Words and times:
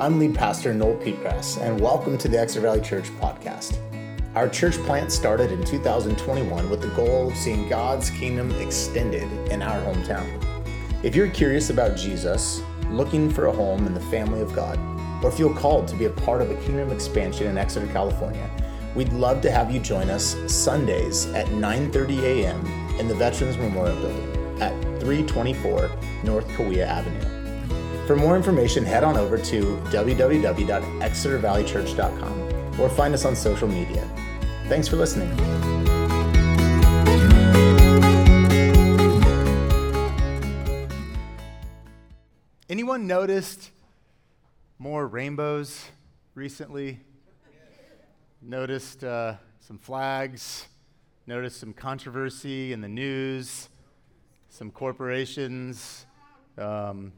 I'm 0.00 0.18
lead 0.18 0.34
pastor 0.34 0.72
Noel 0.72 0.96
Piepgrass, 0.96 1.60
and 1.60 1.78
welcome 1.78 2.16
to 2.16 2.26
the 2.26 2.40
Exeter 2.40 2.62
Valley 2.62 2.80
Church 2.80 3.10
podcast. 3.20 3.76
Our 4.34 4.48
church 4.48 4.78
plant 4.84 5.12
started 5.12 5.52
in 5.52 5.62
2021 5.62 6.70
with 6.70 6.80
the 6.80 6.88
goal 6.88 7.28
of 7.28 7.36
seeing 7.36 7.68
God's 7.68 8.08
kingdom 8.08 8.50
extended 8.52 9.30
in 9.52 9.60
our 9.60 9.78
hometown. 9.82 10.42
If 11.02 11.14
you're 11.14 11.28
curious 11.28 11.68
about 11.68 11.98
Jesus, 11.98 12.62
looking 12.88 13.28
for 13.28 13.48
a 13.48 13.52
home 13.52 13.86
in 13.86 13.92
the 13.92 14.00
family 14.00 14.40
of 14.40 14.54
God, 14.54 14.78
or 15.22 15.30
feel 15.30 15.52
called 15.52 15.86
to 15.88 15.96
be 15.96 16.06
a 16.06 16.10
part 16.10 16.40
of 16.40 16.50
a 16.50 16.56
kingdom 16.62 16.90
expansion 16.92 17.48
in 17.48 17.58
Exeter, 17.58 17.86
California, 17.88 18.50
we'd 18.94 19.12
love 19.12 19.42
to 19.42 19.50
have 19.50 19.70
you 19.70 19.80
join 19.80 20.08
us 20.08 20.34
Sundays 20.50 21.26
at 21.34 21.46
9:30 21.48 22.22
a.m. 22.22 22.66
in 22.98 23.06
the 23.06 23.14
Veterans 23.14 23.58
Memorial 23.58 24.00
Building 24.00 24.62
at 24.62 24.72
324 24.98 25.90
North 26.24 26.48
Kaweah 26.48 26.86
Avenue. 26.86 27.29
For 28.10 28.16
more 28.16 28.34
information, 28.34 28.82
head 28.84 29.04
on 29.04 29.16
over 29.16 29.38
to 29.38 29.76
www.exetervalleychurch.com 29.92 32.80
or 32.80 32.88
find 32.88 33.14
us 33.14 33.24
on 33.24 33.36
social 33.36 33.68
media. 33.68 34.04
Thanks 34.66 34.88
for 34.88 34.96
listening. 34.96 35.30
Anyone 42.68 43.06
noticed 43.06 43.70
more 44.80 45.06
rainbows 45.06 45.84
recently? 46.34 46.98
Noticed 48.42 49.04
uh, 49.04 49.34
some 49.60 49.78
flags, 49.78 50.66
noticed 51.28 51.60
some 51.60 51.72
controversy 51.72 52.72
in 52.72 52.80
the 52.80 52.88
news, 52.88 53.68
some 54.48 54.72
corporations, 54.72 56.06
um, 56.58 57.12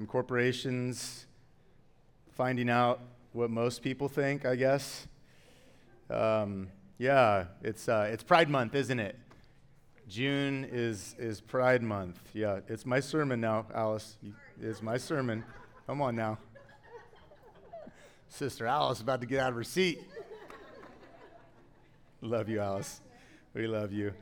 some 0.00 0.06
corporations 0.06 1.26
finding 2.32 2.70
out 2.70 3.00
what 3.34 3.50
most 3.50 3.82
people 3.82 4.08
think, 4.08 4.46
I 4.46 4.56
guess. 4.56 5.06
Um, 6.08 6.68
yeah, 6.96 7.44
it's, 7.62 7.86
uh, 7.86 8.08
it's 8.10 8.22
Pride 8.22 8.48
Month, 8.48 8.74
isn't 8.74 8.98
it? 8.98 9.14
June 10.08 10.66
is, 10.72 11.14
is 11.18 11.42
Pride 11.42 11.82
Month. 11.82 12.18
Yeah, 12.32 12.60
it's 12.66 12.86
my 12.86 12.98
sermon 12.98 13.42
now, 13.42 13.66
Alice. 13.74 14.16
It's 14.58 14.80
my 14.80 14.96
sermon. 14.96 15.44
Come 15.86 16.00
on 16.00 16.16
now. 16.16 16.38
Sister 18.30 18.66
Alice 18.66 19.02
about 19.02 19.20
to 19.20 19.26
get 19.26 19.40
out 19.40 19.50
of 19.50 19.56
her 19.56 19.64
seat. 19.64 20.00
love 22.22 22.48
you, 22.48 22.60
Alice. 22.60 23.02
We 23.52 23.66
love 23.66 23.92
you. 23.92 24.14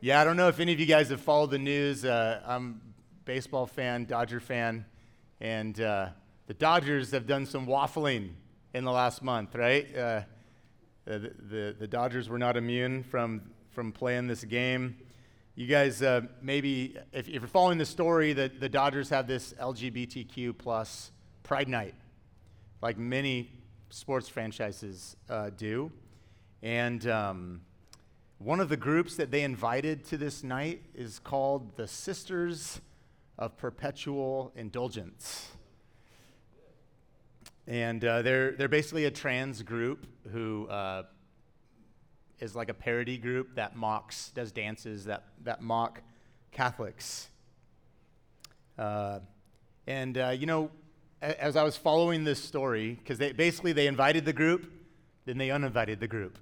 Yeah, 0.00 0.18
I 0.18 0.24
don't 0.24 0.38
know 0.38 0.48
if 0.48 0.60
any 0.60 0.72
of 0.72 0.80
you 0.80 0.86
guys 0.86 1.10
have 1.10 1.20
followed 1.20 1.50
the 1.50 1.58
news. 1.58 2.06
Uh, 2.06 2.40
I'm 2.46 2.80
baseball 3.26 3.66
fan, 3.66 4.06
Dodger 4.06 4.40
fan, 4.40 4.86
and 5.40 5.80
uh, 5.80 6.08
the 6.46 6.54
Dodgers 6.54 7.10
have 7.10 7.26
done 7.26 7.46
some 7.46 7.66
waffling 7.66 8.30
in 8.74 8.84
the 8.84 8.92
last 8.92 9.22
month, 9.22 9.54
right? 9.54 9.86
Uh, 9.96 10.20
the, 11.04 11.18
the, 11.18 11.76
the, 11.78 11.86
Dodgers 11.86 12.28
were 12.28 12.38
not 12.38 12.56
immune 12.56 13.02
from, 13.02 13.42
from 13.70 13.92
playing 13.92 14.26
this 14.26 14.44
game. 14.44 14.96
You 15.54 15.66
guys, 15.66 16.02
uh, 16.02 16.22
maybe, 16.42 16.96
if, 17.12 17.28
if, 17.28 17.34
you're 17.34 17.46
following 17.46 17.78
the 17.78 17.86
story, 17.86 18.32
the, 18.32 18.50
the 18.60 18.68
Dodgers 18.68 19.08
have 19.10 19.26
this 19.26 19.54
LGBTQ 19.54 20.58
plus 20.58 21.12
Pride 21.42 21.68
Night, 21.68 21.94
like 22.82 22.98
many 22.98 23.50
sports 23.88 24.28
franchises 24.28 25.16
uh, 25.30 25.50
do. 25.56 25.90
And 26.62 27.06
um, 27.08 27.60
one 28.38 28.60
of 28.60 28.68
the 28.68 28.76
groups 28.76 29.16
that 29.16 29.30
they 29.30 29.42
invited 29.42 30.04
to 30.06 30.18
this 30.18 30.42
night 30.42 30.82
is 30.94 31.18
called 31.18 31.76
the 31.76 31.86
Sisters 31.86 32.80
of 33.38 33.56
Perpetual 33.56 34.52
Indulgence. 34.56 35.50
And 37.66 38.04
uh, 38.04 38.22
they're, 38.22 38.52
they're 38.52 38.68
basically 38.68 39.06
a 39.06 39.10
trans 39.10 39.62
group 39.62 40.06
who 40.32 40.66
uh, 40.68 41.02
is 42.38 42.54
like 42.54 42.68
a 42.68 42.74
parody 42.74 43.18
group 43.18 43.56
that 43.56 43.76
mocks, 43.76 44.30
does 44.34 44.52
dances 44.52 45.04
that, 45.06 45.24
that 45.42 45.62
mock 45.62 46.00
Catholics. 46.52 47.28
Uh, 48.78 49.20
and, 49.86 50.16
uh, 50.16 50.28
you 50.28 50.46
know, 50.46 50.70
as 51.20 51.56
I 51.56 51.62
was 51.62 51.76
following 51.76 52.24
this 52.24 52.42
story, 52.42 52.92
because 52.92 53.18
they, 53.18 53.32
basically 53.32 53.72
they 53.72 53.86
invited 53.86 54.24
the 54.24 54.32
group, 54.32 54.70
then 55.24 55.38
they 55.38 55.50
uninvited 55.50 55.98
the 55.98 56.08
group. 56.08 56.38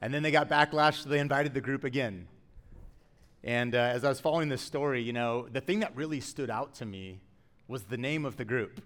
And 0.00 0.12
then 0.12 0.22
they 0.22 0.30
got 0.30 0.48
backlash, 0.48 1.02
so 1.02 1.08
they 1.08 1.18
invited 1.18 1.54
the 1.54 1.60
group 1.60 1.84
again. 1.84 2.26
And 3.44 3.74
uh, 3.74 3.78
as 3.78 4.04
I 4.04 4.08
was 4.08 4.20
following 4.20 4.48
this 4.48 4.62
story, 4.62 5.02
you 5.02 5.12
know, 5.12 5.46
the 5.52 5.60
thing 5.60 5.80
that 5.80 5.94
really 5.94 6.20
stood 6.20 6.48
out 6.48 6.72
to 6.76 6.86
me 6.86 7.20
was 7.68 7.82
the 7.82 7.98
name 7.98 8.24
of 8.24 8.36
the 8.36 8.44
group 8.44 8.80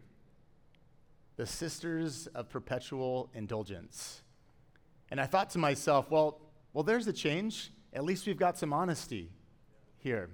the 1.37 1.47
Sisters 1.47 2.27
of 2.35 2.49
Perpetual 2.49 3.31
Indulgence. 3.33 4.23
And 5.09 5.21
I 5.21 5.27
thought 5.27 5.51
to 5.51 5.59
myself, 5.59 6.11
well, 6.11 6.41
well, 6.73 6.83
there's 6.83 7.07
a 7.07 7.13
change. 7.13 7.71
At 7.93 8.03
least 8.03 8.27
we've 8.27 8.37
got 8.37 8.59
some 8.59 8.73
honesty 8.73 9.31
here. 9.99 10.29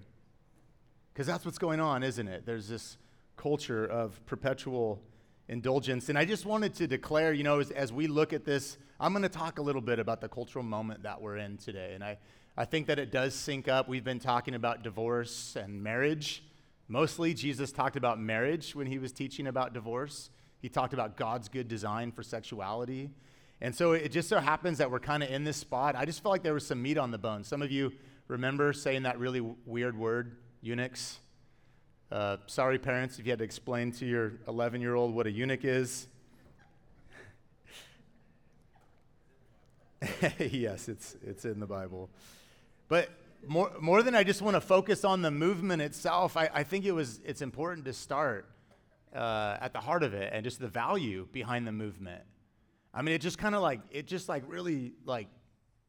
Because 1.12 1.26
that's 1.26 1.44
what's 1.44 1.58
going 1.58 1.78
on, 1.78 2.02
isn't 2.02 2.26
it? 2.26 2.46
There's 2.46 2.66
this 2.66 2.96
culture 3.36 3.84
of 3.84 4.18
perpetual 4.24 5.02
indulgence. 5.48 6.08
And 6.08 6.16
I 6.16 6.24
just 6.24 6.46
wanted 6.46 6.72
to 6.76 6.86
declare, 6.86 7.34
you 7.34 7.44
know, 7.44 7.60
as, 7.60 7.70
as 7.70 7.92
we 7.92 8.06
look 8.06 8.32
at 8.32 8.46
this, 8.46 8.78
I'm 8.98 9.12
going 9.12 9.24
to 9.24 9.28
talk 9.28 9.58
a 9.58 9.62
little 9.62 9.82
bit 9.82 9.98
about 9.98 10.22
the 10.22 10.28
cultural 10.30 10.64
moment 10.64 11.02
that 11.02 11.20
we're 11.20 11.36
in 11.36 11.58
today. 11.58 11.92
And 11.94 12.02
I, 12.02 12.16
I 12.56 12.64
think 12.64 12.86
that 12.86 13.00
it 13.00 13.10
does 13.10 13.34
sync 13.34 13.66
up. 13.66 13.88
We've 13.88 14.04
been 14.04 14.20
talking 14.20 14.54
about 14.54 14.84
divorce 14.84 15.56
and 15.56 15.82
marriage. 15.82 16.44
Mostly, 16.86 17.34
Jesus 17.34 17.72
talked 17.72 17.96
about 17.96 18.20
marriage 18.20 18.76
when 18.76 18.86
he 18.86 18.98
was 18.98 19.10
teaching 19.10 19.48
about 19.48 19.72
divorce. 19.74 20.30
He 20.62 20.68
talked 20.68 20.94
about 20.94 21.16
God's 21.16 21.48
good 21.48 21.66
design 21.66 22.12
for 22.12 22.22
sexuality. 22.22 23.10
And 23.60 23.74
so 23.74 23.90
it 23.92 24.12
just 24.12 24.28
so 24.28 24.38
happens 24.38 24.78
that 24.78 24.88
we're 24.88 25.00
kind 25.00 25.24
of 25.24 25.30
in 25.30 25.42
this 25.42 25.56
spot. 25.56 25.96
I 25.96 26.04
just 26.04 26.22
felt 26.22 26.30
like 26.30 26.44
there 26.44 26.54
was 26.54 26.64
some 26.64 26.80
meat 26.80 26.96
on 26.96 27.10
the 27.10 27.18
bone. 27.18 27.42
Some 27.42 27.60
of 27.60 27.72
you 27.72 27.92
remember 28.28 28.72
saying 28.72 29.02
that 29.02 29.18
really 29.18 29.40
w- 29.40 29.56
weird 29.66 29.98
word, 29.98 30.36
eunuchs. 30.60 31.18
Uh, 32.12 32.36
sorry, 32.46 32.78
parents, 32.78 33.18
if 33.18 33.26
you 33.26 33.32
had 33.32 33.40
to 33.40 33.44
explain 33.44 33.90
to 33.92 34.06
your 34.06 34.34
11 34.46 34.80
year 34.80 34.94
old 34.94 35.12
what 35.12 35.26
a 35.26 35.30
eunuch 35.30 35.64
is. 35.64 36.06
yes, 40.38 40.88
it's, 40.88 41.16
it's 41.26 41.44
in 41.44 41.58
the 41.58 41.66
Bible. 41.66 42.10
But 42.94 43.10
more, 43.44 43.72
more 43.80 44.04
than 44.04 44.14
I 44.14 44.22
just 44.22 44.40
want 44.40 44.54
to 44.54 44.60
focus 44.60 45.04
on 45.04 45.20
the 45.20 45.32
movement 45.32 45.82
itself, 45.82 46.36
I, 46.36 46.48
I 46.54 46.62
think 46.62 46.84
it 46.84 46.92
was, 46.92 47.18
it's 47.24 47.42
important 47.42 47.86
to 47.86 47.92
start 47.92 48.48
uh, 49.12 49.56
at 49.60 49.72
the 49.72 49.80
heart 49.80 50.04
of 50.04 50.14
it 50.14 50.30
and 50.32 50.44
just 50.44 50.60
the 50.60 50.68
value 50.68 51.26
behind 51.32 51.66
the 51.66 51.72
movement. 51.72 52.22
I 52.94 53.02
mean, 53.02 53.12
it 53.12 53.20
just 53.20 53.36
kind 53.36 53.56
of 53.56 53.62
like, 53.62 53.80
it 53.90 54.06
just 54.06 54.28
like 54.28 54.44
really 54.46 54.92
like, 55.04 55.26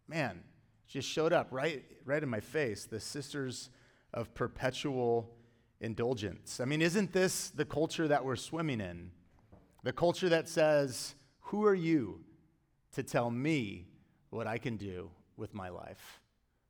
man, 0.07 0.41
just 0.87 1.07
showed 1.07 1.31
up 1.31 1.49
right, 1.51 1.83
right 2.05 2.23
in 2.23 2.27
my 2.27 2.39
face. 2.39 2.85
The 2.85 2.99
Sisters 2.99 3.69
of 4.11 4.33
Perpetual 4.33 5.29
Indulgence. 5.81 6.59
I 6.59 6.65
mean, 6.65 6.81
isn't 6.81 7.13
this 7.13 7.51
the 7.51 7.65
culture 7.65 8.07
that 8.07 8.25
we're 8.25 8.35
swimming 8.35 8.81
in? 8.81 9.11
The 9.83 9.93
culture 9.93 10.29
that 10.29 10.49
says, 10.49 11.13
who 11.41 11.65
are 11.65 11.75
you 11.75 12.21
to 12.95 13.03
tell 13.03 13.29
me 13.29 13.85
what 14.31 14.47
I 14.47 14.57
can 14.57 14.75
do 14.75 15.11
with 15.37 15.53
my 15.53 15.69
life? 15.69 16.19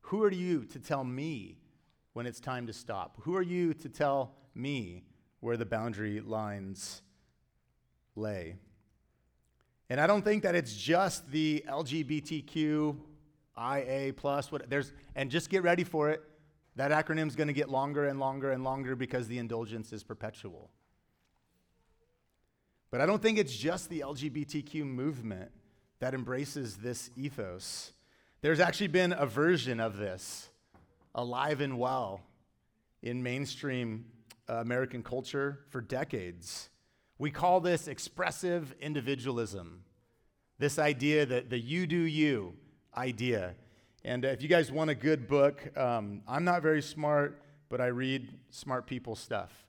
Who 0.06 0.22
are 0.22 0.32
you 0.32 0.64
to 0.66 0.78
tell 0.78 1.04
me 1.04 1.58
when 2.12 2.26
it's 2.26 2.40
time 2.40 2.66
to 2.66 2.72
stop? 2.72 3.18
Who 3.22 3.36
are 3.36 3.42
you 3.42 3.74
to 3.74 3.88
tell 3.88 4.34
me 4.54 5.04
where 5.40 5.56
the 5.56 5.66
boundary 5.66 6.20
lines 6.20 7.02
lay. 8.16 8.56
And 9.88 10.00
I 10.00 10.06
don't 10.06 10.22
think 10.22 10.42
that 10.42 10.54
it's 10.54 10.74
just 10.74 11.30
the 11.30 11.62
LGBTQ 11.68 12.96
IA 13.56 14.12
plus 14.14 14.50
what 14.50 14.68
there's 14.68 14.92
and 15.14 15.30
just 15.30 15.48
get 15.48 15.62
ready 15.62 15.84
for 15.84 16.10
it. 16.10 16.22
That 16.74 16.90
acronym 16.90 17.28
is 17.28 17.36
going 17.36 17.46
to 17.46 17.54
get 17.54 17.70
longer 17.70 18.06
and 18.06 18.18
longer 18.18 18.50
and 18.50 18.64
longer 18.64 18.96
because 18.96 19.28
the 19.28 19.38
indulgence 19.38 19.92
is 19.92 20.02
perpetual. 20.02 20.70
But 22.90 23.00
I 23.00 23.06
don't 23.06 23.22
think 23.22 23.38
it's 23.38 23.56
just 23.56 23.88
the 23.88 24.00
LGBTQ 24.00 24.84
movement 24.84 25.50
that 26.00 26.12
embraces 26.12 26.76
this 26.76 27.10
ethos. 27.16 27.92
There's 28.42 28.60
actually 28.60 28.88
been 28.88 29.12
a 29.12 29.26
version 29.26 29.80
of 29.80 29.96
this 29.96 30.50
alive 31.14 31.62
and 31.62 31.78
well 31.78 32.20
in 33.02 33.22
mainstream 33.22 34.04
uh, 34.48 34.56
American 34.56 35.02
culture 35.02 35.60
for 35.70 35.80
decades. 35.80 36.68
We 37.18 37.30
call 37.30 37.60
this 37.60 37.88
expressive 37.88 38.74
individualism, 38.78 39.84
this 40.58 40.78
idea 40.78 41.24
that 41.24 41.48
the 41.48 41.58
you 41.58 41.86
do 41.86 41.96
you 41.96 42.54
idea. 42.94 43.54
And 44.04 44.24
if 44.24 44.42
you 44.42 44.48
guys 44.48 44.70
want 44.70 44.90
a 44.90 44.94
good 44.94 45.26
book, 45.26 45.76
um, 45.76 46.20
I'm 46.28 46.44
not 46.44 46.60
very 46.60 46.82
smart, 46.82 47.42
but 47.70 47.80
I 47.80 47.86
read 47.86 48.28
smart 48.50 48.86
people 48.86 49.16
stuff. 49.16 49.66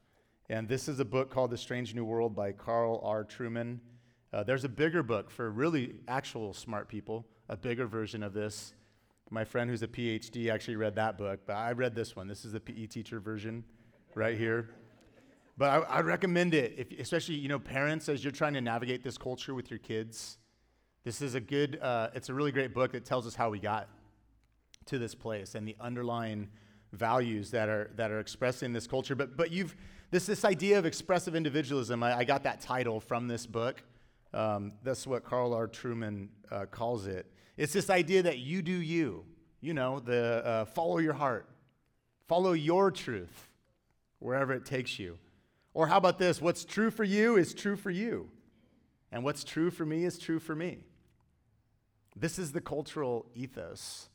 And 0.50 0.68
this 0.68 0.90
is 0.90 1.00
a 1.00 1.06
book 1.06 1.30
called 1.30 1.52
The 1.52 1.58
Strange 1.58 1.96
New 1.96 2.06
World 2.06 2.36
by 2.36 2.52
Carl 2.52 3.00
R. 3.02 3.24
Trueman. 3.24 3.80
Uh, 4.34 4.44
there's 4.44 4.66
a 4.66 4.70
bigger 4.70 5.04
book 5.04 5.31
for 5.31 5.50
really 5.50 5.96
actual 6.08 6.54
smart 6.54 6.90
people, 6.90 7.25
a 7.50 7.58
bigger 7.58 7.88
version 7.88 8.24
of 8.24 8.34
this. 8.34 8.74
My 9.30 9.44
friend 9.44 9.70
who's 9.70 9.84
a 9.84 9.88
PhD 9.88 10.50
actually 10.50 10.78
read 10.78 10.96
that 10.96 11.18
book, 11.18 11.42
but 11.46 11.54
I 11.54 11.72
read 11.74 11.96
this 11.96 12.16
one. 12.16 12.28
This 12.28 12.46
is 12.46 12.54
the 12.54 12.60
PE 12.60 12.88
teacher 12.88 13.20
version 13.20 13.64
right 14.16 14.38
here. 14.38 14.70
But 15.58 15.70
I, 15.70 15.98
I 15.98 16.02
recommend 16.02 16.54
it, 16.54 16.76
if, 16.78 17.00
especially 17.00 17.36
you 17.36 17.50
know 17.50 17.60
parents 17.60 18.10
as 18.10 18.24
you're 18.24 18.32
trying 18.32 18.54
to 18.54 18.62
navigate 18.62 19.04
this 19.04 19.18
culture 19.18 19.54
with 19.54 19.70
your 19.70 19.80
kids. 19.80 20.38
This 21.04 21.22
is 21.22 21.36
a 21.36 21.42
good, 21.42 21.80
uh, 21.82 22.10
it's 22.14 22.30
a 22.30 22.34
really 22.34 22.52
great 22.52 22.74
book 22.74 22.92
that 22.92 23.06
tells 23.06 23.26
us 23.26 23.34
how 23.36 23.50
we 23.50 23.60
got 23.60 23.90
to 24.86 25.00
this 25.00 25.16
place 25.16 25.56
and 25.56 25.68
the 25.68 25.76
underlying 25.80 26.50
values 26.94 27.52
that 27.52 27.70
are 27.70 27.92
that 27.96 28.12
are 28.12 28.20
expressed 28.20 28.64
in 28.64 28.74
this 28.74 28.88
culture. 28.88 29.16
But 29.16 29.36
but 29.36 29.52
you've 29.52 29.76
this 30.12 30.26
this 30.26 30.46
idea 30.46 30.78
of 30.80 30.86
expressive 30.86 31.36
individualism. 31.36 32.04
I, 32.04 32.20
I 32.20 32.24
got 32.24 32.44
that 32.44 32.62
title 32.62 33.00
from 33.00 33.28
this 33.28 33.46
book. 33.46 33.84
Um, 34.34 34.74
that's 34.84 35.08
what 35.08 35.24
Carl 35.24 35.54
R. 35.54 35.68
Trueman 35.68 36.28
uh, 36.52 36.66
calls 36.66 37.08
it. 37.08 37.26
It's 37.57 37.74
this 37.74 37.89
idea 37.89 38.24
that 38.24 38.38
you 38.38 38.62
do 38.62 38.71
you. 38.71 39.25
You 39.59 39.74
know, 39.74 40.00
the 40.00 40.45
uh, 40.45 40.65
follow 40.65 41.00
your 41.00 41.13
heart, 41.13 41.50
follow 42.27 42.54
your 42.54 42.92
truth 42.92 43.50
wherever 44.19 44.54
it 44.54 44.65
takes 44.65 45.00
you. 45.00 45.18
Or 45.74 45.88
how 45.88 45.98
about 45.98 46.19
this? 46.19 46.42
What's 46.42 46.63
true 46.63 46.92
for 46.92 47.04
you 47.04 47.36
is 47.36 47.54
true 47.54 47.75
for 47.75 47.89
you, 47.89 48.30
and 49.12 49.24
what's 49.24 49.44
true 49.44 49.71
for 49.71 49.86
me 49.86 50.06
is 50.06 50.18
true 50.18 50.39
for 50.39 50.56
me. 50.56 50.80
This 52.15 52.39
is 52.39 52.51
the 52.51 52.62
cultural 52.62 53.25
ethos 53.36 54.10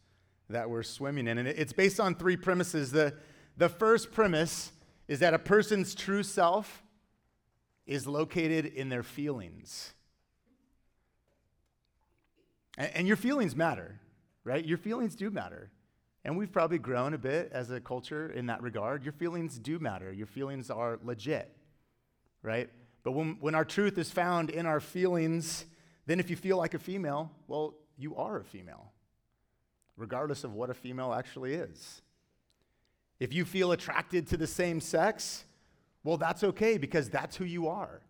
that 0.49 0.69
we're 0.69 0.83
swimming 0.83 1.27
in. 1.27 1.39
And 1.39 1.49
it's 1.49 1.73
based 1.73 2.01
on 2.01 2.15
three 2.15 2.37
premises. 2.37 2.91
The, 2.91 3.15
the 3.57 3.69
first 3.69 4.13
premise 4.13 4.73
is 5.09 5.21
that 5.21 5.35
a 5.35 5.39
person's 5.39 5.95
true 5.95 6.23
self 6.23 6.83
is 7.87 8.07
located 8.07 8.67
in 8.67 8.89
their 8.89 9.03
feelings. 9.03 9.95
And, 12.79 12.91
and 12.95 13.09
your 13.09 13.17
feelings 13.17 13.55
matter, 13.57 14.01
right? 14.45 14.65
Your 14.65 14.79
feelings 14.79 15.15
do 15.15 15.31
matter. 15.31 15.71
And 16.25 16.37
we've 16.37 16.53
probably 16.53 16.79
grown 16.79 17.15
a 17.15 17.19
bit 17.19 17.51
as 17.53 17.71
a 17.71 17.81
culture 17.81 18.31
in 18.31 18.47
that 18.47 18.63
regard. 18.63 19.03
Your 19.03 19.13
feelings 19.13 19.59
do 19.59 19.79
matter. 19.79 20.13
Your 20.13 20.27
feelings 20.27 20.71
are 20.71 20.99
legit, 21.03 21.55
right? 22.43 22.71
But 23.03 23.13
when, 23.13 23.37
when 23.41 23.55
our 23.55 23.65
truth 23.65 23.99
is 23.99 24.11
found 24.11 24.51
in 24.51 24.67
our 24.67 24.81
feelings, 24.81 25.65
then 26.07 26.21
if 26.21 26.31
you 26.31 26.37
feel 26.37 26.57
like 26.57 26.75
a 26.75 26.79
female, 26.79 27.31
well, 27.49 27.75
you 27.99 28.15
are 28.17 28.39
a 28.39 28.45
female 28.45 28.93
regardless 29.97 30.45
of 30.45 30.55
what 30.55 30.71
a 30.71 30.75
female 30.75 31.13
actually 31.13 31.55
is. 31.55 32.03
If 33.21 33.33
you 33.33 33.45
feel 33.45 33.73
attracted 33.73 34.27
to 34.29 34.37
the 34.37 34.47
same 34.47 34.81
sex, 34.81 35.45
well, 36.03 36.17
that's 36.17 36.43
okay 36.43 36.79
because 36.79 37.09
that's 37.09 37.37
who 37.37 37.45
you 37.45 37.69
are. 37.69 38.01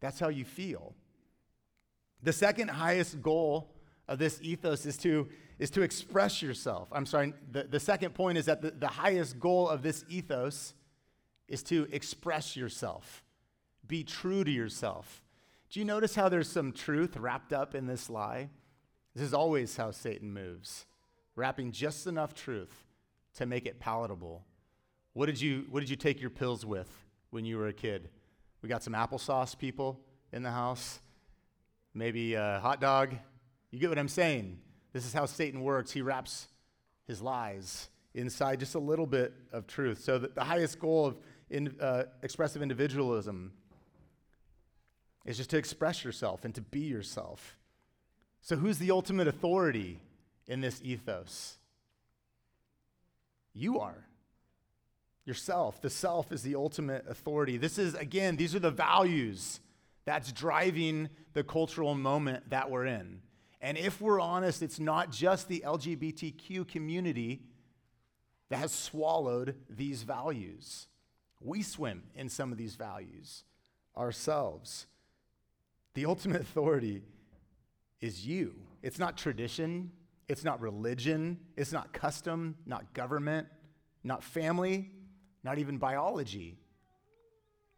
That's 0.00 0.20
how 0.20 0.28
you 0.28 0.44
feel. 0.44 0.94
The 2.22 2.32
second 2.32 2.68
highest 2.68 3.22
goal 3.22 3.74
of 4.08 4.18
this 4.18 4.40
ethos 4.42 4.86
is 4.86 4.96
to, 4.98 5.28
is 5.58 5.70
to 5.70 5.82
express 5.82 6.42
yourself. 6.42 6.88
I'm 6.92 7.06
sorry, 7.06 7.34
the, 7.50 7.64
the 7.64 7.80
second 7.80 8.14
point 8.14 8.38
is 8.38 8.46
that 8.46 8.62
the, 8.62 8.70
the 8.70 8.88
highest 8.88 9.38
goal 9.38 9.68
of 9.68 9.82
this 9.82 10.04
ethos 10.08 10.74
is 11.46 11.62
to 11.64 11.88
express 11.92 12.56
yourself, 12.56 13.24
be 13.86 14.04
true 14.04 14.44
to 14.44 14.50
yourself. 14.50 15.22
Do 15.70 15.80
you 15.80 15.86
notice 15.86 16.14
how 16.14 16.28
there's 16.28 16.50
some 16.50 16.72
truth 16.72 17.16
wrapped 17.16 17.52
up 17.52 17.74
in 17.74 17.86
this 17.86 18.08
lie? 18.08 18.50
This 19.14 19.24
is 19.24 19.34
always 19.34 19.76
how 19.76 19.90
Satan 19.90 20.32
moves, 20.32 20.86
wrapping 21.36 21.72
just 21.72 22.06
enough 22.06 22.34
truth 22.34 22.84
to 23.34 23.46
make 23.46 23.66
it 23.66 23.80
palatable. 23.80 24.44
What 25.12 25.26
did 25.26 25.40
you, 25.40 25.66
what 25.70 25.80
did 25.80 25.90
you 25.90 25.96
take 25.96 26.20
your 26.20 26.30
pills 26.30 26.64
with 26.64 26.88
when 27.30 27.44
you 27.44 27.58
were 27.58 27.68
a 27.68 27.72
kid? 27.72 28.08
We 28.62 28.68
got 28.68 28.82
some 28.82 28.94
applesauce 28.94 29.56
people 29.58 30.00
in 30.32 30.42
the 30.42 30.50
house, 30.50 31.00
maybe 31.98 32.34
a 32.34 32.60
hot 32.62 32.80
dog. 32.80 33.14
You 33.70 33.78
get 33.78 33.88
what 33.88 33.98
I'm 33.98 34.08
saying? 34.08 34.58
This 34.92 35.04
is 35.04 35.12
how 35.12 35.26
Satan 35.26 35.62
works. 35.62 35.90
He 35.90 36.00
wraps 36.00 36.46
his 37.06 37.20
lies 37.20 37.88
inside 38.14 38.60
just 38.60 38.74
a 38.74 38.78
little 38.78 39.06
bit 39.06 39.34
of 39.52 39.66
truth. 39.66 40.00
So, 40.00 40.18
the, 40.18 40.44
highest 40.44 40.78
goal 40.78 41.06
of 41.06 41.16
in, 41.50 41.74
uh, 41.80 42.04
expressive 42.22 42.62
individualism 42.62 43.52
is 45.26 45.36
just 45.36 45.50
to 45.50 45.58
express 45.58 46.04
yourself 46.04 46.44
and 46.44 46.54
to 46.54 46.60
be 46.60 46.80
yourself. 46.80 47.58
So, 48.40 48.56
who's 48.56 48.78
the 48.78 48.90
ultimate 48.90 49.28
authority 49.28 50.00
in 50.46 50.60
this 50.60 50.80
ethos? 50.82 51.58
You 53.52 53.80
are. 53.80 54.06
Yourself. 55.24 55.82
The 55.82 55.90
self 55.90 56.32
is 56.32 56.42
the 56.42 56.54
ultimate 56.54 57.04
authority. 57.08 57.56
This 57.58 57.78
is, 57.78 57.94
again, 57.94 58.36
these 58.36 58.54
are 58.54 58.60
the 58.60 58.70
values 58.70 59.60
that's 60.08 60.32
driving 60.32 61.10
the 61.34 61.44
cultural 61.44 61.94
moment 61.94 62.48
that 62.48 62.70
we're 62.70 62.86
in. 62.86 63.20
And 63.60 63.76
if 63.76 64.00
we're 64.00 64.20
honest, 64.20 64.62
it's 64.62 64.80
not 64.80 65.12
just 65.12 65.48
the 65.48 65.62
LGBTQ 65.66 66.66
community 66.66 67.42
that 68.48 68.56
has 68.56 68.72
swallowed 68.72 69.54
these 69.68 70.04
values. 70.04 70.86
We 71.42 71.60
swim 71.60 72.04
in 72.14 72.30
some 72.30 72.52
of 72.52 72.56
these 72.56 72.74
values 72.74 73.44
ourselves. 73.98 74.86
The 75.92 76.06
ultimate 76.06 76.40
authority 76.40 77.02
is 78.00 78.26
you. 78.26 78.54
It's 78.82 78.98
not 78.98 79.18
tradition, 79.18 79.90
it's 80.26 80.42
not 80.42 80.58
religion, 80.62 81.38
it's 81.54 81.70
not 81.70 81.92
custom, 81.92 82.56
not 82.64 82.94
government, 82.94 83.46
not 84.02 84.24
family, 84.24 84.90
not 85.44 85.58
even 85.58 85.76
biology 85.76 86.56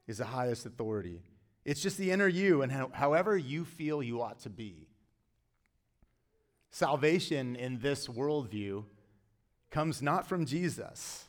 is 0.07 0.19
the 0.19 0.27
highest 0.27 0.65
authority. 0.65 1.23
It's 1.65 1.83
just 1.83 1.99
the 1.99 2.11
inner 2.11 2.29
you 2.29 2.63
and 2.63 2.73
how, 2.73 2.91
however 2.93 3.37
you 3.37 3.65
feel 3.65 4.03
you 4.03 4.23
ought 4.23 4.41
to 4.41 4.51
be. 4.51 4.89
Salvation 6.71 7.57
in 7.57 7.81
this 7.81 8.07
worldview 8.07 8.85
comes 9.71 10.01
not 10.01 10.27
from 10.27 10.47
Jesus, 10.47 11.27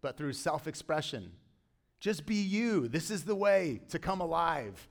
but 0.00 0.16
through 0.16 0.32
self 0.32 0.66
expression. 0.66 1.32
Just 2.00 2.26
be 2.26 2.36
you. 2.36 2.88
This 2.88 3.10
is 3.10 3.24
the 3.24 3.34
way 3.34 3.80
to 3.88 3.98
come 3.98 4.20
alive 4.20 4.88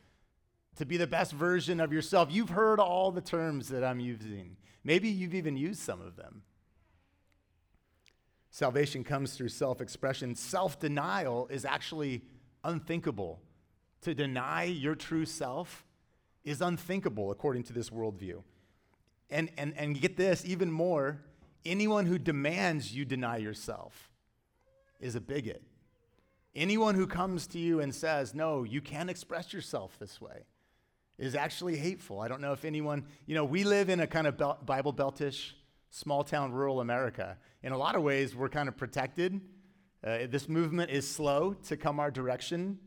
to 0.78 0.86
be 0.86 0.98
the 0.98 1.08
best 1.08 1.32
version 1.32 1.80
of 1.80 1.94
yourself. 1.94 2.30
You've 2.32 2.50
heard 2.50 2.80
all 2.80 3.12
the 3.12 3.22
terms 3.22 3.70
that 3.70 3.84
I'm 3.84 4.00
using. 4.00 4.58
Maybe 4.84 5.10
you've 5.10 5.36
even 5.36 5.56
used 5.56 5.80
some 5.80 6.02
of 6.02 6.16
them. 6.16 6.44
Salvation 8.50 9.04
comes 9.04 9.34
through 9.34 9.50
self 9.50 9.82
expression. 9.82 10.36
Self 10.36 10.80
denial 10.80 11.48
is 11.50 11.66
actually 11.66 12.24
unthinkable. 12.64 13.42
To 14.04 14.14
deny 14.14 14.64
your 14.64 14.96
true 14.96 15.26
self 15.26 15.86
is 16.44 16.62
unthinkable 16.62 17.32
according 17.32 17.64
to 17.64 17.74
this 17.74 17.90
worldview. 17.90 18.44
And, 19.30 19.50
and, 19.58 19.74
and 19.78 20.00
get 20.00 20.18
this, 20.18 20.44
even 20.46 20.72
more, 20.72 21.22
anyone 21.66 22.06
who 22.06 22.18
demands 22.18 22.94
you 22.94 23.06
deny 23.06 23.38
yourself 23.38 24.12
is 25.00 25.16
a 25.16 25.22
bigot. 25.22 25.64
Anyone 26.54 26.96
who 26.96 27.08
comes 27.08 27.48
to 27.48 27.60
you 27.60 27.80
and 27.80 27.96
says, 27.96 28.36
no, 28.36 28.64
you 28.64 28.82
can't 28.82 29.10
express 29.10 29.54
yourself 29.54 29.98
this 30.00 30.22
way, 30.22 30.44
is 31.18 31.34
actually 31.34 31.78
hateful. 31.78 32.20
I 32.20 32.28
don't 32.28 32.42
know 32.42 32.52
if 32.52 32.66
anyone, 32.66 33.06
you 33.26 33.36
know, 33.36 33.46
we 33.46 33.64
live 33.64 33.90
in 33.90 34.02
a 34.02 34.08
kind 34.08 34.28
of 34.28 34.38
Bible 34.66 34.94
Beltish, 34.94 35.54
small 35.90 36.24
town, 36.24 36.52
rural 36.52 36.82
America. 36.82 37.38
In 37.64 37.72
a 37.72 37.78
lot 37.78 37.96
of 37.96 38.04
ways, 38.04 38.36
we're 38.36 38.50
kind 38.50 38.68
of 38.68 38.76
protected. 38.76 39.40
Uh, 40.04 40.28
this 40.30 40.50
movement 40.50 40.92
is 40.92 41.10
slow 41.10 41.54
to 41.68 41.78
come 41.78 42.00
our 42.00 42.12
direction, 42.12 42.78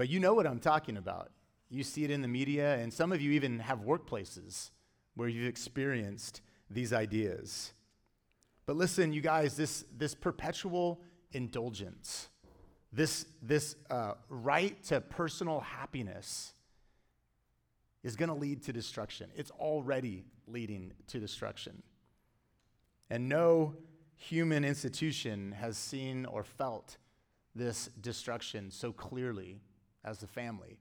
but 0.00 0.08
you 0.08 0.18
know 0.18 0.32
what 0.32 0.46
I'm 0.46 0.60
talking 0.60 0.96
about. 0.96 1.30
You 1.68 1.84
see 1.84 2.04
it 2.04 2.10
in 2.10 2.22
the 2.22 2.26
media, 2.26 2.76
and 2.76 2.90
some 2.90 3.12
of 3.12 3.20
you 3.20 3.32
even 3.32 3.58
have 3.58 3.80
workplaces 3.80 4.70
where 5.14 5.28
you've 5.28 5.46
experienced 5.46 6.40
these 6.70 6.94
ideas. 6.94 7.74
But 8.64 8.76
listen, 8.76 9.12
you 9.12 9.20
guys, 9.20 9.58
this, 9.58 9.84
this 9.94 10.14
perpetual 10.14 11.02
indulgence, 11.32 12.30
this, 12.90 13.26
this 13.42 13.76
uh, 13.90 14.14
right 14.30 14.82
to 14.84 15.02
personal 15.02 15.60
happiness, 15.60 16.54
is 18.02 18.16
going 18.16 18.30
to 18.30 18.34
lead 18.34 18.62
to 18.62 18.72
destruction. 18.72 19.28
It's 19.36 19.50
already 19.50 20.24
leading 20.46 20.94
to 21.08 21.20
destruction. 21.20 21.82
And 23.10 23.28
no 23.28 23.74
human 24.16 24.64
institution 24.64 25.52
has 25.60 25.76
seen 25.76 26.24
or 26.24 26.42
felt 26.42 26.96
this 27.54 27.90
destruction 28.00 28.70
so 28.70 28.92
clearly 28.92 29.60
as 30.04 30.18
the 30.18 30.26
family. 30.26 30.78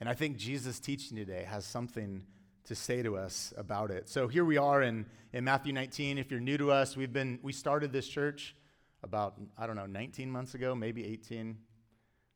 And 0.00 0.08
I 0.08 0.14
think 0.14 0.36
Jesus' 0.36 0.80
teaching 0.80 1.16
today 1.16 1.44
has 1.48 1.64
something 1.64 2.22
to 2.64 2.74
say 2.74 3.02
to 3.02 3.16
us 3.16 3.52
about 3.56 3.90
it. 3.90 4.08
So 4.08 4.28
here 4.28 4.44
we 4.44 4.56
are 4.56 4.82
in, 4.82 5.06
in 5.32 5.44
Matthew 5.44 5.72
19. 5.72 6.18
If 6.18 6.30
you're 6.30 6.40
new 6.40 6.58
to 6.58 6.70
us, 6.70 6.96
we've 6.96 7.12
been 7.12 7.38
we 7.42 7.52
started 7.52 7.92
this 7.92 8.08
church 8.08 8.54
about, 9.02 9.34
I 9.58 9.66
don't 9.66 9.76
know, 9.76 9.86
19 9.86 10.30
months 10.30 10.54
ago, 10.54 10.74
maybe 10.74 11.04
18. 11.04 11.56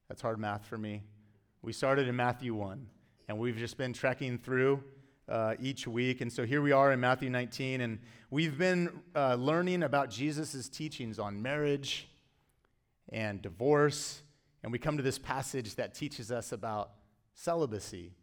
That's 0.08 0.22
hard 0.22 0.38
math 0.38 0.66
for 0.66 0.78
me. 0.78 1.02
We 1.62 1.72
started 1.72 2.08
in 2.08 2.16
Matthew 2.16 2.54
1. 2.54 2.86
And 3.26 3.38
we've 3.38 3.56
just 3.56 3.78
been 3.78 3.94
trekking 3.94 4.36
through 4.36 4.84
uh, 5.28 5.54
each 5.58 5.86
week. 5.86 6.20
And 6.20 6.30
so 6.30 6.44
here 6.44 6.60
we 6.60 6.72
are 6.72 6.92
in 6.92 7.00
Matthew 7.00 7.30
19, 7.30 7.80
and 7.80 7.98
we've 8.30 8.58
been 8.58 9.00
uh, 9.14 9.36
learning 9.36 9.82
about 9.82 10.10
Jesus' 10.10 10.68
teachings 10.68 11.18
on 11.18 11.40
marriage 11.40 12.06
and 13.10 13.40
divorce. 13.40 14.20
And 14.64 14.72
we 14.72 14.78
come 14.78 14.96
to 14.96 15.02
this 15.02 15.18
passage 15.18 15.74
that 15.74 15.92
teaches 15.92 16.32
us 16.32 16.50
about 16.50 16.92
celibacy, 17.34 18.14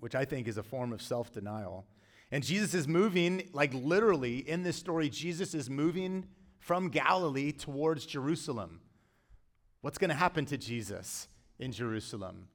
which 0.00 0.16
I 0.16 0.24
think 0.24 0.48
is 0.48 0.58
a 0.58 0.64
form 0.64 0.92
of 0.92 1.00
self 1.00 1.32
denial. 1.32 1.86
And 2.32 2.42
Jesus 2.42 2.74
is 2.74 2.88
moving, 2.88 3.48
like 3.52 3.72
literally 3.72 4.38
in 4.38 4.64
this 4.64 4.74
story, 4.74 5.08
Jesus 5.08 5.54
is 5.54 5.70
moving 5.70 6.26
from 6.58 6.88
Galilee 6.88 7.52
towards 7.52 8.04
Jerusalem. 8.04 8.80
What's 9.80 9.96
going 9.96 10.08
to 10.08 10.16
happen 10.16 10.44
to 10.46 10.58
Jesus 10.58 11.28
in 11.60 11.70
Jerusalem? 11.70 12.48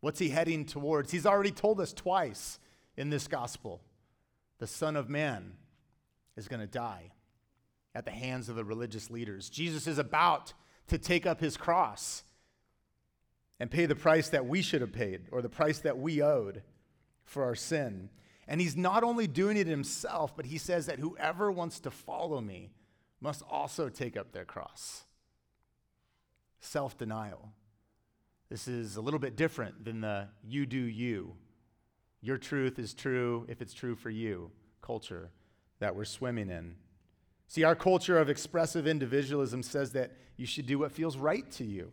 What's 0.00 0.18
he 0.18 0.30
heading 0.30 0.64
towards? 0.64 1.10
He's 1.10 1.26
already 1.26 1.50
told 1.50 1.82
us 1.82 1.92
twice 1.92 2.58
in 2.96 3.10
this 3.10 3.28
gospel 3.28 3.82
the 4.58 4.66
Son 4.66 4.96
of 4.96 5.10
Man 5.10 5.52
is 6.34 6.48
going 6.48 6.60
to 6.60 6.66
die 6.66 7.10
at 7.94 8.06
the 8.06 8.10
hands 8.10 8.48
of 8.48 8.56
the 8.56 8.64
religious 8.64 9.10
leaders. 9.10 9.50
Jesus 9.50 9.86
is 9.86 9.98
about 9.98 10.54
to 10.86 10.96
take 10.96 11.26
up 11.26 11.40
his 11.40 11.58
cross 11.58 12.24
and 13.60 13.70
pay 13.70 13.86
the 13.86 13.94
price 13.94 14.28
that 14.28 14.46
we 14.46 14.62
should 14.62 14.80
have 14.80 14.92
paid 14.92 15.22
or 15.32 15.42
the 15.42 15.48
price 15.48 15.80
that 15.80 15.98
we 15.98 16.22
owed 16.22 16.62
for 17.24 17.44
our 17.44 17.54
sin. 17.54 18.10
And 18.46 18.60
he's 18.60 18.76
not 18.76 19.04
only 19.04 19.26
doing 19.26 19.56
it 19.56 19.66
himself, 19.66 20.36
but 20.36 20.46
he 20.46 20.58
says 20.58 20.86
that 20.86 20.98
whoever 20.98 21.52
wants 21.52 21.80
to 21.80 21.90
follow 21.90 22.40
me 22.40 22.70
must 23.20 23.42
also 23.50 23.88
take 23.88 24.16
up 24.16 24.32
their 24.32 24.44
cross. 24.44 25.04
Self 26.60 26.96
denial. 26.96 27.52
This 28.48 28.66
is 28.66 28.96
a 28.96 29.00
little 29.00 29.20
bit 29.20 29.36
different 29.36 29.84
than 29.84 30.00
the 30.00 30.28
you 30.42 30.64
do 30.64 30.78
you. 30.78 31.34
Your 32.22 32.38
truth 32.38 32.78
is 32.78 32.94
true 32.94 33.44
if 33.48 33.60
it's 33.60 33.74
true 33.74 33.94
for 33.94 34.10
you 34.10 34.50
culture 34.80 35.30
that 35.80 35.94
we're 35.94 36.04
swimming 36.04 36.48
in. 36.48 36.74
See, 37.46 37.62
our 37.62 37.74
culture 37.74 38.18
of 38.18 38.28
expressive 38.28 38.86
individualism 38.86 39.62
says 39.62 39.92
that 39.92 40.12
you 40.36 40.46
should 40.46 40.66
do 40.66 40.78
what 40.78 40.92
feels 40.92 41.16
right 41.16 41.50
to 41.52 41.64
you. 41.64 41.92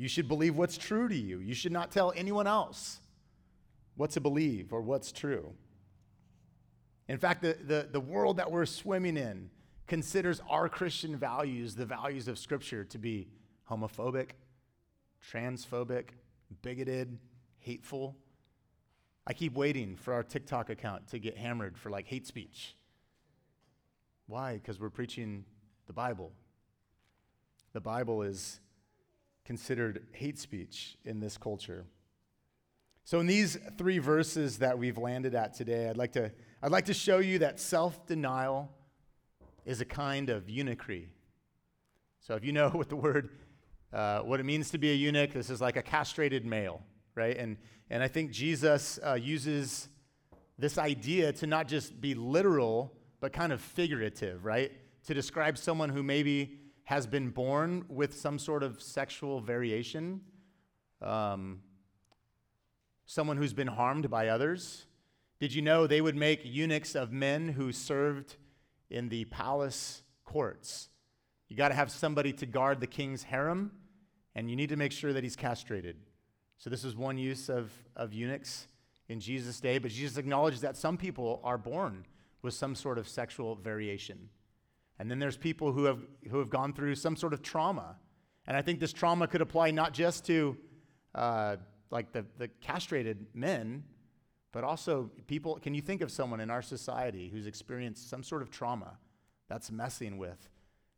You 0.00 0.08
should 0.08 0.28
believe 0.28 0.56
what's 0.56 0.78
true 0.78 1.10
to 1.10 1.14
you. 1.14 1.40
You 1.40 1.52
should 1.52 1.72
not 1.72 1.90
tell 1.90 2.10
anyone 2.16 2.46
else 2.46 3.02
what 3.96 4.08
to 4.12 4.20
believe 4.22 4.72
or 4.72 4.80
what's 4.80 5.12
true. 5.12 5.52
In 7.06 7.18
fact, 7.18 7.42
the, 7.42 7.58
the, 7.66 7.86
the 7.92 8.00
world 8.00 8.38
that 8.38 8.50
we're 8.50 8.64
swimming 8.64 9.18
in 9.18 9.50
considers 9.86 10.40
our 10.48 10.70
Christian 10.70 11.18
values, 11.18 11.74
the 11.74 11.84
values 11.84 12.28
of 12.28 12.38
Scripture, 12.38 12.82
to 12.82 12.96
be 12.96 13.28
homophobic, 13.70 14.30
transphobic, 15.30 16.12
bigoted, 16.62 17.18
hateful. 17.58 18.16
I 19.26 19.34
keep 19.34 19.52
waiting 19.52 19.96
for 19.96 20.14
our 20.14 20.22
TikTok 20.22 20.70
account 20.70 21.08
to 21.08 21.18
get 21.18 21.36
hammered 21.36 21.76
for 21.76 21.90
like 21.90 22.06
hate 22.06 22.26
speech. 22.26 22.74
Why? 24.28 24.54
Because 24.54 24.80
we're 24.80 24.88
preaching 24.88 25.44
the 25.86 25.92
Bible. 25.92 26.32
The 27.74 27.82
Bible 27.82 28.22
is 28.22 28.60
considered 29.44 30.06
hate 30.12 30.38
speech 30.38 30.96
in 31.04 31.20
this 31.20 31.36
culture. 31.36 31.84
So, 33.04 33.20
in 33.20 33.26
these 33.26 33.58
three 33.76 33.98
verses 33.98 34.58
that 34.58 34.78
we've 34.78 34.98
landed 34.98 35.34
at 35.34 35.54
today, 35.54 35.88
I'd 35.88 35.96
like 35.96 36.12
to, 36.12 36.30
I'd 36.62 36.70
like 36.70 36.86
to 36.86 36.94
show 36.94 37.18
you 37.18 37.38
that 37.40 37.58
self 37.58 38.06
denial 38.06 38.70
is 39.64 39.80
a 39.80 39.84
kind 39.84 40.30
of 40.30 40.44
eunuchry. 40.44 41.08
So, 42.20 42.34
if 42.34 42.44
you 42.44 42.52
know 42.52 42.68
what 42.70 42.88
the 42.88 42.96
word 42.96 43.30
uh, 43.92 44.20
what 44.20 44.40
it 44.40 44.44
means 44.44 44.70
to 44.70 44.78
be 44.78 44.90
a 44.90 44.94
eunuch. 44.94 45.32
This 45.32 45.50
is 45.50 45.60
like 45.60 45.76
a 45.76 45.82
castrated 45.82 46.46
male, 46.46 46.82
right? 47.14 47.36
And, 47.36 47.56
and 47.90 48.02
I 48.02 48.08
think 48.08 48.30
Jesus 48.30 48.98
uh, 49.04 49.14
uses 49.14 49.88
this 50.58 50.78
idea 50.78 51.32
to 51.32 51.46
not 51.46 51.66
just 51.66 52.00
be 52.00 52.14
literal, 52.14 52.92
but 53.20 53.32
kind 53.32 53.52
of 53.52 53.60
figurative, 53.60 54.44
right? 54.44 54.70
To 55.06 55.14
describe 55.14 55.58
someone 55.58 55.88
who 55.88 56.02
maybe 56.02 56.59
has 56.90 57.06
been 57.06 57.30
born 57.30 57.84
with 57.88 58.12
some 58.12 58.36
sort 58.36 58.64
of 58.64 58.82
sexual 58.82 59.40
variation, 59.40 60.20
um, 61.00 61.60
someone 63.06 63.36
who's 63.36 63.52
been 63.52 63.68
harmed 63.68 64.10
by 64.10 64.26
others. 64.26 64.86
Did 65.38 65.54
you 65.54 65.62
know 65.62 65.86
they 65.86 66.00
would 66.00 66.16
make 66.16 66.40
eunuchs 66.42 66.96
of 66.96 67.12
men 67.12 67.50
who 67.50 67.70
served 67.70 68.34
in 68.90 69.08
the 69.08 69.24
palace 69.26 70.02
courts? 70.24 70.88
You 71.48 71.56
got 71.56 71.68
to 71.68 71.74
have 71.74 71.92
somebody 71.92 72.32
to 72.32 72.44
guard 72.44 72.80
the 72.80 72.88
king's 72.88 73.22
harem 73.22 73.70
and 74.34 74.50
you 74.50 74.56
need 74.56 74.70
to 74.70 74.76
make 74.76 74.90
sure 74.90 75.12
that 75.12 75.22
he's 75.22 75.36
castrated. 75.36 75.94
So, 76.58 76.70
this 76.70 76.82
is 76.82 76.96
one 76.96 77.18
use 77.18 77.48
of, 77.48 77.70
of 77.94 78.12
eunuchs 78.12 78.66
in 79.08 79.20
Jesus' 79.20 79.60
day, 79.60 79.78
but 79.78 79.92
Jesus 79.92 80.16
acknowledged 80.16 80.62
that 80.62 80.76
some 80.76 80.96
people 80.96 81.40
are 81.44 81.56
born 81.56 82.04
with 82.42 82.54
some 82.54 82.74
sort 82.74 82.98
of 82.98 83.06
sexual 83.06 83.54
variation. 83.54 84.28
And 85.00 85.10
then 85.10 85.18
there's 85.18 85.36
people 85.36 85.72
who 85.72 85.84
have, 85.84 86.00
who 86.30 86.38
have 86.38 86.50
gone 86.50 86.72
through 86.72 86.94
some 86.94 87.16
sort 87.16 87.32
of 87.32 87.42
trauma. 87.42 87.96
And 88.46 88.56
I 88.56 88.62
think 88.62 88.78
this 88.78 88.92
trauma 88.92 89.26
could 89.26 89.40
apply 89.40 89.72
not 89.72 89.92
just 89.92 90.24
to 90.26 90.56
uh, 91.14 91.56
like 91.90 92.12
the, 92.12 92.24
the 92.38 92.48
castrated 92.60 93.26
men, 93.34 93.82
but 94.52 94.62
also 94.62 95.10
people. 95.26 95.58
Can 95.60 95.74
you 95.74 95.80
think 95.80 96.02
of 96.02 96.10
someone 96.10 96.40
in 96.40 96.50
our 96.50 96.62
society 96.62 97.28
who's 97.28 97.46
experienced 97.46 98.08
some 98.08 98.22
sort 98.22 98.42
of 98.42 98.50
trauma 98.50 98.98
that's 99.48 99.70
messing 99.70 100.18
with 100.18 100.48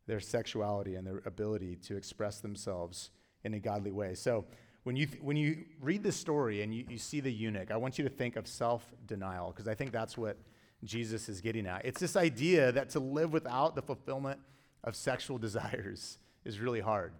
their 0.06 0.20
sexuality 0.20 0.96
and 0.96 1.06
their 1.06 1.22
ability 1.24 1.76
to 1.76 1.96
express 1.96 2.40
themselves 2.40 3.10
in 3.44 3.54
a 3.54 3.58
godly 3.58 3.90
way. 3.90 4.14
So 4.14 4.44
when 4.82 4.96
you, 4.96 5.06
th- 5.06 5.22
when 5.22 5.36
you 5.36 5.64
read 5.80 6.02
this 6.02 6.16
story 6.16 6.62
and 6.62 6.74
you, 6.74 6.84
you 6.88 6.98
see 6.98 7.20
the 7.20 7.32
eunuch, 7.32 7.70
I 7.70 7.76
want 7.76 7.98
you 7.98 8.04
to 8.04 8.10
think 8.10 8.36
of 8.36 8.46
self 8.46 8.92
denial 9.06 9.52
because 9.52 9.68
I 9.68 9.74
think 9.74 9.92
that's 9.92 10.18
what 10.18 10.36
Jesus 10.84 11.28
is 11.28 11.40
getting 11.40 11.66
at. 11.66 11.84
It's 11.84 12.00
this 12.00 12.16
idea 12.16 12.72
that 12.72 12.90
to 12.90 13.00
live 13.00 13.32
without 13.32 13.74
the 13.74 13.82
fulfillment 13.82 14.40
of 14.84 14.96
sexual 14.96 15.38
desires 15.48 16.18
is 16.44 16.58
really 16.58 16.80
hard. 16.80 17.12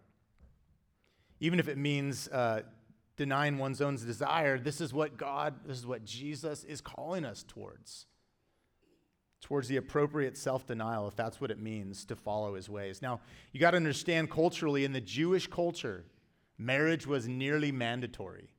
Even 1.40 1.58
if 1.58 1.68
it 1.68 1.78
means 1.78 2.28
uh, 2.28 2.62
denying 3.16 3.58
one's 3.58 3.80
own 3.80 3.96
desire, 3.96 4.58
this 4.58 4.80
is 4.80 4.92
what 4.92 5.16
God, 5.16 5.54
this 5.66 5.78
is 5.78 5.86
what 5.86 6.04
Jesus 6.04 6.64
is 6.64 6.80
calling 6.80 7.24
us 7.24 7.44
towards. 7.46 8.06
Towards 9.40 9.66
the 9.66 9.76
appropriate 9.76 10.36
self 10.36 10.66
denial, 10.66 11.08
if 11.08 11.16
that's 11.16 11.40
what 11.40 11.50
it 11.50 11.58
means 11.58 12.04
to 12.06 12.14
follow 12.14 12.54
his 12.54 12.68
ways. 12.68 13.02
Now, 13.02 13.20
you 13.52 13.58
got 13.58 13.72
to 13.72 13.76
understand 13.76 14.30
culturally, 14.30 14.84
in 14.84 14.92
the 14.92 15.00
Jewish 15.00 15.48
culture, 15.48 16.04
marriage 16.58 17.08
was 17.08 17.26
nearly 17.26 17.72
mandatory. 17.72 18.50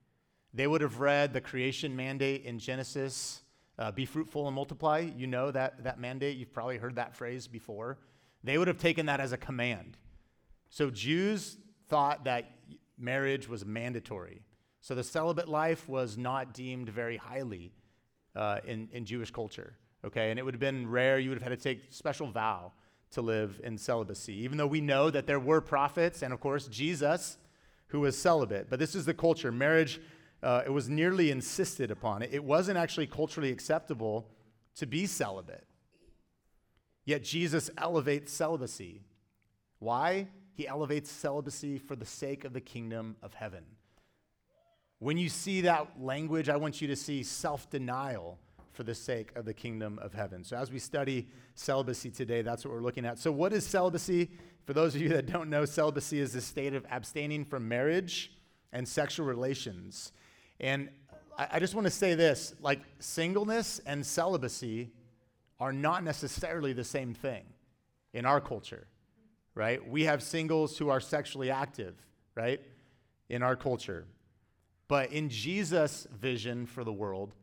They 0.53 0.67
would 0.67 0.81
have 0.81 1.00
read 1.00 1.31
the 1.31 1.39
creation 1.39 1.95
mandate 1.95 2.43
in 2.43 2.60
Genesis 2.60 3.42
uh, 3.79 3.91
be 3.91 4.05
fruitful 4.05 4.47
and 4.47 4.55
multiply. 4.55 4.99
You 4.99 5.27
know 5.27 5.51
that, 5.51 5.83
that 5.83 5.99
mandate. 5.99 6.37
You've 6.37 6.53
probably 6.53 6.77
heard 6.77 6.95
that 6.95 7.15
phrase 7.15 7.47
before. 7.47 7.97
They 8.43 8.57
would 8.57 8.67
have 8.67 8.77
taken 8.77 9.05
that 9.07 9.19
as 9.19 9.31
a 9.31 9.37
command. 9.37 9.97
So 10.69 10.89
Jews 10.89 11.57
thought 11.89 12.25
that 12.25 12.51
marriage 12.97 13.47
was 13.47 13.65
mandatory. 13.65 14.41
So 14.81 14.95
the 14.95 15.03
celibate 15.03 15.47
life 15.47 15.87
was 15.87 16.17
not 16.17 16.53
deemed 16.53 16.89
very 16.89 17.17
highly 17.17 17.71
uh, 18.35 18.59
in, 18.65 18.89
in 18.91 19.05
Jewish 19.05 19.31
culture. 19.31 19.75
Okay, 20.05 20.29
and 20.29 20.37
it 20.37 20.43
would 20.43 20.53
have 20.53 20.59
been 20.59 20.89
rare. 20.89 21.17
You 21.17 21.29
would 21.29 21.39
have 21.39 21.49
had 21.49 21.57
to 21.57 21.63
take 21.63 21.93
special 21.93 22.27
vow 22.27 22.73
to 23.11 23.21
live 23.21 23.61
in 23.63 23.77
celibacy, 23.77 24.33
even 24.43 24.57
though 24.57 24.67
we 24.67 24.81
know 24.81 25.09
that 25.09 25.27
there 25.27 25.39
were 25.39 25.61
prophets, 25.61 26.23
and 26.23 26.33
of 26.33 26.39
course, 26.39 26.67
Jesus 26.67 27.37
who 27.93 27.99
was 27.99 28.17
celibate. 28.17 28.71
But 28.71 28.79
this 28.79 28.95
is 28.95 29.05
the 29.05 29.13
culture. 29.13 29.51
Marriage, 29.51 30.01
uh, 30.43 30.63
it 30.65 30.69
was 30.69 30.89
nearly 30.89 31.31
insisted 31.31 31.89
upon. 31.89 32.21
It 32.21 32.43
wasn't 32.43 32.77
actually 32.77 33.07
culturally 33.07 33.51
acceptable 33.51 34.29
to 34.75 34.85
be 34.85 35.05
celibate. 35.05 35.65
Yet 37.05 37.23
Jesus 37.23 37.69
elevates 37.77 38.31
celibacy. 38.31 39.01
Why? 39.79 40.27
He 40.53 40.67
elevates 40.67 41.12
celibacy 41.12 41.77
for 41.77 41.95
the 41.95 42.05
sake 42.05 42.45
of 42.45 42.53
the 42.53 42.62
kingdom 42.62 43.15
of 43.21 43.33
heaven. 43.33 43.63
When 45.00 45.17
you 45.17 45.27
see 45.27 45.62
that 45.62 46.01
language, 46.01 46.47
I 46.47 46.55
want 46.55 46.81
you 46.81 46.88
to 46.88 46.95
see 46.95 47.23
self 47.23 47.69
denial 47.69 48.39
for 48.71 48.83
the 48.83 48.95
sake 48.95 49.35
of 49.35 49.45
the 49.45 49.53
kingdom 49.53 50.00
of 50.01 50.13
heaven. 50.13 50.43
So, 50.43 50.55
as 50.55 50.71
we 50.71 50.79
study 50.79 51.27
celibacy 51.55 52.09
today, 52.09 52.41
that's 52.41 52.63
what 52.63 52.73
we're 52.73 52.81
looking 52.81 53.05
at. 53.05 53.19
So, 53.19 53.31
what 53.31 53.53
is 53.53 53.65
celibacy? 53.65 54.31
For 54.65 54.71
those 54.71 54.95
of 54.95 55.01
you 55.01 55.09
that 55.09 55.25
don't 55.25 55.50
know, 55.50 55.65
celibacy 55.65 56.19
is 56.19 56.31
the 56.31 56.41
state 56.41 56.73
of 56.73 56.85
abstaining 56.89 57.43
from 57.43 57.67
marriage 57.67 58.31
and 58.71 58.88
sexual 58.88 59.25
relations. 59.25 60.13
And 60.60 60.89
I, 61.38 61.48
I 61.53 61.60
just 61.60 61.75
want 61.75 61.86
to 61.86 61.91
say 61.91 62.15
this 62.15 62.53
like, 62.62 62.81
singleness 63.00 63.81
and 63.86 64.05
celibacy 64.05 64.91
are 65.60 65.74
not 65.74 66.03
necessarily 66.03 66.74
the 66.74 66.83
same 66.83 67.13
thing 67.13 67.43
in 68.13 68.25
our 68.25 68.41
culture, 68.41 68.88
right? 69.55 69.86
We 69.88 70.03
have 70.03 70.22
singles 70.22 70.77
who 70.77 70.89
are 70.89 71.00
sexually 71.00 71.50
active, 71.51 71.95
right, 72.36 72.62
in 73.29 73.43
our 73.43 73.55
culture. 73.55 74.05
But 74.88 75.12
in 75.12 75.29
Jesus' 75.29 76.07
vision 76.12 76.65
for 76.65 76.83
the 76.83 76.93
world, 76.93 77.33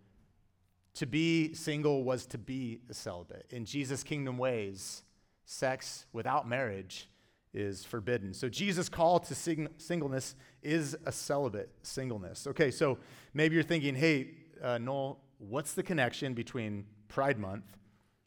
to 0.95 1.07
be 1.07 1.55
single 1.55 2.05
was 2.05 2.27
to 2.27 2.39
be 2.39 2.81
a 2.89 2.95
celibate. 2.95 3.47
In 3.51 3.65
Jesus' 3.65 4.03
kingdom 4.03 4.39
ways, 4.39 5.03
sex 5.45 6.07
without 6.13 6.49
marriage 6.49 7.09
is 7.53 7.85
forbidden. 7.85 8.33
So 8.33 8.49
Jesus' 8.49 8.89
call 8.89 9.19
to 9.21 9.35
sing- 9.35 9.69
singleness 9.79 10.37
is 10.63 10.97
a 11.05 11.13
celibate 11.13 11.71
singleness. 11.83 12.47
Okay, 12.47 12.71
so 12.71 12.99
maybe 13.35 13.55
you're 13.55 13.65
thinking, 13.65 13.95
hey, 13.95 14.35
uh, 14.63 14.79
Noel, 14.79 15.21
what's 15.39 15.73
the 15.73 15.83
connection 15.83 16.35
between 16.35 16.85
Pride 17.09 17.39
Month 17.39 17.65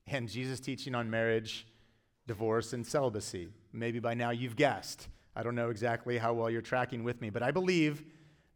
and 0.08 0.28
Jesus' 0.28 0.60
teaching 0.60 0.94
on 0.96 1.10
marriage, 1.10 1.68
divorce, 2.28 2.74
and 2.74 2.86
celibacy? 2.86 3.50
Maybe 3.72 4.00
by 4.00 4.14
now 4.14 4.32
you've 4.32 4.56
guessed. 4.56 5.08
I 5.36 5.44
don't 5.44 5.56
know 5.56 5.70
exactly 5.70 6.18
how 6.18 6.34
well 6.34 6.50
you're 6.50 6.62
tracking 6.62 7.04
with 7.04 7.22
me, 7.22 7.30
but 7.30 7.42
I 7.42 7.52
believe 7.52 8.04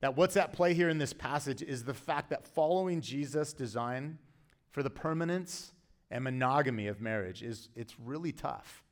that 0.01 0.15
what's 0.15 0.37
at 0.37 0.53
play 0.53 0.73
here 0.73 0.89
in 0.89 0.97
this 0.97 1.13
passage 1.13 1.61
is 1.61 1.83
the 1.83 1.93
fact 1.93 2.29
that 2.29 2.45
following 2.45 3.01
Jesus' 3.01 3.53
design 3.53 4.19
for 4.69 4.83
the 4.83 4.89
permanence 4.89 5.71
and 6.11 6.23
monogamy 6.23 6.87
of 6.87 7.01
marriage 7.01 7.41
is 7.41 7.69
it's 7.75 7.99
really 7.99 8.31
tough 8.31 8.83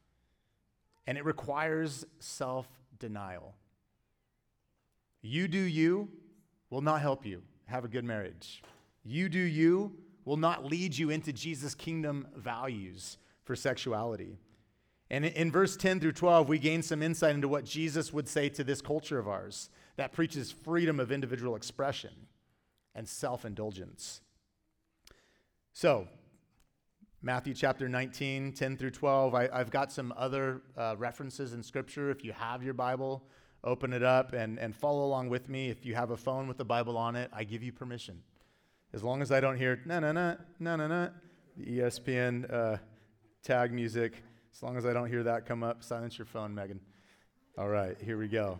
and 1.08 1.18
it 1.18 1.26
requires 1.26 2.06
self 2.20 2.68
denial. 3.00 3.56
You 5.22 5.48
do 5.48 5.60
you 5.60 6.10
will 6.70 6.82
not 6.82 7.02
help 7.02 7.26
you 7.26 7.42
have 7.66 7.86
a 7.86 7.88
good 7.88 8.06
marriage. 8.06 8.62
You 9.04 9.30
do 9.30 9.40
you 9.40 9.94
will 10.24 10.38
not 10.38 10.66
lead 10.66 10.98
you 10.98 11.10
into 11.10 11.32
Jesus' 11.32 11.76
kingdom 11.76 12.28
values 12.36 13.18
for 13.44 13.56
sexuality. 13.56 14.40
And 15.10 15.24
in 15.24 15.52
verse 15.52 15.78
10 15.78 16.00
through 16.00 16.14
12, 16.14 16.50
we 16.50 16.58
gain 16.58 16.82
some 16.82 17.04
insight 17.04 17.36
into 17.36 17.48
what 17.48 17.64
Jesus 17.64 18.12
would 18.12 18.28
say 18.28 18.50
to 18.50 18.64
this 18.64 18.82
culture 18.82 19.20
of 19.20 19.28
ours 19.28 19.70
that 19.98 20.14
preaches 20.14 20.52
freedom 20.52 21.00
of 21.00 21.12
individual 21.12 21.56
expression 21.56 22.12
and 22.96 23.08
self 23.08 23.46
indulgence. 23.46 24.22
So, 25.74 26.08
Matthew 27.26 27.56
chapter 27.56 27.90
19, 27.90 28.52
10 28.52 28.78
through 28.78 28.92
12. 28.92 29.34
I, 29.34 29.50
have 29.52 29.72
got 29.72 29.92
some 29.92 30.14
other 30.16 30.62
uh, 30.78 30.94
references 30.96 31.54
in 31.54 31.64
Scripture. 31.64 32.12
If 32.12 32.24
you 32.24 32.32
have 32.34 32.62
your 32.62 32.76
Bible, 32.76 33.24
open 33.64 33.94
it 33.94 34.04
up 34.04 34.34
and, 34.34 34.60
and 34.60 34.76
follow 34.76 35.04
along 35.04 35.30
with 35.30 35.50
me. 35.50 35.70
If 35.70 35.88
you 35.88 35.96
have 35.96 36.12
a 36.12 36.18
phone 36.18 36.48
with 36.48 36.60
the 36.60 36.66
Bible 36.66 37.00
on 37.00 37.16
it, 37.16 37.32
I 37.34 37.44
give 37.44 37.64
you 37.64 37.72
permission. 37.72 38.22
As 38.94 39.04
long 39.04 39.24
as 39.24 39.32
I 39.32 39.40
don't 39.40 39.58
hear 39.58 39.82
na 39.88 40.02
na 40.02 40.12
na, 40.12 40.36
na 40.60 40.76
na 40.76 40.86
na, 40.88 41.08
the 41.58 41.80
ESPN 41.80 42.54
uh, 42.54 42.78
tag 43.42 43.74
music, 43.74 44.22
as 44.54 44.62
long 44.62 44.78
as 44.78 44.86
I 44.86 44.94
don't 44.94 45.10
hear 45.10 45.24
that 45.24 45.48
come 45.48 45.64
up, 45.64 45.84
silence 45.84 46.20
your 46.20 46.28
phone, 46.28 46.54
Megan. 46.54 46.80
All 47.58 47.70
right, 47.70 47.98
here 48.00 48.20
we 48.20 48.28
go. 48.28 48.60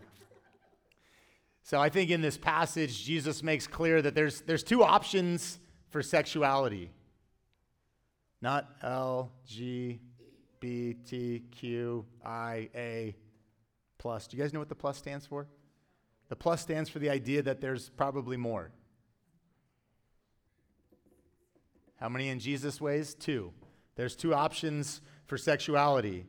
So 1.62 1.80
I 1.80 1.90
think 1.90 2.10
in 2.10 2.22
this 2.22 2.36
passage, 2.36 3.04
Jesus 3.04 3.44
makes 3.44 3.68
clear 3.68 4.02
that 4.02 4.16
there's, 4.16 4.42
there's 4.42 4.64
two 4.64 4.84
options 4.84 5.60
for 5.92 6.02
sexuality 6.02 6.90
not 8.42 8.70
L, 8.82 9.32
G, 9.46 10.00
B, 10.60 10.96
T, 11.06 11.44
Q, 11.52 12.06
I, 12.24 12.70
A, 12.76 13.16
plus. 13.98 14.28
Do 14.28 14.38
you 14.38 14.44
guys 14.44 14.54
know 14.54 14.60
what 14.60 14.70
the 14.70 14.76
plus 14.76 14.98
stands 14.98 15.26
for? 15.26 15.48
The 16.30 16.36
plus 16.36 16.62
stands 16.62 16.90
for 16.90 17.00
the 17.00 17.10
idea 17.10 17.42
that 17.44 17.62
there's 17.62 17.90
probably 17.90 18.38
more. 18.38 18.72
How 21.98 22.10
many 22.10 22.30
in 22.30 22.40
Jesus' 22.40 22.82
ways? 22.82 23.14
Two. 23.14 23.54
There's 23.96 24.16
two 24.16 24.34
options 24.34 25.02
for 25.26 25.38
sexuality. 25.38 26.26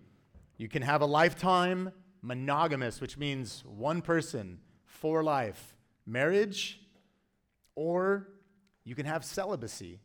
You 0.56 0.68
can 0.68 0.82
have 0.82 1.02
a 1.02 1.06
lifetime 1.06 1.92
monogamous, 2.22 3.00
which 3.00 3.18
means 3.18 3.64
one 3.66 4.00
person 4.00 4.58
for 4.84 5.22
life, 5.22 5.76
marriage, 6.06 6.80
or 7.74 8.28
you 8.84 8.94
can 8.94 9.06
have 9.06 9.24
celibacy. 9.24 10.00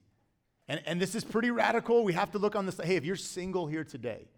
And, 0.72 0.82
and 0.86 1.02
this 1.02 1.16
is 1.16 1.26
pretty 1.26 1.52
radical. 1.52 2.06
We 2.06 2.14
have 2.14 2.32
to 2.32 2.38
look 2.38 2.56
on 2.56 2.66
this. 2.66 2.80
Hey, 2.82 2.96
if 2.96 3.04
you're 3.04 3.18
single 3.18 3.68
here 3.68 3.84
today, 3.84 4.30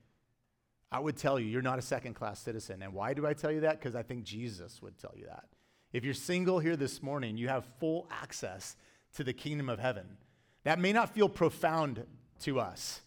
I 0.92 1.00
would 1.00 1.16
tell 1.16 1.40
you 1.40 1.46
you're 1.46 1.62
not 1.62 1.78
a 1.78 1.84
second 1.84 2.16
class 2.16 2.40
citizen. 2.40 2.82
And 2.82 2.92
why 2.92 3.14
do 3.14 3.28
I 3.28 3.34
tell 3.34 3.52
you 3.52 3.60
that? 3.60 3.80
Because 3.80 3.96
I 3.96 4.02
think 4.02 4.24
Jesus 4.24 4.82
would 4.82 4.98
tell 4.98 5.14
you 5.16 5.28
that. 5.28 5.46
If 5.92 6.04
you're 6.04 6.16
single 6.16 6.58
here 6.58 6.76
this 6.76 7.04
morning, 7.04 7.38
you 7.38 7.50
have 7.50 7.68
full 7.80 8.08
access 8.10 8.76
to 9.14 9.24
the 9.24 9.32
kingdom 9.32 9.70
of 9.70 9.78
heaven. 9.78 10.18
That 10.64 10.80
may 10.80 10.92
not 10.92 11.14
feel 11.14 11.30
profound 11.30 12.04
to 12.40 12.60
us, 12.60 13.02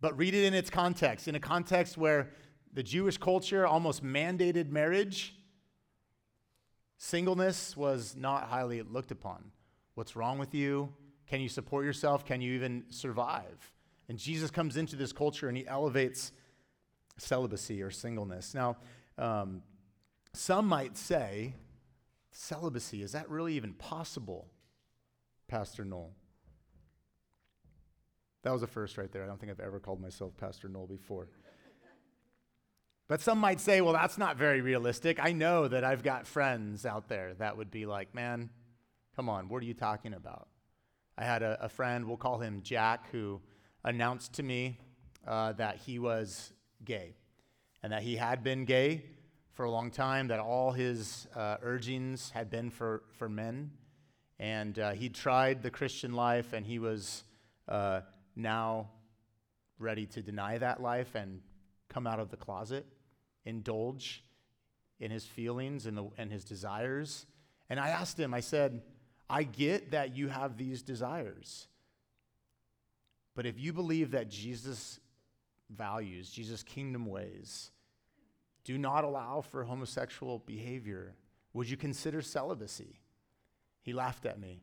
but 0.00 0.16
read 0.16 0.32
it 0.32 0.46
in 0.46 0.54
its 0.54 0.70
context. 0.70 1.28
In 1.28 1.34
a 1.34 1.40
context 1.40 1.98
where 1.98 2.30
the 2.72 2.82
Jewish 2.82 3.18
culture 3.18 3.66
almost 3.66 4.02
mandated 4.02 4.70
marriage, 4.70 5.34
singleness 6.96 7.76
was 7.76 8.16
not 8.16 8.44
highly 8.44 8.80
looked 8.80 9.10
upon. 9.10 9.50
What's 9.96 10.16
wrong 10.16 10.38
with 10.38 10.54
you? 10.54 10.94
Can 11.30 11.40
you 11.40 11.48
support 11.48 11.84
yourself? 11.84 12.26
Can 12.26 12.40
you 12.40 12.54
even 12.54 12.82
survive? 12.90 13.72
And 14.08 14.18
Jesus 14.18 14.50
comes 14.50 14.76
into 14.76 14.96
this 14.96 15.12
culture 15.12 15.46
and 15.46 15.56
he 15.56 15.64
elevates 15.64 16.32
celibacy 17.18 17.82
or 17.82 17.90
singleness. 17.90 18.52
Now, 18.52 18.78
um, 19.16 19.62
some 20.32 20.66
might 20.66 20.96
say, 20.96 21.54
celibacy, 22.32 23.02
is 23.02 23.12
that 23.12 23.30
really 23.30 23.54
even 23.54 23.74
possible, 23.74 24.48
Pastor 25.46 25.84
Noel? 25.84 26.10
That 28.42 28.52
was 28.52 28.64
a 28.64 28.66
first 28.66 28.98
right 28.98 29.12
there. 29.12 29.22
I 29.22 29.26
don't 29.26 29.38
think 29.38 29.52
I've 29.52 29.60
ever 29.60 29.78
called 29.78 30.00
myself 30.00 30.36
Pastor 30.36 30.68
Noel 30.68 30.88
before. 30.88 31.28
But 33.06 33.20
some 33.20 33.38
might 33.38 33.60
say, 33.60 33.80
well, 33.80 33.92
that's 33.92 34.18
not 34.18 34.36
very 34.36 34.62
realistic. 34.62 35.18
I 35.22 35.30
know 35.30 35.68
that 35.68 35.84
I've 35.84 36.02
got 36.02 36.26
friends 36.26 36.84
out 36.84 37.08
there 37.08 37.34
that 37.34 37.56
would 37.56 37.70
be 37.70 37.86
like, 37.86 38.14
man, 38.16 38.50
come 39.14 39.28
on, 39.28 39.48
what 39.48 39.62
are 39.62 39.66
you 39.66 39.74
talking 39.74 40.14
about? 40.14 40.48
I 41.20 41.24
had 41.24 41.42
a, 41.42 41.58
a 41.60 41.68
friend, 41.68 42.06
we'll 42.06 42.16
call 42.16 42.38
him 42.38 42.62
Jack, 42.62 43.10
who 43.10 43.42
announced 43.84 44.32
to 44.34 44.42
me 44.42 44.78
uh, 45.26 45.52
that 45.52 45.76
he 45.76 45.98
was 45.98 46.50
gay 46.82 47.14
and 47.82 47.92
that 47.92 48.02
he 48.02 48.16
had 48.16 48.42
been 48.42 48.64
gay 48.64 49.04
for 49.52 49.66
a 49.66 49.70
long 49.70 49.90
time, 49.90 50.28
that 50.28 50.40
all 50.40 50.72
his 50.72 51.28
uh, 51.36 51.58
urgings 51.60 52.30
had 52.30 52.48
been 52.48 52.70
for, 52.70 53.02
for 53.18 53.28
men. 53.28 53.70
And 54.38 54.78
uh, 54.78 54.92
he 54.92 55.10
tried 55.10 55.62
the 55.62 55.70
Christian 55.70 56.14
life 56.14 56.54
and 56.54 56.64
he 56.64 56.78
was 56.78 57.24
uh, 57.68 58.00
now 58.34 58.88
ready 59.78 60.06
to 60.06 60.22
deny 60.22 60.56
that 60.56 60.80
life 60.80 61.14
and 61.14 61.42
come 61.90 62.06
out 62.06 62.18
of 62.18 62.30
the 62.30 62.38
closet, 62.38 62.86
indulge 63.44 64.24
in 65.00 65.10
his 65.10 65.26
feelings 65.26 65.84
and, 65.84 65.98
the, 65.98 66.08
and 66.16 66.32
his 66.32 66.44
desires. 66.44 67.26
And 67.68 67.78
I 67.78 67.90
asked 67.90 68.18
him, 68.18 68.32
I 68.32 68.40
said, 68.40 68.80
I 69.30 69.44
get 69.44 69.92
that 69.92 70.16
you 70.16 70.28
have 70.28 70.56
these 70.56 70.82
desires. 70.82 71.68
But 73.36 73.46
if 73.46 73.60
you 73.60 73.72
believe 73.72 74.10
that 74.10 74.28
Jesus 74.28 74.98
values, 75.70 76.28
Jesus' 76.28 76.64
kingdom 76.64 77.06
ways, 77.06 77.70
do 78.64 78.76
not 78.76 79.04
allow 79.04 79.40
for 79.40 79.62
homosexual 79.62 80.40
behavior, 80.40 81.14
would 81.54 81.70
you 81.70 81.76
consider 81.76 82.20
celibacy? 82.22 82.98
He 83.82 83.92
laughed 83.92 84.26
at 84.26 84.40
me. 84.40 84.62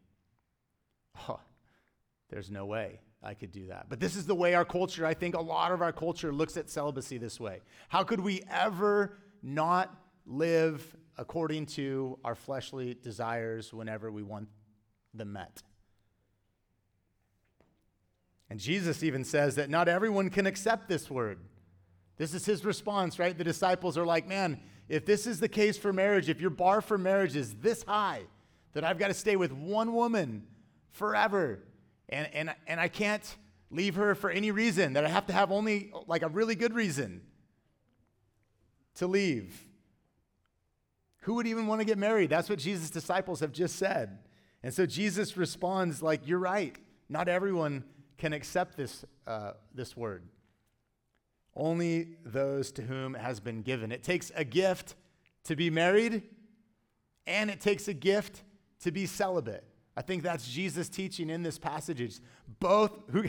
There's 2.29 2.51
no 2.51 2.65
way. 2.65 2.99
I 3.23 3.33
could 3.33 3.51
do 3.51 3.67
that. 3.67 3.87
But 3.89 3.99
this 4.01 4.15
is 4.15 4.25
the 4.25 4.35
way 4.35 4.53
our 4.53 4.65
culture, 4.65 5.05
I 5.05 5.13
think 5.13 5.33
a 5.33 5.41
lot 5.41 5.71
of 5.71 5.81
our 5.81 5.93
culture 5.93 6.31
looks 6.33 6.57
at 6.57 6.69
celibacy 6.69 7.17
this 7.17 7.39
way. 7.39 7.61
How 7.87 8.03
could 8.03 8.19
we 8.19 8.43
ever 8.51 9.17
not 9.41 9.95
live 10.25 10.95
according 11.17 11.65
to 11.65 12.19
our 12.23 12.35
fleshly 12.35 12.93
desires 13.01 13.73
whenever 13.73 14.11
we 14.11 14.21
want 14.21 14.49
them 15.13 15.33
met? 15.33 15.63
And 18.49 18.59
Jesus 18.59 19.03
even 19.03 19.23
says 19.23 19.55
that 19.55 19.69
not 19.69 19.87
everyone 19.87 20.29
can 20.29 20.45
accept 20.45 20.87
this 20.87 21.09
word. 21.09 21.39
This 22.17 22.33
is 22.33 22.45
his 22.45 22.63
response, 22.65 23.19
right? 23.19 23.37
The 23.37 23.43
disciples 23.43 23.97
are 23.97 24.05
like, 24.05 24.27
man, 24.27 24.59
if 24.89 25.05
this 25.05 25.27
is 25.27 25.39
the 25.39 25.49
case 25.49 25.77
for 25.77 25.91
marriage, 25.91 26.29
if 26.29 26.39
your 26.39 26.49
bar 26.49 26.81
for 26.81 26.97
marriage 26.97 27.35
is 27.35 27.55
this 27.55 27.83
high, 27.83 28.21
that 28.73 28.83
I've 28.83 28.97
got 28.97 29.07
to 29.07 29.13
stay 29.13 29.35
with 29.35 29.51
one 29.51 29.93
woman 29.93 30.47
forever, 30.91 31.63
and, 32.09 32.29
and, 32.33 32.55
and 32.67 32.79
I 32.79 32.87
can't 32.87 33.35
leave 33.69 33.95
her 33.95 34.15
for 34.15 34.29
any 34.29 34.51
reason, 34.51 34.93
that 34.93 35.03
I 35.03 35.09
have 35.09 35.25
to 35.27 35.33
have 35.33 35.51
only 35.51 35.91
like 36.07 36.21
a 36.21 36.29
really 36.29 36.55
good 36.55 36.73
reason 36.73 37.21
to 38.95 39.07
leave. 39.07 39.61
Who 41.21 41.33
would 41.35 41.47
even 41.47 41.67
want 41.67 41.81
to 41.81 41.85
get 41.85 41.97
married? 41.97 42.29
That's 42.29 42.49
what 42.49 42.59
Jesus' 42.59 42.89
disciples 42.89 43.41
have 43.41 43.51
just 43.51 43.75
said. 43.75 44.19
And 44.63 44.73
so 44.73 44.85
Jesus 44.85 45.37
responds 45.37 46.01
like, 46.01 46.27
You're 46.27 46.39
right. 46.39 46.75
Not 47.09 47.27
everyone 47.27 47.83
can 48.17 48.33
accept 48.33 48.75
this, 48.75 49.05
uh, 49.25 49.53
this 49.73 49.95
word. 49.95 50.23
Only 51.55 52.17
those 52.25 52.71
to 52.73 52.81
whom 52.81 53.15
it 53.15 53.21
has 53.21 53.39
been 53.39 53.61
given. 53.61 53.91
It 53.91 54.03
takes 54.03 54.31
a 54.35 54.43
gift 54.43 54.95
to 55.45 55.55
be 55.55 55.69
married, 55.69 56.23
and 57.25 57.49
it 57.49 57.61
takes 57.61 57.87
a 57.87 57.93
gift 57.93 58.43
to 58.81 58.91
be 58.91 59.05
celibate. 59.05 59.63
I 59.95 60.01
think 60.01 60.21
that's 60.21 60.47
Jesus' 60.47 60.89
teaching 60.89 61.29
in 61.29 61.41
this 61.41 61.57
passage. 61.57 62.01
It's 62.01 62.21
both, 62.59 62.91
who, 63.11 63.23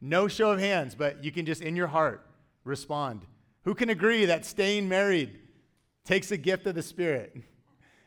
no 0.00 0.28
show 0.28 0.52
of 0.52 0.58
hands, 0.58 0.94
but 0.94 1.22
you 1.22 1.30
can 1.30 1.46
just 1.46 1.62
in 1.62 1.76
your 1.76 1.86
heart 1.86 2.26
respond. 2.64 3.26
Who 3.64 3.74
can 3.74 3.90
agree 3.90 4.24
that 4.24 4.44
staying 4.44 4.88
married 4.88 5.38
takes 6.04 6.30
a 6.30 6.36
gift 6.36 6.66
of 6.66 6.74
the 6.74 6.82
Spirit? 6.82 7.36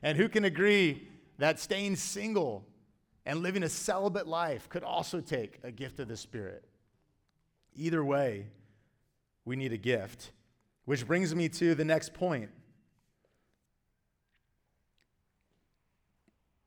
And 0.05 0.17
who 0.17 0.27
can 0.27 0.43
agree 0.43 1.07
that 1.43 1.59
staying 1.59 1.97
single 1.97 2.65
and 3.25 3.41
living 3.41 3.63
a 3.63 3.69
celibate 3.69 4.27
life 4.27 4.69
could 4.69 4.83
also 4.83 5.19
take 5.19 5.59
a 5.63 5.71
gift 5.71 5.99
of 5.99 6.07
the 6.07 6.15
Spirit? 6.15 6.63
Either 7.75 8.03
way, 8.03 8.47
we 9.43 9.55
need 9.55 9.73
a 9.73 9.77
gift. 9.77 10.31
Which 10.85 11.05
brings 11.05 11.35
me 11.35 11.49
to 11.49 11.75
the 11.75 11.85
next 11.85 12.13
point 12.13 12.49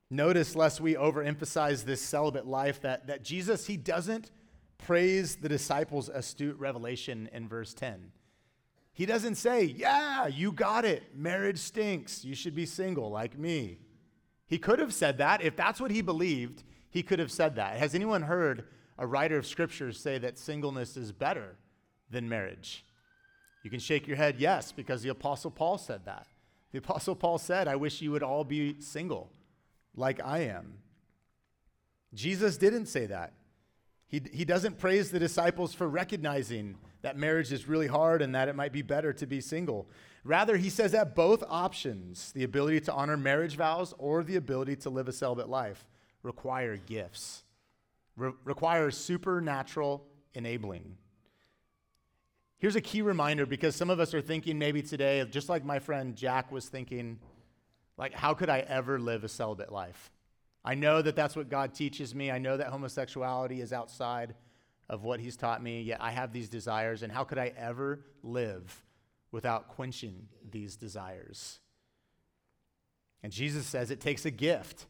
Notice, 0.09 0.55
lest 0.55 0.79
we 0.79 0.93
overemphasize 0.93 1.83
this 1.83 2.01
celibate 2.01 2.47
life, 2.47 2.81
that, 2.81 3.07
that 3.07 3.23
Jesus, 3.23 3.67
he 3.67 3.75
doesn't 3.75 4.31
praise 4.77 5.35
the 5.35 5.49
disciples' 5.49 6.07
astute 6.07 6.57
revelation 6.57 7.29
in 7.33 7.49
verse 7.49 7.73
10. 7.73 8.11
He 8.93 9.05
doesn't 9.05 9.35
say, 9.35 9.63
Yeah, 9.63 10.27
you 10.27 10.53
got 10.53 10.85
it. 10.85 11.15
Marriage 11.15 11.59
stinks. 11.59 12.23
You 12.23 12.35
should 12.35 12.55
be 12.55 12.65
single 12.65 13.11
like 13.11 13.37
me. 13.37 13.79
He 14.47 14.57
could 14.57 14.79
have 14.79 14.93
said 14.93 15.17
that. 15.19 15.41
If 15.41 15.55
that's 15.55 15.79
what 15.79 15.91
he 15.91 16.01
believed, 16.01 16.63
he 16.89 17.03
could 17.03 17.19
have 17.19 17.31
said 17.31 17.55
that. 17.55 17.77
Has 17.77 17.93
anyone 17.93 18.23
heard 18.23 18.65
a 18.97 19.05
writer 19.05 19.37
of 19.37 19.45
scripture 19.45 19.91
say 19.91 20.17
that 20.17 20.39
singleness 20.39 20.97
is 20.97 21.11
better 21.11 21.57
than 22.09 22.27
marriage? 22.27 22.85
You 23.63 23.69
can 23.69 23.79
shake 23.79 24.07
your 24.07 24.17
head, 24.17 24.35
yes, 24.39 24.71
because 24.71 25.01
the 25.01 25.09
Apostle 25.09 25.51
Paul 25.51 25.77
said 25.77 26.05
that 26.05 26.27
The 26.71 26.77
Apostle 26.79 27.15
Paul 27.15 27.37
said, 27.37 27.67
I 27.67 27.75
wish 27.75 28.01
you 28.01 28.11
would 28.11 28.23
all 28.23 28.45
be 28.45 28.79
single 28.79 29.29
like 29.95 30.23
I 30.23 30.39
am. 30.39 30.77
Jesus 32.13 32.57
didn't 32.57 32.85
say 32.85 33.07
that. 33.07 33.33
He, 34.07 34.21
he 34.31 34.45
doesn't 34.45 34.77
praise 34.77 35.11
the 35.11 35.19
disciples 35.19 35.73
for 35.73 35.89
recognizing 35.89 36.77
that 37.01 37.17
marriage 37.17 37.51
is 37.51 37.67
really 37.67 37.87
hard 37.87 38.21
and 38.21 38.33
that 38.35 38.47
it 38.47 38.55
might 38.55 38.71
be 38.71 38.81
better 38.81 39.11
to 39.11 39.25
be 39.27 39.41
single. 39.41 39.89
Rather, 40.27 40.57
he 40.57 40.69
says 40.69 40.91
that 40.91 41.15
both 41.15 41.41
options, 41.47 42.33
the 42.33 42.43
ability 42.43 42.81
to 42.81 42.91
honor 42.93 43.15
marriage 43.15 43.55
vows 43.55 43.93
or 43.97 44.25
the 44.25 44.35
ability 44.35 44.75
to 44.75 44.89
live 44.89 45.07
a 45.07 45.13
celibate 45.13 45.47
life, 45.47 45.85
require 46.21 46.75
gifts, 46.75 47.43
re- 48.17 48.33
require 48.43 48.91
supernatural 48.91 50.05
enabling. 50.33 50.97
Here's 52.57 52.75
a 52.75 52.81
key 52.81 53.01
reminder 53.01 53.45
because 53.45 53.73
some 53.73 53.89
of 53.89 54.01
us 54.01 54.13
are 54.13 54.19
thinking 54.19 54.59
maybe 54.59 54.81
today, 54.81 55.23
just 55.31 55.47
like 55.47 55.63
my 55.63 55.79
friend 55.79 56.13
Jack 56.13 56.51
was 56.51 56.67
thinking, 56.67 57.19
like, 57.97 58.13
how 58.13 58.33
could 58.33 58.49
I 58.49 58.59
ever 58.67 58.99
live 58.99 59.23
a 59.23 59.29
celibate 59.29 59.71
life? 59.71 60.11
I 60.65 60.75
know 60.75 61.01
that 61.01 61.15
that's 61.15 61.37
what 61.37 61.47
God 61.47 61.73
teaches 61.73 62.13
me. 62.13 62.31
I 62.31 62.37
know 62.37 62.57
that 62.57 62.67
homosexuality 62.67 63.61
is 63.61 63.71
outside 63.71 64.35
of 64.89 65.05
what 65.05 65.21
He's 65.21 65.37
taught 65.37 65.63
me, 65.63 65.83
yet 65.83 66.01
I 66.01 66.11
have 66.11 66.33
these 66.33 66.49
desires, 66.49 67.01
and 67.01 67.13
how 67.13 67.23
could 67.23 67.37
I 67.37 67.53
ever 67.57 68.01
live 68.23 68.83
without 69.31 69.67
quenching 69.67 70.27
these 70.49 70.75
desires? 70.75 71.59
And 73.23 73.31
Jesus 73.31 73.65
says 73.65 73.91
it 73.91 73.99
takes 73.99 74.25
a 74.25 74.31
gift 74.31 74.85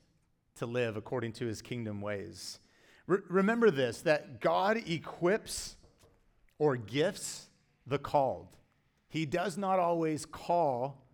to 0.56 0.66
live 0.66 0.98
according 0.98 1.34
to 1.34 1.46
His 1.46 1.62
kingdom 1.62 2.02
ways. 2.02 2.60
Re- 3.06 3.20
remember 3.30 3.72
this 3.72 4.02
that 4.02 4.42
God 4.42 4.78
equips 4.88 5.76
or 6.60 6.76
gifts 6.76 7.50
the 7.86 7.98
called. 7.98 8.58
He 9.10 9.26
does 9.26 9.58
not 9.58 9.80
always 9.80 10.26
call 10.26 11.06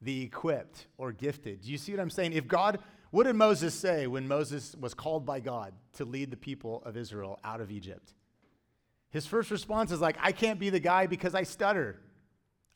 the 0.00 0.22
equipped 0.22 0.86
or 0.96 1.12
gifted. 1.12 1.62
Do 1.62 1.70
you 1.70 1.78
see 1.78 1.92
what 1.92 2.00
I'm 2.00 2.10
saying? 2.10 2.32
If 2.32 2.46
God, 2.46 2.78
what 3.10 3.24
did 3.24 3.34
Moses 3.34 3.74
say 3.74 4.06
when 4.06 4.28
Moses 4.28 4.76
was 4.78 4.94
called 4.94 5.24
by 5.24 5.40
God 5.40 5.72
to 5.94 6.04
lead 6.04 6.30
the 6.30 6.36
people 6.36 6.82
of 6.84 6.96
Israel 6.96 7.40
out 7.42 7.60
of 7.60 7.70
Egypt? 7.70 8.14
His 9.10 9.26
first 9.26 9.50
response 9.50 9.90
is 9.90 10.00
like, 10.00 10.16
I 10.20 10.32
can't 10.32 10.60
be 10.60 10.70
the 10.70 10.80
guy 10.80 11.06
because 11.06 11.34
I 11.34 11.42
stutter. 11.42 11.98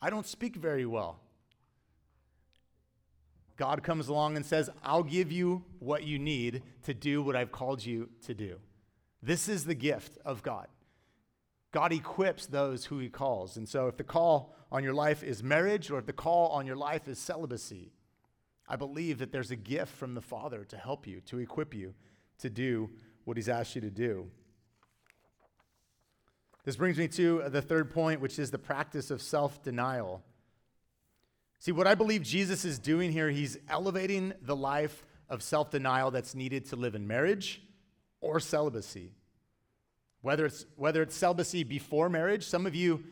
I 0.02 0.10
don't 0.10 0.26
speak 0.26 0.56
very 0.56 0.84
well. 0.84 1.20
God 3.56 3.84
comes 3.84 4.08
along 4.08 4.36
and 4.36 4.44
says, 4.44 4.68
I'll 4.82 5.04
give 5.04 5.30
you 5.30 5.64
what 5.78 6.02
you 6.02 6.18
need 6.18 6.62
to 6.82 6.92
do 6.92 7.22
what 7.22 7.36
I've 7.36 7.52
called 7.52 7.86
you 7.86 8.08
to 8.26 8.34
do. 8.34 8.58
This 9.22 9.48
is 9.48 9.64
the 9.64 9.74
gift 9.74 10.18
of 10.24 10.42
God. 10.42 10.66
God 11.70 11.92
equips 11.92 12.46
those 12.46 12.86
who 12.86 12.98
he 12.98 13.08
calls. 13.08 13.56
And 13.56 13.68
so 13.68 13.86
if 13.86 13.96
the 13.96 14.04
call 14.04 14.56
on 14.72 14.82
your 14.82 14.94
life 14.94 15.22
is 15.22 15.42
marriage 15.42 15.90
or 15.90 16.00
if 16.00 16.06
the 16.06 16.12
call 16.12 16.48
on 16.48 16.66
your 16.66 16.76
life 16.76 17.06
is 17.06 17.20
celibacy, 17.20 17.92
I 18.68 18.74
believe 18.74 19.18
that 19.18 19.30
there's 19.30 19.52
a 19.52 19.56
gift 19.56 19.94
from 19.94 20.14
the 20.14 20.20
Father 20.20 20.64
to 20.64 20.76
help 20.76 21.06
you, 21.06 21.20
to 21.26 21.38
equip 21.38 21.72
you 21.72 21.94
to 22.38 22.50
do 22.50 22.90
what 23.24 23.36
he's 23.36 23.48
asked 23.48 23.76
you 23.76 23.80
to 23.82 23.90
do. 23.90 24.28
This 26.64 26.76
brings 26.76 26.96
me 26.96 27.08
to 27.08 27.44
the 27.48 27.62
third 27.62 27.90
point, 27.90 28.20
which 28.20 28.38
is 28.38 28.50
the 28.50 28.58
practice 28.58 29.10
of 29.10 29.20
self 29.20 29.62
denial. 29.62 30.22
See, 31.58 31.72
what 31.72 31.86
I 31.86 31.94
believe 31.94 32.22
Jesus 32.22 32.64
is 32.64 32.78
doing 32.78 33.12
here, 33.12 33.30
he's 33.30 33.56
elevating 33.68 34.32
the 34.42 34.56
life 34.56 35.04
of 35.28 35.42
self 35.42 35.70
denial 35.70 36.10
that's 36.10 36.34
needed 36.34 36.66
to 36.66 36.76
live 36.76 36.94
in 36.94 37.06
marriage 37.06 37.62
or 38.20 38.40
celibacy. 38.40 39.12
Whether 40.20 40.46
it's, 40.46 40.66
whether 40.76 41.02
it's 41.02 41.16
celibacy 41.16 41.64
before 41.64 42.08
marriage, 42.08 42.46
some 42.46 42.66
of 42.66 42.74
you 42.76 43.02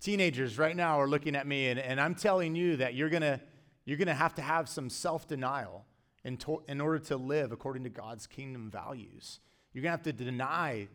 teenagers 0.00 0.58
right 0.58 0.76
now 0.76 1.00
are 1.00 1.08
looking 1.08 1.34
at 1.34 1.46
me, 1.46 1.68
and, 1.68 1.80
and 1.80 2.00
I'm 2.00 2.14
telling 2.14 2.54
you 2.54 2.76
that 2.76 2.94
you're 2.94 3.08
going 3.08 3.22
to 3.22 3.40
you're 3.84 3.98
gonna 3.98 4.14
have 4.14 4.34
to 4.34 4.42
have 4.42 4.68
some 4.68 4.90
self 4.90 5.26
denial 5.26 5.86
in, 6.24 6.36
to, 6.38 6.62
in 6.68 6.80
order 6.80 6.98
to 6.98 7.16
live 7.16 7.52
according 7.52 7.84
to 7.84 7.90
God's 7.90 8.26
kingdom 8.26 8.70
values. 8.70 9.40
You're 9.72 9.82
going 9.82 9.98
to 9.98 10.08
have 10.08 10.16
to 10.16 10.24
deny 10.24 10.88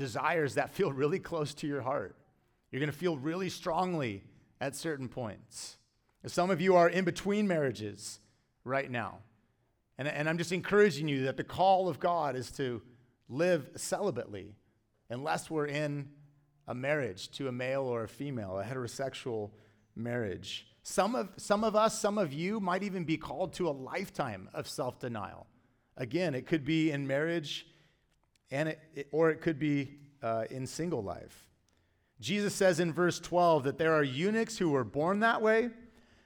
desires 0.00 0.54
that 0.54 0.70
feel 0.70 0.90
really 0.90 1.18
close 1.18 1.52
to 1.52 1.66
your 1.66 1.82
heart. 1.82 2.16
You're 2.72 2.80
going 2.80 2.90
to 2.90 2.96
feel 2.96 3.18
really 3.18 3.50
strongly 3.50 4.24
at 4.58 4.74
certain 4.74 5.08
points. 5.08 5.76
Some 6.26 6.50
of 6.50 6.58
you 6.58 6.74
are 6.74 6.88
in 6.88 7.04
between 7.04 7.46
marriages 7.46 8.18
right 8.64 8.90
now. 8.90 9.18
And, 9.98 10.08
and 10.08 10.26
I'm 10.26 10.38
just 10.38 10.52
encouraging 10.52 11.06
you 11.06 11.24
that 11.24 11.36
the 11.36 11.44
call 11.44 11.86
of 11.86 12.00
God 12.00 12.34
is 12.34 12.50
to 12.52 12.80
live 13.28 13.68
celibately 13.76 14.54
unless 15.10 15.50
we're 15.50 15.66
in 15.66 16.08
a 16.66 16.74
marriage 16.74 17.30
to 17.32 17.48
a 17.48 17.52
male 17.52 17.82
or 17.82 18.04
a 18.04 18.08
female, 18.08 18.58
a 18.58 18.64
heterosexual 18.64 19.50
marriage. 19.94 20.66
Some 20.82 21.14
of, 21.14 21.28
some 21.36 21.62
of 21.62 21.76
us, 21.76 22.00
some 22.00 22.16
of 22.16 22.32
you 22.32 22.58
might 22.58 22.82
even 22.82 23.04
be 23.04 23.18
called 23.18 23.52
to 23.54 23.68
a 23.68 23.70
lifetime 23.70 24.48
of 24.54 24.66
self 24.66 24.98
denial. 24.98 25.46
Again, 25.98 26.34
it 26.34 26.46
could 26.46 26.64
be 26.64 26.90
in 26.90 27.06
marriage 27.06 27.66
and 28.50 28.70
it, 28.70 28.80
it, 28.94 29.08
or 29.12 29.30
it 29.30 29.40
could 29.40 29.58
be 29.58 29.98
uh, 30.22 30.44
in 30.50 30.66
single 30.66 31.02
life. 31.02 31.48
Jesus 32.20 32.54
says 32.54 32.80
in 32.80 32.92
verse 32.92 33.18
12 33.18 33.64
that 33.64 33.78
there 33.78 33.94
are 33.94 34.02
eunuchs 34.02 34.58
who 34.58 34.70
were 34.70 34.84
born 34.84 35.20
that 35.20 35.40
way, 35.40 35.70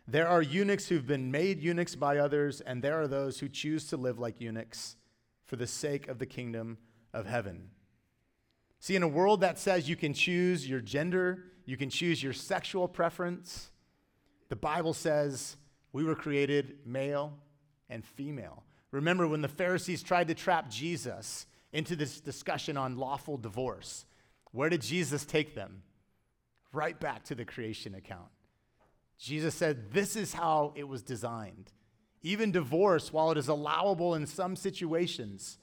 there 0.06 0.28
are 0.28 0.42
eunuchs 0.42 0.88
who've 0.88 1.06
been 1.06 1.30
made 1.30 1.60
eunuchs 1.60 1.94
by 1.94 2.18
others, 2.18 2.60
and 2.60 2.82
there 2.82 3.00
are 3.00 3.08
those 3.08 3.38
who 3.38 3.48
choose 3.48 3.86
to 3.88 3.96
live 3.96 4.18
like 4.18 4.40
eunuchs 4.40 4.96
for 5.46 5.56
the 5.56 5.66
sake 5.66 6.08
of 6.08 6.18
the 6.18 6.26
kingdom 6.26 6.76
of 7.12 7.26
heaven. 7.26 7.70
See, 8.80 8.96
in 8.96 9.02
a 9.02 9.08
world 9.08 9.40
that 9.40 9.58
says 9.58 9.88
you 9.88 9.96
can 9.96 10.12
choose 10.12 10.68
your 10.68 10.80
gender, 10.80 11.44
you 11.64 11.78
can 11.78 11.88
choose 11.88 12.22
your 12.22 12.34
sexual 12.34 12.86
preference, 12.86 13.70
the 14.50 14.56
Bible 14.56 14.92
says 14.92 15.56
we 15.92 16.04
were 16.04 16.14
created 16.14 16.78
male 16.84 17.38
and 17.88 18.04
female. 18.04 18.64
Remember 18.90 19.26
when 19.26 19.40
the 19.40 19.48
Pharisees 19.48 20.02
tried 20.02 20.28
to 20.28 20.34
trap 20.34 20.68
Jesus 20.68 21.46
into 21.74 21.96
this 21.96 22.20
discussion 22.20 22.78
on 22.78 22.96
lawful 22.96 23.36
divorce. 23.36 24.06
Where 24.52 24.70
did 24.70 24.80
Jesus 24.80 25.26
take 25.26 25.56
them? 25.56 25.82
Right 26.72 26.98
back 26.98 27.24
to 27.24 27.34
the 27.34 27.44
creation 27.44 27.94
account. 27.94 28.28
Jesus 29.18 29.54
said, 29.54 29.92
This 29.92 30.16
is 30.16 30.32
how 30.32 30.72
it 30.76 30.88
was 30.88 31.02
designed. 31.02 31.72
Even 32.22 32.52
divorce, 32.52 33.12
while 33.12 33.32
it 33.32 33.36
is 33.36 33.48
allowable 33.48 34.14
in 34.14 34.26
some 34.26 34.56
situations, 34.56 35.58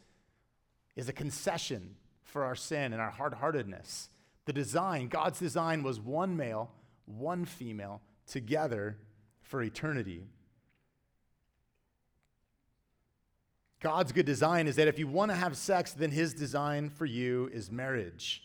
is 0.95 1.07
a 1.07 1.13
concession 1.13 1.95
for 2.23 2.43
our 2.43 2.55
sin 2.55 2.91
and 2.91 3.01
our 3.01 3.09
hard 3.09 3.33
heartedness. 3.35 4.09
The 4.45 4.53
design, 4.53 5.07
God's 5.07 5.39
design, 5.39 5.81
was 5.81 5.99
one 5.99 6.35
male, 6.35 6.71
one 7.05 7.45
female, 7.45 8.01
together 8.27 8.97
for 9.41 9.63
eternity. 9.63 10.25
God's 13.81 14.11
good 14.11 14.27
design 14.27 14.67
is 14.67 14.75
that 14.75 14.87
if 14.87 14.99
you 14.99 15.07
want 15.07 15.31
to 15.31 15.35
have 15.35 15.57
sex, 15.57 15.93
then 15.93 16.11
his 16.11 16.33
design 16.33 16.89
for 16.89 17.05
you 17.05 17.49
is 17.51 17.71
marriage. 17.71 18.43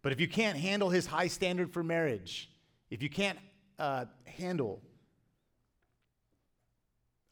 But 0.00 0.12
if 0.12 0.20
you 0.20 0.28
can't 0.28 0.56
handle 0.56 0.90
his 0.90 1.06
high 1.06 1.26
standard 1.26 1.72
for 1.72 1.82
marriage, 1.82 2.48
if 2.88 3.02
you 3.02 3.10
can't 3.10 3.38
uh, 3.80 4.04
handle 4.24 4.80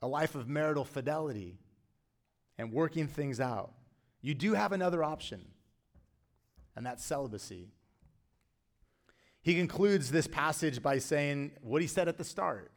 a 0.03 0.09
life 0.09 0.35
of 0.35 0.49
marital 0.49 0.85
fidelity 0.85 1.59
and 2.59 2.73
working 2.73 3.07
things 3.07 3.41
out, 3.41 3.73
you 4.21 4.35
do 4.35 4.55
have 4.55 4.73
another 4.73 5.05
option, 5.05 5.47
and 6.75 6.85
that's 6.85 7.05
celibacy. 7.05 7.69
He 9.43 9.55
concludes 9.55 10.11
this 10.11 10.27
passage 10.27 10.83
by 10.83 10.99
saying 10.99 11.53
what 11.61 11.81
he 11.81 11.87
said 11.87 12.09
at 12.09 12.19
the 12.19 12.25
start 12.25 12.73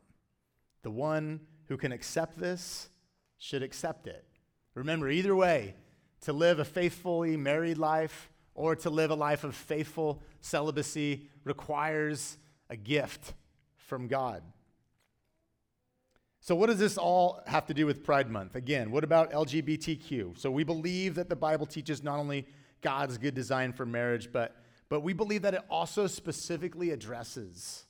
the 0.82 0.92
one 0.92 1.42
who 1.68 1.76
can 1.76 1.92
accept 1.92 2.40
this 2.40 2.90
should 3.40 3.64
accept 3.64 4.06
it. 4.06 4.24
Remember, 4.76 5.10
either 5.10 5.36
way, 5.36 5.76
to 6.22 6.34
live 6.34 6.60
a 6.60 6.66
faithfully 6.66 7.36
married 7.38 7.78
life 7.78 8.30
or 8.54 8.76
to 8.76 8.90
live 8.90 9.10
a 9.10 9.16
life 9.16 9.44
of 9.44 9.56
faithful 9.56 10.22
celibacy 10.42 11.28
requires 11.46 12.38
a 12.70 12.76
gift 12.76 13.34
from 13.78 14.08
God. 14.08 14.44
So, 16.42 16.56
what 16.56 16.68
does 16.68 16.80
this 16.80 16.98
all 16.98 17.42
have 17.48 17.66
to 17.68 17.74
do 17.74 17.86
with 17.86 18.04
Pride 18.04 18.30
Month? 18.30 18.56
Again, 18.56 18.92
what 18.92 19.04
about 19.04 19.32
LGBTQ? 19.32 20.38
So, 20.38 20.52
we 20.52 20.64
believe 20.64 21.16
that 21.16 21.30
the 21.30 21.36
Bible 21.36 21.66
teaches 21.66 22.04
not 22.04 22.20
only 22.20 22.48
God's 22.82 23.18
good 23.18 23.34
design 23.34 23.74
for 23.74 23.86
marriage, 23.86 24.32
but, 24.32 24.56
but 24.88 25.02
we 25.02 25.14
believe 25.14 25.42
that 25.42 25.54
it 25.54 25.62
also 25.70 26.08
specifically 26.08 26.92
addresses 26.92 27.86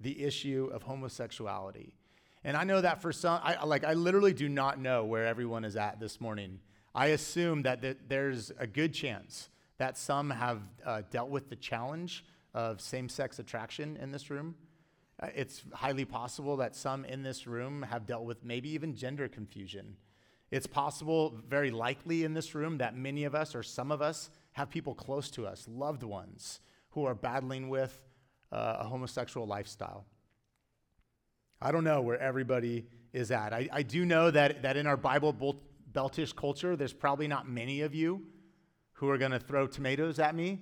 the 0.00 0.22
issue 0.22 0.70
of 0.72 0.82
homosexuality. 0.82 1.94
And 2.44 2.56
I 2.56 2.64
know 2.64 2.80
that 2.80 3.00
for 3.00 3.10
some, 3.10 3.40
I, 3.42 3.64
like, 3.64 3.84
I 3.84 3.94
literally 3.94 4.34
do 4.34 4.48
not 4.48 4.78
know 4.78 5.04
where 5.04 5.26
everyone 5.26 5.64
is 5.64 5.76
at 5.76 5.98
this 5.98 6.20
morning. 6.20 6.60
I 6.94 7.06
assume 7.08 7.62
that 7.62 7.80
th- 7.80 7.96
there's 8.06 8.52
a 8.58 8.66
good 8.66 8.92
chance 8.92 9.48
that 9.78 9.96
some 9.96 10.30
have 10.30 10.60
uh, 10.84 11.02
dealt 11.10 11.30
with 11.30 11.48
the 11.48 11.56
challenge 11.56 12.24
of 12.52 12.80
same 12.80 13.08
sex 13.08 13.38
attraction 13.38 13.96
in 13.96 14.12
this 14.12 14.30
room. 14.30 14.54
Uh, 15.20 15.28
it's 15.34 15.64
highly 15.72 16.04
possible 16.04 16.58
that 16.58 16.76
some 16.76 17.04
in 17.06 17.22
this 17.22 17.46
room 17.46 17.82
have 17.82 18.06
dealt 18.06 18.24
with 18.24 18.44
maybe 18.44 18.68
even 18.68 18.94
gender 18.94 19.26
confusion. 19.26 19.96
It's 20.50 20.66
possible, 20.66 21.34
very 21.48 21.70
likely 21.70 22.24
in 22.24 22.34
this 22.34 22.54
room, 22.54 22.78
that 22.78 22.94
many 22.94 23.24
of 23.24 23.34
us 23.34 23.54
or 23.54 23.62
some 23.62 23.90
of 23.90 24.02
us 24.02 24.30
have 24.52 24.68
people 24.68 24.94
close 24.94 25.30
to 25.32 25.46
us, 25.46 25.66
loved 25.68 26.02
ones, 26.02 26.60
who 26.90 27.06
are 27.06 27.14
battling 27.14 27.70
with 27.70 28.00
uh, 28.52 28.76
a 28.80 28.84
homosexual 28.84 29.46
lifestyle. 29.46 30.04
I 31.64 31.72
don't 31.72 31.82
know 31.82 32.02
where 32.02 32.20
everybody 32.20 32.84
is 33.14 33.30
at. 33.30 33.54
I, 33.54 33.70
I 33.72 33.82
do 33.82 34.04
know 34.04 34.30
that, 34.30 34.60
that 34.60 34.76
in 34.76 34.86
our 34.86 34.98
Bible 34.98 35.56
Beltish 35.90 36.36
culture, 36.36 36.76
there's 36.76 36.92
probably 36.92 37.26
not 37.26 37.48
many 37.48 37.80
of 37.80 37.94
you 37.94 38.26
who 38.92 39.08
are 39.08 39.16
going 39.16 39.30
to 39.30 39.38
throw 39.38 39.66
tomatoes 39.66 40.18
at 40.18 40.34
me 40.34 40.60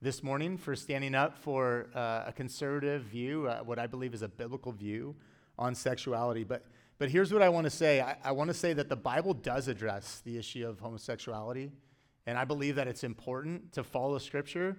this 0.00 0.22
morning 0.22 0.56
for 0.56 0.74
standing 0.74 1.14
up 1.14 1.36
for 1.36 1.88
uh, 1.94 2.24
a 2.28 2.32
conservative 2.34 3.02
view, 3.02 3.48
uh, 3.48 3.58
what 3.58 3.78
I 3.78 3.86
believe 3.86 4.14
is 4.14 4.22
a 4.22 4.28
biblical 4.28 4.72
view 4.72 5.14
on 5.58 5.74
sexuality. 5.74 6.42
But, 6.42 6.64
but 6.96 7.10
here's 7.10 7.34
what 7.34 7.42
I 7.42 7.50
want 7.50 7.64
to 7.64 7.70
say 7.70 8.00
I, 8.00 8.16
I 8.24 8.32
want 8.32 8.48
to 8.48 8.54
say 8.54 8.72
that 8.72 8.88
the 8.88 8.96
Bible 8.96 9.34
does 9.34 9.68
address 9.68 10.22
the 10.24 10.38
issue 10.38 10.66
of 10.66 10.80
homosexuality, 10.80 11.70
and 12.26 12.38
I 12.38 12.46
believe 12.46 12.76
that 12.76 12.88
it's 12.88 13.04
important 13.04 13.72
to 13.72 13.84
follow 13.84 14.16
Scripture, 14.16 14.78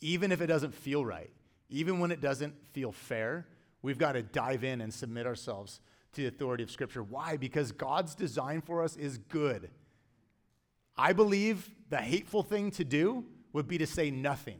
even 0.00 0.32
if 0.32 0.40
it 0.40 0.48
doesn't 0.48 0.74
feel 0.74 1.04
right, 1.06 1.30
even 1.68 2.00
when 2.00 2.10
it 2.10 2.20
doesn't 2.20 2.54
feel 2.72 2.90
fair. 2.90 3.46
We've 3.86 3.98
got 3.98 4.14
to 4.14 4.22
dive 4.24 4.64
in 4.64 4.80
and 4.80 4.92
submit 4.92 5.28
ourselves 5.28 5.80
to 6.14 6.22
the 6.22 6.26
authority 6.26 6.64
of 6.64 6.72
Scripture. 6.72 7.04
Why? 7.04 7.36
Because 7.36 7.70
God's 7.70 8.16
design 8.16 8.60
for 8.60 8.82
us 8.82 8.96
is 8.96 9.16
good. 9.16 9.70
I 10.96 11.12
believe 11.12 11.70
the 11.88 11.98
hateful 11.98 12.42
thing 12.42 12.72
to 12.72 12.84
do 12.84 13.24
would 13.52 13.68
be 13.68 13.78
to 13.78 13.86
say 13.86 14.10
nothing, 14.10 14.58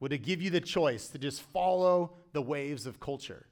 would 0.00 0.08
to 0.08 0.18
give 0.18 0.42
you 0.42 0.50
the 0.50 0.60
choice 0.60 1.06
to 1.10 1.18
just 1.18 1.42
follow 1.42 2.14
the 2.32 2.42
waves 2.42 2.86
of 2.86 2.98
culture. 2.98 3.46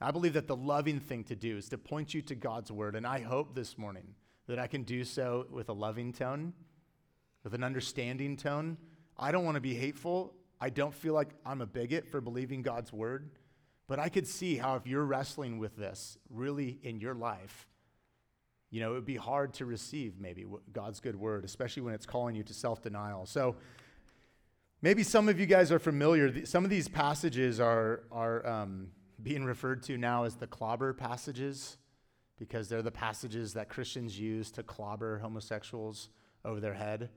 I 0.00 0.10
believe 0.10 0.32
that 0.32 0.46
the 0.46 0.56
loving 0.56 0.98
thing 0.98 1.22
to 1.24 1.36
do 1.36 1.58
is 1.58 1.68
to 1.68 1.76
point 1.76 2.14
you 2.14 2.22
to 2.22 2.34
God's 2.34 2.72
word. 2.72 2.96
And 2.96 3.06
I 3.06 3.20
hope 3.20 3.54
this 3.54 3.76
morning 3.76 4.14
that 4.46 4.58
I 4.58 4.68
can 4.68 4.84
do 4.84 5.04
so 5.04 5.46
with 5.50 5.68
a 5.68 5.74
loving 5.74 6.14
tone, 6.14 6.54
with 7.44 7.52
an 7.52 7.62
understanding 7.62 8.38
tone. 8.38 8.78
I 9.18 9.30
don't 9.30 9.44
want 9.44 9.56
to 9.56 9.60
be 9.60 9.74
hateful. 9.74 10.32
I 10.62 10.70
don't 10.70 10.94
feel 10.94 11.12
like 11.12 11.28
I'm 11.44 11.60
a 11.60 11.66
bigot 11.66 12.08
for 12.08 12.22
believing 12.22 12.62
God's 12.62 12.90
word. 12.90 13.28
But 13.90 13.98
I 13.98 14.08
could 14.08 14.28
see 14.28 14.54
how 14.54 14.76
if 14.76 14.86
you're 14.86 15.04
wrestling 15.04 15.58
with 15.58 15.76
this 15.76 16.16
really 16.30 16.78
in 16.84 17.00
your 17.00 17.12
life, 17.12 17.66
you 18.70 18.78
know, 18.78 18.92
it 18.92 18.94
would 18.94 19.04
be 19.04 19.16
hard 19.16 19.52
to 19.54 19.66
receive 19.66 20.20
maybe 20.20 20.46
God's 20.72 21.00
good 21.00 21.16
word, 21.16 21.44
especially 21.44 21.82
when 21.82 21.92
it's 21.92 22.06
calling 22.06 22.36
you 22.36 22.44
to 22.44 22.54
self 22.54 22.82
denial. 22.82 23.26
So 23.26 23.56
maybe 24.80 25.02
some 25.02 25.28
of 25.28 25.40
you 25.40 25.46
guys 25.46 25.72
are 25.72 25.80
familiar. 25.80 26.46
Some 26.46 26.62
of 26.62 26.70
these 26.70 26.86
passages 26.86 27.58
are, 27.58 28.04
are 28.12 28.46
um, 28.46 28.92
being 29.24 29.44
referred 29.44 29.82
to 29.82 29.98
now 29.98 30.22
as 30.22 30.36
the 30.36 30.46
clobber 30.46 30.92
passages 30.92 31.76
because 32.38 32.68
they're 32.68 32.82
the 32.82 32.92
passages 32.92 33.54
that 33.54 33.68
Christians 33.68 34.16
use 34.16 34.52
to 34.52 34.62
clobber 34.62 35.18
homosexuals 35.18 36.10
over 36.44 36.60
their 36.60 36.74
head. 36.74 37.10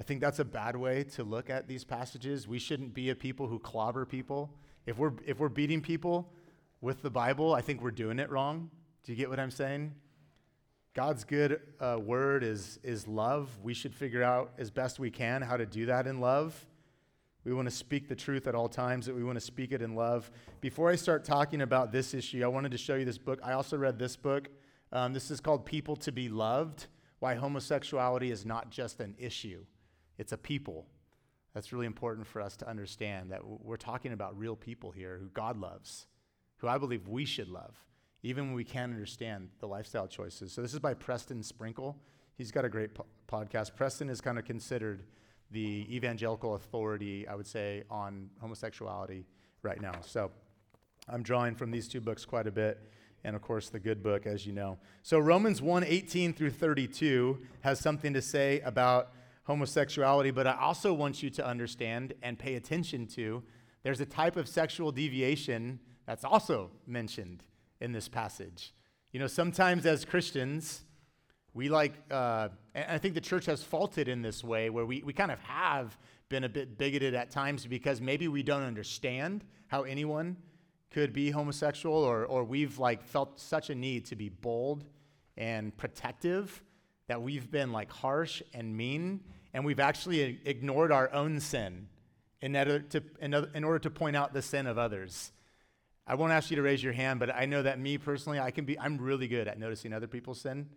I 0.00 0.04
think 0.04 0.22
that's 0.22 0.38
a 0.38 0.44
bad 0.46 0.74
way 0.74 1.04
to 1.16 1.22
look 1.22 1.50
at 1.50 1.68
these 1.68 1.84
passages. 1.84 2.48
We 2.48 2.58
shouldn't 2.58 2.94
be 2.94 3.10
a 3.10 3.14
people 3.14 3.46
who 3.46 3.58
clobber 3.58 4.06
people. 4.06 4.54
If 4.86 4.98
we're, 4.98 5.12
if 5.26 5.38
we're 5.38 5.48
beating 5.48 5.80
people 5.80 6.32
with 6.80 7.02
the 7.02 7.10
Bible, 7.10 7.54
I 7.54 7.60
think 7.60 7.82
we're 7.82 7.90
doing 7.90 8.18
it 8.18 8.30
wrong. 8.30 8.70
Do 9.04 9.12
you 9.12 9.16
get 9.16 9.30
what 9.30 9.38
I'm 9.38 9.50
saying? 9.50 9.94
God's 10.94 11.24
good 11.24 11.60
uh, 11.80 11.98
word 12.02 12.44
is, 12.44 12.78
is 12.82 13.08
love. 13.08 13.48
We 13.62 13.72
should 13.72 13.94
figure 13.94 14.22
out 14.22 14.52
as 14.58 14.70
best 14.70 14.98
we 14.98 15.10
can 15.10 15.40
how 15.40 15.56
to 15.56 15.64
do 15.64 15.86
that 15.86 16.06
in 16.06 16.20
love. 16.20 16.66
We 17.44 17.54
want 17.54 17.66
to 17.68 17.74
speak 17.74 18.08
the 18.08 18.14
truth 18.14 18.46
at 18.46 18.54
all 18.54 18.68
times, 18.68 19.06
that 19.06 19.16
we 19.16 19.24
want 19.24 19.36
to 19.36 19.40
speak 19.44 19.72
it 19.72 19.82
in 19.82 19.94
love. 19.94 20.30
Before 20.60 20.90
I 20.90 20.96
start 20.96 21.24
talking 21.24 21.62
about 21.62 21.90
this 21.90 22.14
issue, 22.14 22.44
I 22.44 22.46
wanted 22.48 22.72
to 22.72 22.78
show 22.78 22.94
you 22.94 23.04
this 23.04 23.18
book. 23.18 23.40
I 23.42 23.52
also 23.52 23.76
read 23.76 23.98
this 23.98 24.16
book. 24.16 24.48
Um, 24.92 25.12
this 25.12 25.30
is 25.30 25.40
called 25.40 25.64
People 25.64 25.96
to 25.96 26.12
Be 26.12 26.28
Loved 26.28 26.86
Why 27.20 27.34
Homosexuality 27.34 28.30
is 28.30 28.44
Not 28.44 28.70
Just 28.70 29.00
an 29.00 29.14
Issue, 29.18 29.64
it's 30.18 30.32
a 30.32 30.36
people. 30.36 30.86
That's 31.54 31.72
really 31.72 31.86
important 31.86 32.26
for 32.26 32.40
us 32.40 32.56
to 32.58 32.68
understand 32.68 33.30
that 33.30 33.42
we're 33.44 33.76
talking 33.76 34.12
about 34.12 34.38
real 34.38 34.56
people 34.56 34.90
here 34.90 35.18
who 35.20 35.28
God 35.28 35.58
loves, 35.58 36.06
who 36.58 36.68
I 36.68 36.78
believe 36.78 37.08
we 37.08 37.24
should 37.24 37.48
love 37.48 37.76
even 38.22 38.46
when 38.46 38.54
we 38.54 38.64
can't 38.64 38.92
understand 38.92 39.48
the 39.58 39.66
lifestyle 39.66 40.06
choices. 40.06 40.52
So 40.52 40.62
this 40.62 40.72
is 40.72 40.78
by 40.78 40.94
Preston 40.94 41.42
Sprinkle. 41.42 41.96
He's 42.36 42.52
got 42.52 42.64
a 42.64 42.68
great 42.68 42.94
po- 42.94 43.06
podcast. 43.28 43.74
Preston 43.74 44.08
is 44.08 44.20
kind 44.20 44.38
of 44.38 44.44
considered 44.44 45.04
the 45.50 45.86
evangelical 45.94 46.54
authority, 46.54 47.26
I 47.26 47.34
would 47.34 47.46
say, 47.46 47.82
on 47.90 48.30
homosexuality 48.40 49.26
right 49.62 49.80
now. 49.80 49.92
So 50.02 50.30
I'm 51.08 51.22
drawing 51.22 51.54
from 51.54 51.70
these 51.70 51.88
two 51.88 52.00
books 52.00 52.24
quite 52.24 52.46
a 52.46 52.50
bit, 52.50 52.78
and 53.24 53.36
of 53.36 53.42
course 53.42 53.68
the 53.68 53.80
good 53.80 54.02
book, 54.02 54.26
as 54.26 54.46
you 54.46 54.52
know. 54.52 54.78
So 55.02 55.18
Romans 55.18 55.60
1 55.60 55.84
18 55.84 56.32
through 56.32 56.50
32 56.50 57.38
has 57.60 57.80
something 57.80 58.14
to 58.14 58.22
say 58.22 58.60
about 58.60 59.12
homosexuality, 59.44 60.30
but 60.30 60.46
I 60.46 60.56
also 60.60 60.92
want 60.92 61.22
you 61.22 61.30
to 61.30 61.46
understand 61.46 62.14
and 62.22 62.38
pay 62.38 62.54
attention 62.54 63.06
to 63.08 63.42
there's 63.82 64.00
a 64.00 64.06
type 64.06 64.36
of 64.36 64.48
sexual 64.48 64.92
deviation 64.92 65.80
that's 66.06 66.24
also 66.24 66.70
mentioned 66.86 67.42
in 67.80 67.92
this 67.92 68.08
passage. 68.08 68.72
You 69.12 69.20
know, 69.20 69.26
sometimes 69.26 69.84
as 69.86 70.04
Christians, 70.04 70.84
we 71.52 71.68
like, 71.68 71.92
uh, 72.10 72.48
and 72.74 72.90
I 72.90 72.98
think 72.98 73.14
the 73.14 73.20
church 73.20 73.46
has 73.46 73.62
faulted 73.62 74.08
in 74.08 74.22
this 74.22 74.42
way 74.44 74.70
where 74.70 74.86
we, 74.86 75.02
we 75.02 75.12
kind 75.12 75.30
of 75.30 75.40
have 75.40 75.98
been 76.28 76.44
a 76.44 76.48
bit 76.48 76.78
bigoted 76.78 77.14
at 77.14 77.30
times 77.30 77.66
because 77.66 78.00
maybe 78.00 78.28
we 78.28 78.42
don't 78.42 78.62
understand 78.62 79.44
how 79.66 79.82
anyone 79.82 80.36
could 80.90 81.12
be 81.12 81.30
homosexual 81.30 81.96
or, 81.96 82.24
or 82.24 82.44
we've 82.44 82.78
like 82.78 83.02
felt 83.02 83.38
such 83.38 83.70
a 83.70 83.74
need 83.74 84.06
to 84.06 84.16
be 84.16 84.28
bold 84.28 84.84
and 85.36 85.76
protective 85.76 86.62
that 87.08 87.22
we've 87.22 87.50
been 87.50 87.72
like 87.72 87.90
harsh 87.90 88.42
and 88.54 88.76
mean 88.76 89.20
and 89.54 89.64
we've 89.64 89.80
actually 89.80 90.40
ignored 90.44 90.92
our 90.92 91.12
own 91.12 91.40
sin 91.40 91.88
in 92.40 92.56
order 92.56 92.80
to, 92.80 93.02
in 93.20 93.64
order 93.64 93.78
to 93.78 93.90
point 93.90 94.16
out 94.16 94.32
the 94.32 94.42
sin 94.42 94.66
of 94.66 94.78
others. 94.78 95.32
I 96.06 96.14
won't 96.16 96.32
ask 96.32 96.50
you 96.50 96.56
to 96.56 96.62
raise 96.62 96.82
your 96.82 96.92
hand, 96.92 97.20
but 97.20 97.34
I 97.34 97.46
know 97.46 97.62
that 97.62 97.78
me 97.78 97.96
personally, 97.98 98.40
I 98.40 98.50
can 98.50 98.64
be, 98.64 98.78
I'm 98.78 98.98
really 98.98 99.28
good 99.28 99.46
at 99.46 99.58
noticing 99.58 99.92
other 99.92 100.08
people's 100.08 100.40
sin 100.40 100.68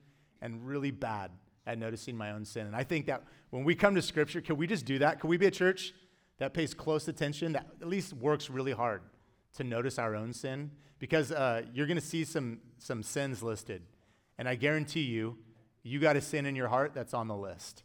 and 0.42 0.68
really 0.68 0.92
bad 0.92 1.32
at 1.66 1.80
noticing 1.80 2.16
my 2.16 2.32
own 2.32 2.46
sin. 2.46 2.68
And 2.68 2.76
I 2.76 2.84
think 2.84 3.08
that 3.08 3.24
when 3.50 3.64
we 3.64 3.74
come 3.74 3.96
to 3.96 4.02
Scripture, 4.02 4.42
can 4.42 4.58
we 4.58 4.68
just 4.68 4.86
do 4.86 5.00
that? 5.00 5.20
Can 5.20 5.30
we 5.30 5.38
be 5.38 5.48
a 5.48 5.52
church 5.52 5.94
that 6.38 6.54
pays 6.54 6.74
close 6.74 7.08
attention, 7.08 7.54
that 7.54 7.66
at 7.82 7.88
least 7.88 8.14
works 8.14 8.50
really 8.50 8.74
hard 8.74 9.02
to 9.56 9.64
notice 9.64 9.98
our 9.98 10.16
own 10.16 10.32
sin? 10.32 10.70
Because 11.00 11.32
uh, 11.32 11.64
you're 11.74 11.88
going 11.88 12.00
to 12.00 12.06
see 12.06 12.24
some, 12.24 12.60
some 12.78 13.02
sins 13.02 13.42
listed. 13.42 13.82
And 14.38 14.48
I 14.48 14.56
guarantee 14.56 15.02
you, 15.02 15.38
you 15.86 16.00
got 16.00 16.16
a 16.16 16.22
sin 16.22 16.48
in 16.48 16.56
your 16.56 16.68
heart 16.68 16.94
that's 16.96 17.14
on 17.14 17.28
the 17.28 17.36
list. 17.36 17.84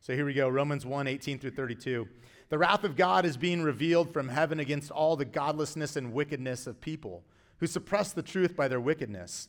So 0.00 0.14
here 0.14 0.26
we 0.26 0.34
go 0.34 0.48
Romans 0.48 0.84
1 0.84 1.06
18 1.06 1.38
through 1.38 1.52
32. 1.52 2.06
The 2.50 2.58
wrath 2.58 2.84
of 2.84 2.94
God 2.94 3.24
is 3.24 3.36
being 3.38 3.62
revealed 3.62 4.12
from 4.12 4.28
heaven 4.28 4.60
against 4.60 4.90
all 4.90 5.16
the 5.16 5.24
godlessness 5.24 5.96
and 5.96 6.12
wickedness 6.12 6.66
of 6.66 6.80
people 6.80 7.24
who 7.58 7.66
suppress 7.66 8.12
the 8.12 8.22
truth 8.22 8.54
by 8.54 8.68
their 8.68 8.80
wickedness, 8.80 9.48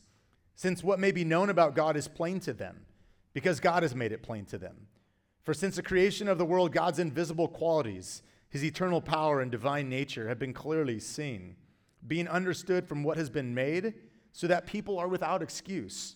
since 0.55 0.83
what 0.83 0.99
may 0.99 1.11
be 1.11 1.25
known 1.25 1.49
about 1.49 1.75
God 1.75 1.97
is 1.97 2.07
plain 2.07 2.39
to 2.41 2.53
them, 2.53 2.85
because 3.33 3.59
God 3.59 3.83
has 3.83 3.93
made 3.93 4.11
it 4.11 4.23
plain 4.23 4.45
to 4.45 4.57
them. 4.57 4.87
For 5.43 5.53
since 5.53 5.75
the 5.75 5.83
creation 5.83 6.27
of 6.27 6.37
the 6.37 6.45
world, 6.45 6.71
God's 6.71 6.99
invisible 6.99 7.47
qualities, 7.47 8.23
his 8.49 8.63
eternal 8.63 9.01
power 9.01 9.41
and 9.41 9.51
divine 9.51 9.89
nature, 9.89 10.27
have 10.27 10.39
been 10.39 10.53
clearly 10.53 10.99
seen, 10.99 11.55
being 12.07 12.27
understood 12.27 12.87
from 12.87 13.03
what 13.03 13.17
has 13.17 13.29
been 13.29 13.53
made, 13.53 13.93
so 14.31 14.47
that 14.47 14.65
people 14.65 14.97
are 14.97 15.07
without 15.07 15.41
excuse. 15.41 16.15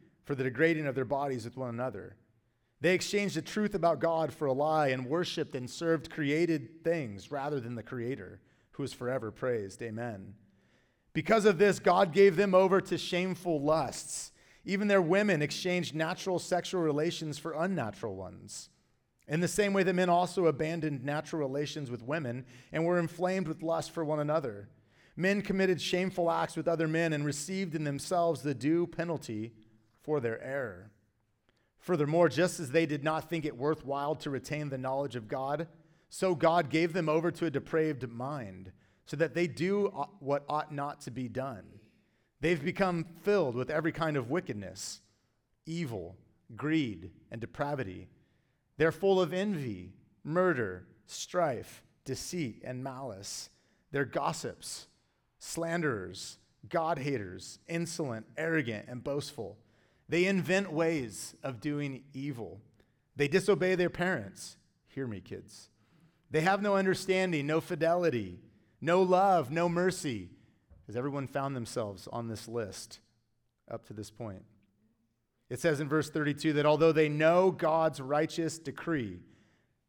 for 0.23 0.35
the 0.35 0.43
degrading 0.43 0.87
of 0.87 0.95
their 0.95 1.05
bodies 1.05 1.45
with 1.45 1.57
one 1.57 1.69
another 1.69 2.15
they 2.81 2.95
exchanged 2.95 3.35
the 3.35 3.43
truth 3.43 3.75
about 3.75 3.99
God 3.99 4.33
for 4.33 4.47
a 4.47 4.53
lie 4.53 4.87
and 4.87 5.05
worshiped 5.05 5.53
and 5.53 5.69
served 5.69 6.09
created 6.09 6.83
things 6.83 7.31
rather 7.31 7.59
than 7.59 7.75
the 7.75 7.83
Creator, 7.83 8.41
who 8.71 8.83
is 8.83 8.91
forever 8.91 9.29
praised. 9.29 9.81
Amen. 9.83 10.33
Because 11.13 11.45
of 11.45 11.59
this, 11.59 11.77
God 11.77 12.11
gave 12.11 12.35
them 12.35 12.55
over 12.55 12.81
to 12.81 12.97
shameful 12.97 13.61
lusts. 13.61 14.31
Even 14.65 14.87
their 14.87 15.01
women 15.01 15.43
exchanged 15.43 15.93
natural 15.93 16.39
sexual 16.39 16.81
relations 16.81 17.37
for 17.37 17.53
unnatural 17.53 18.15
ones. 18.15 18.69
In 19.27 19.41
the 19.41 19.47
same 19.47 19.73
way 19.73 19.83
that 19.83 19.93
men 19.93 20.09
also 20.09 20.47
abandoned 20.47 21.03
natural 21.03 21.39
relations 21.39 21.91
with 21.91 22.01
women 22.01 22.45
and 22.71 22.85
were 22.85 22.99
inflamed 22.99 23.47
with 23.47 23.61
lust 23.61 23.91
for 23.91 24.03
one 24.03 24.19
another. 24.19 24.69
Men 25.15 25.43
committed 25.43 25.79
shameful 25.79 26.31
acts 26.31 26.57
with 26.57 26.67
other 26.67 26.87
men 26.87 27.13
and 27.13 27.25
received 27.25 27.75
in 27.75 27.83
themselves 27.83 28.41
the 28.41 28.55
due 28.55 28.87
penalty 28.87 29.53
for 30.03 30.19
their 30.19 30.41
error. 30.41 30.91
Furthermore, 31.79 32.29
just 32.29 32.59
as 32.59 32.71
they 32.71 32.85
did 32.85 33.03
not 33.03 33.29
think 33.29 33.43
it 33.45 33.57
worthwhile 33.57 34.15
to 34.15 34.29
retain 34.29 34.69
the 34.69 34.77
knowledge 34.77 35.15
of 35.15 35.27
God, 35.27 35.67
so 36.09 36.35
God 36.35 36.69
gave 36.69 36.93
them 36.93 37.09
over 37.09 37.31
to 37.31 37.45
a 37.45 37.51
depraved 37.51 38.09
mind, 38.09 38.71
so 39.05 39.17
that 39.17 39.33
they 39.33 39.47
do 39.47 39.87
what 40.19 40.45
ought 40.47 40.73
not 40.73 41.01
to 41.01 41.11
be 41.11 41.27
done. 41.27 41.63
They've 42.39 42.63
become 42.63 43.05
filled 43.23 43.55
with 43.55 43.69
every 43.69 43.91
kind 43.91 44.17
of 44.17 44.29
wickedness, 44.29 45.01
evil, 45.65 46.15
greed, 46.55 47.11
and 47.31 47.41
depravity. 47.41 48.07
They're 48.77 48.91
full 48.91 49.21
of 49.21 49.33
envy, 49.33 49.93
murder, 50.23 50.87
strife, 51.05 51.83
deceit, 52.05 52.61
and 52.63 52.83
malice. 52.83 53.49
They're 53.91 54.05
gossips, 54.05 54.87
slanderers, 55.39 56.37
God 56.69 56.99
haters, 56.99 57.59
insolent, 57.67 58.25
arrogant, 58.37 58.85
and 58.87 59.03
boastful. 59.03 59.57
They 60.11 60.25
invent 60.25 60.73
ways 60.73 61.35
of 61.41 61.61
doing 61.61 62.03
evil. 62.13 62.59
They 63.15 63.29
disobey 63.29 63.75
their 63.75 63.89
parents. 63.89 64.57
Hear 64.89 65.07
me, 65.07 65.21
kids. 65.21 65.69
They 66.29 66.41
have 66.41 66.61
no 66.61 66.75
understanding, 66.75 67.47
no 67.47 67.61
fidelity, 67.61 68.41
no 68.81 69.01
love, 69.01 69.51
no 69.51 69.69
mercy. 69.69 70.31
Has 70.87 70.97
everyone 70.97 71.27
found 71.27 71.55
themselves 71.55 72.09
on 72.11 72.27
this 72.27 72.49
list 72.49 72.99
up 73.71 73.85
to 73.85 73.93
this 73.93 74.11
point? 74.11 74.43
It 75.49 75.61
says 75.61 75.79
in 75.79 75.87
verse 75.87 76.09
32 76.09 76.51
that 76.53 76.65
although 76.65 76.91
they 76.91 77.07
know 77.07 77.49
God's 77.49 78.01
righteous 78.01 78.59
decree 78.59 79.21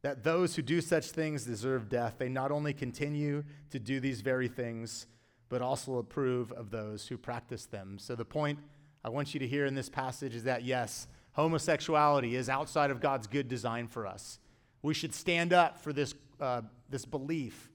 that 0.03 0.23
those 0.23 0.55
who 0.55 0.63
do 0.63 0.81
such 0.81 1.11
things 1.11 1.45
deserve 1.45 1.89
death, 1.89 2.15
they 2.19 2.29
not 2.29 2.53
only 2.53 2.73
continue 2.73 3.43
to 3.71 3.81
do 3.81 3.99
these 3.99 4.21
very 4.21 4.47
things, 4.47 5.09
but 5.49 5.63
also 5.63 5.99
approve 5.99 6.53
of 6.53 6.71
those 6.71 7.09
who 7.09 7.19
practice 7.19 7.67
them. 7.67 7.99
So 7.99 8.15
the 8.15 8.25
point 8.25 8.61
I 9.05 9.09
want 9.09 9.35
you 9.35 9.41
to 9.41 9.47
hear 9.47 9.67
in 9.67 9.75
this 9.75 9.89
passage 9.89 10.35
is 10.35 10.45
that 10.45 10.65
yes, 10.65 11.09
homosexuality 11.33 12.37
is 12.37 12.49
outside 12.49 12.91
of 12.91 13.01
God's 13.01 13.27
good 13.27 13.49
design 13.49 13.89
for 13.89 14.07
us. 14.07 14.39
We 14.83 14.95
should 14.95 15.15
stand 15.15 15.53
up 15.53 15.79
for 15.79 15.93
this, 15.93 16.15
uh, 16.41 16.63
this 16.89 17.05
belief. 17.05 17.71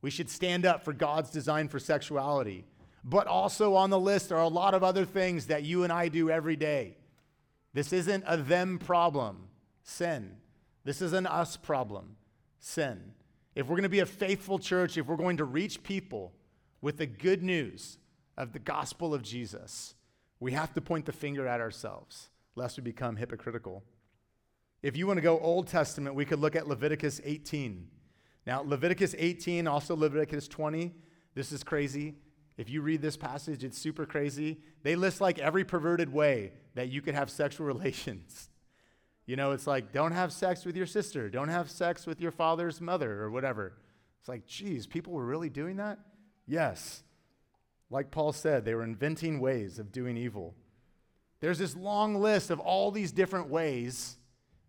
We 0.00 0.10
should 0.10 0.30
stand 0.30 0.66
up 0.66 0.84
for 0.84 0.92
God's 0.92 1.30
design 1.30 1.68
for 1.68 1.78
sexuality. 1.78 2.64
But 3.02 3.26
also 3.26 3.74
on 3.74 3.90
the 3.90 4.00
list 4.00 4.32
are 4.32 4.40
a 4.40 4.48
lot 4.48 4.74
of 4.74 4.82
other 4.82 5.04
things 5.04 5.46
that 5.46 5.62
you 5.62 5.84
and 5.84 5.92
I 5.92 6.08
do 6.08 6.30
every 6.30 6.56
day. 6.56 6.96
This 7.74 7.92
isn't 7.92 8.24
a 8.26 8.36
them 8.36 8.78
problem, 8.78 9.48
sin. 9.82 10.36
This 10.84 11.02
is 11.02 11.12
an 11.12 11.26
us 11.26 11.56
problem, 11.56 12.16
sin. 12.58 13.12
If 13.54 13.66
we're 13.66 13.76
going 13.76 13.82
to 13.84 13.88
be 13.88 14.00
a 14.00 14.06
faithful 14.06 14.58
church, 14.58 14.96
if 14.96 15.06
we're 15.06 15.16
going 15.16 15.36
to 15.38 15.44
reach 15.44 15.82
people 15.82 16.32
with 16.80 16.96
the 16.96 17.06
good 17.06 17.42
news 17.42 17.98
of 18.36 18.52
the 18.52 18.58
gospel 18.58 19.14
of 19.14 19.22
Jesus, 19.22 19.94
we 20.40 20.52
have 20.52 20.74
to 20.74 20.80
point 20.80 21.06
the 21.06 21.12
finger 21.12 21.46
at 21.46 21.60
ourselves, 21.60 22.30
lest 22.54 22.76
we 22.76 22.82
become 22.82 23.16
hypocritical. 23.16 23.82
If 24.82 24.96
you 24.96 25.06
want 25.06 25.16
to 25.18 25.22
go 25.22 25.38
Old 25.38 25.68
Testament, 25.68 26.14
we 26.14 26.24
could 26.24 26.40
look 26.40 26.56
at 26.56 26.68
Leviticus 26.68 27.20
18. 27.24 27.88
Now, 28.46 28.62
Leviticus 28.62 29.14
18, 29.16 29.66
also 29.66 29.96
Leviticus 29.96 30.48
20, 30.48 30.92
this 31.34 31.52
is 31.52 31.64
crazy. 31.64 32.16
If 32.56 32.68
you 32.68 32.82
read 32.82 33.02
this 33.02 33.16
passage, 33.16 33.64
it's 33.64 33.78
super 33.78 34.06
crazy. 34.06 34.60
They 34.82 34.96
list 34.96 35.20
like 35.20 35.38
every 35.38 35.64
perverted 35.64 36.12
way 36.12 36.52
that 36.74 36.88
you 36.88 37.00
could 37.00 37.14
have 37.14 37.30
sexual 37.30 37.66
relations. 37.74 38.50
You 39.26 39.36
know, 39.36 39.52
it's 39.52 39.66
like, 39.66 39.92
don't 39.92 40.12
have 40.12 40.32
sex 40.32 40.64
with 40.64 40.76
your 40.76 40.86
sister, 40.86 41.30
don't 41.30 41.48
have 41.48 41.70
sex 41.70 42.06
with 42.06 42.20
your 42.20 42.30
father's 42.30 42.80
mother, 42.80 43.22
or 43.22 43.30
whatever. 43.30 43.72
It's 44.20 44.28
like, 44.28 44.46
geez, 44.46 44.86
people 44.86 45.14
were 45.14 45.24
really 45.24 45.48
doing 45.48 45.76
that? 45.76 45.98
Yes. 46.46 47.02
Like 47.94 48.10
Paul 48.10 48.32
said, 48.32 48.64
they 48.64 48.74
were 48.74 48.82
inventing 48.82 49.38
ways 49.38 49.78
of 49.78 49.92
doing 49.92 50.16
evil. 50.16 50.52
There's 51.38 51.60
this 51.60 51.76
long 51.76 52.16
list 52.16 52.50
of 52.50 52.58
all 52.58 52.90
these 52.90 53.12
different 53.12 53.50
ways 53.50 54.16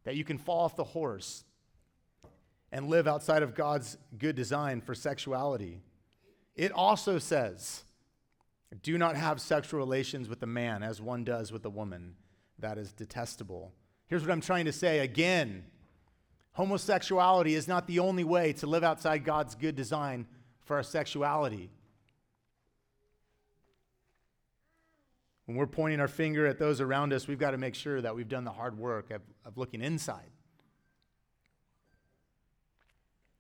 that 0.03 0.15
you 0.15 0.23
can 0.23 0.38
fall 0.38 0.59
off 0.59 0.75
the 0.75 0.83
horse 0.83 1.43
and 2.71 2.88
live 2.88 3.07
outside 3.07 3.41
of 3.41 3.55
God's 3.55 3.97
good 4.19 4.35
design 4.35 4.79
for 4.79 4.93
sexuality. 4.93 5.81
It 6.55 6.71
also 6.71 7.17
says, 7.17 7.85
do 8.83 8.95
not 8.95 9.15
have 9.15 9.41
sexual 9.41 9.79
relations 9.79 10.29
with 10.29 10.43
a 10.43 10.47
man 10.47 10.83
as 10.83 11.01
one 11.01 11.23
does 11.23 11.51
with 11.51 11.65
a 11.65 11.69
woman. 11.71 12.13
That 12.59 12.77
is 12.77 12.93
detestable. 12.93 13.71
Here's 14.05 14.21
what 14.21 14.31
I'm 14.31 14.39
trying 14.39 14.65
to 14.65 14.71
say 14.71 14.99
again 14.99 15.63
homosexuality 16.51 17.55
is 17.55 17.67
not 17.67 17.88
the 17.88 17.97
only 17.97 18.23
way 18.23 18.53
to 18.53 18.67
live 18.67 18.83
outside 18.83 19.25
God's 19.25 19.55
good 19.55 19.75
design 19.75 20.27
for 20.63 20.75
our 20.75 20.83
sexuality. 20.83 21.71
When 25.45 25.58
we're 25.58 25.67
pointing 25.67 25.99
our 25.99 26.08
finger 26.08 26.47
at 26.47 26.58
those 26.58 26.81
around 26.81 27.13
us, 27.13 27.27
we've 27.27 27.39
got 27.39 27.51
to 27.51 27.58
make 27.58 27.75
sure 27.75 28.01
that 28.01 28.15
we've 28.15 28.27
done 28.27 28.45
the 28.45 28.51
hard 28.51 28.77
work 28.77 29.12
of, 29.12 29.21
of 29.45 29.58
looking 29.58 29.81
inside. 29.81 30.31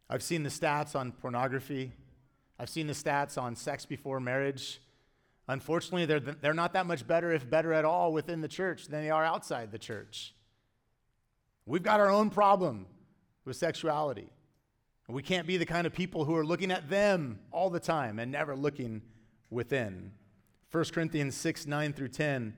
I've 0.09 0.21
seen 0.21 0.43
the 0.43 0.49
stats 0.49 0.95
on 0.95 1.11
pornography. 1.11 1.91
I've 2.59 2.69
seen 2.69 2.85
the 2.87 2.93
stats 2.93 3.41
on 3.41 3.55
sex 3.55 3.85
before 3.85 4.19
marriage. 4.19 4.79
Unfortunately, 5.47 6.05
they're, 6.05 6.19
they're 6.19 6.53
not 6.53 6.73
that 6.73 6.85
much 6.85 7.07
better, 7.07 7.31
if 7.31 7.49
better 7.49 7.73
at 7.73 7.85
all, 7.85 8.13
within 8.13 8.41
the 8.41 8.47
church 8.47 8.85
than 8.85 9.01
they 9.01 9.09
are 9.09 9.25
outside 9.25 9.71
the 9.71 9.79
church. 9.79 10.33
We've 11.65 11.83
got 11.83 11.99
our 11.99 12.09
own 12.09 12.29
problem 12.29 12.85
with 13.45 13.55
sexuality. 13.55 14.29
We 15.07 15.21
can't 15.21 15.45
be 15.45 15.57
the 15.57 15.65
kind 15.65 15.85
of 15.85 15.93
people 15.93 16.25
who 16.25 16.35
are 16.35 16.45
looking 16.45 16.71
at 16.71 16.89
them 16.89 17.39
all 17.51 17.69
the 17.69 17.79
time 17.79 18.17
and 18.17 18.31
never 18.31 18.55
looking 18.55 19.01
within. 19.51 20.11
1 20.75 20.83
Corinthians 20.91 21.35
6 21.35 21.67
9 21.67 21.93
through 21.93 22.09
10. 22.09 22.53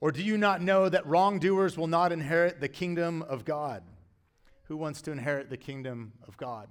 Or 0.00 0.10
do 0.10 0.20
you 0.20 0.36
not 0.36 0.62
know 0.62 0.88
that 0.88 1.06
wrongdoers 1.06 1.78
will 1.78 1.86
not 1.86 2.10
inherit 2.10 2.60
the 2.60 2.66
kingdom 2.66 3.22
of 3.22 3.44
God? 3.44 3.84
Who 4.64 4.76
wants 4.76 5.00
to 5.02 5.12
inherit 5.12 5.48
the 5.48 5.56
kingdom 5.56 6.14
of 6.26 6.36
God? 6.36 6.66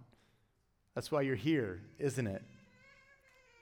That's 0.94 1.10
why 1.14 1.22
you're 1.22 1.38
here, 1.38 1.82
isn't 1.98 2.28
it? 2.28 2.44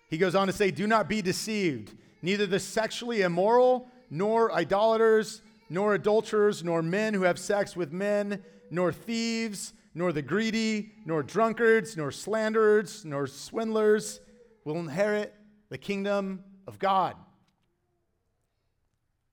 He 0.10 0.18
goes 0.18 0.34
on 0.34 0.48
to 0.48 0.54
say, 0.54 0.72
Do 0.72 0.88
not 0.88 1.08
be 1.08 1.22
deceived. 1.22 1.96
Neither 2.24 2.48
the 2.48 2.60
sexually 2.60 3.22
immoral, 3.22 3.92
nor 4.10 4.52
idolaters, 4.52 5.44
nor 5.70 5.94
adulterers, 5.94 6.64
nor 6.64 6.82
men 6.82 7.14
who 7.14 7.22
have 7.22 7.38
sex 7.38 7.76
with 7.76 7.94
men, 7.94 8.44
nor 8.72 8.92
thieves, 8.92 9.74
nor 9.94 10.12
the 10.14 10.24
greedy, 10.24 10.94
nor 11.06 11.22
drunkards, 11.22 11.96
nor 11.96 12.12
slanderers, 12.12 13.06
nor 13.06 13.28
swindlers 13.28 14.20
will 14.66 14.78
inherit 14.78 15.36
the 15.70 15.78
kingdom 15.78 16.44
of 16.68 16.80
God. 16.80 17.16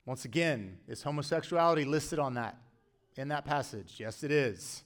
Once 0.06 0.24
again, 0.24 0.78
is 0.88 1.02
homosexuality 1.02 1.84
listed 1.84 2.18
on 2.18 2.34
that 2.34 2.56
in 3.16 3.28
that 3.28 3.44
passage? 3.44 3.96
Yes, 3.98 4.22
it 4.22 4.30
is. 4.30 4.82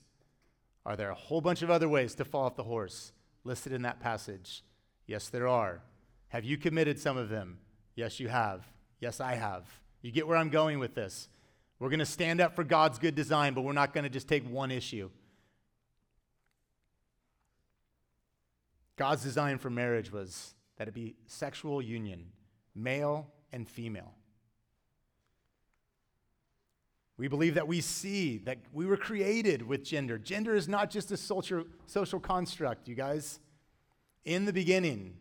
Are 0.85 0.95
there 0.95 1.09
a 1.09 1.15
whole 1.15 1.41
bunch 1.41 1.61
of 1.61 1.71
other 1.71 1.89
ways 1.89 2.15
to 2.15 2.25
fall 2.25 2.45
off 2.45 2.55
the 2.55 2.63
horse 2.63 3.11
listed 3.43 3.71
in 3.71 3.81
that 3.83 3.99
passage? 3.99 4.63
Yes, 5.07 5.29
there 5.29 5.47
are. 5.47 5.81
Have 6.29 6.43
you 6.43 6.57
committed 6.57 6.99
some 6.99 7.17
of 7.17 7.29
them? 7.29 7.59
Yes, 7.95 8.19
you 8.19 8.27
have. 8.27 8.67
Yes, 8.99 9.19
I 9.19 9.35
have. 9.35 9.63
You 10.01 10.11
get 10.11 10.27
where 10.27 10.37
I'm 10.37 10.49
going 10.49 10.79
with 10.79 10.95
this. 10.95 11.29
We're 11.79 11.89
going 11.89 11.99
to 11.99 12.05
stand 12.05 12.41
up 12.41 12.55
for 12.55 12.63
God's 12.63 12.99
good 12.99 13.15
design, 13.15 13.53
but 13.53 13.61
we're 13.61 13.73
not 13.73 13.93
going 13.93 14.03
to 14.03 14.09
just 14.09 14.27
take 14.27 14.47
one 14.49 14.71
issue. 14.71 15.09
God's 18.97 19.23
design 19.23 19.57
for 19.57 19.69
marriage 19.69 20.11
was 20.11 20.54
that 20.77 20.87
it 20.87 20.93
be 20.93 21.15
sexual 21.27 21.81
union, 21.81 22.25
male 22.75 23.27
and 23.51 23.67
female. 23.67 24.13
We 27.17 27.29
believe 27.29 27.55
that 27.55 27.67
we 27.67 27.79
see 27.79 28.39
that 28.39 28.57
we 28.73 28.85
were 28.85 28.97
created 28.97 29.61
with 29.61 29.85
gender. 29.85 30.17
Gender 30.17 30.53
is 30.53 30.67
not 30.67 30.89
just 30.89 31.11
a 31.11 31.17
social, 31.17 31.63
social 31.85 32.19
construct, 32.19 32.89
you 32.89 32.95
guys. 32.95 33.39
In 34.25 34.43
the 34.43 34.51
beginning, 34.51 35.15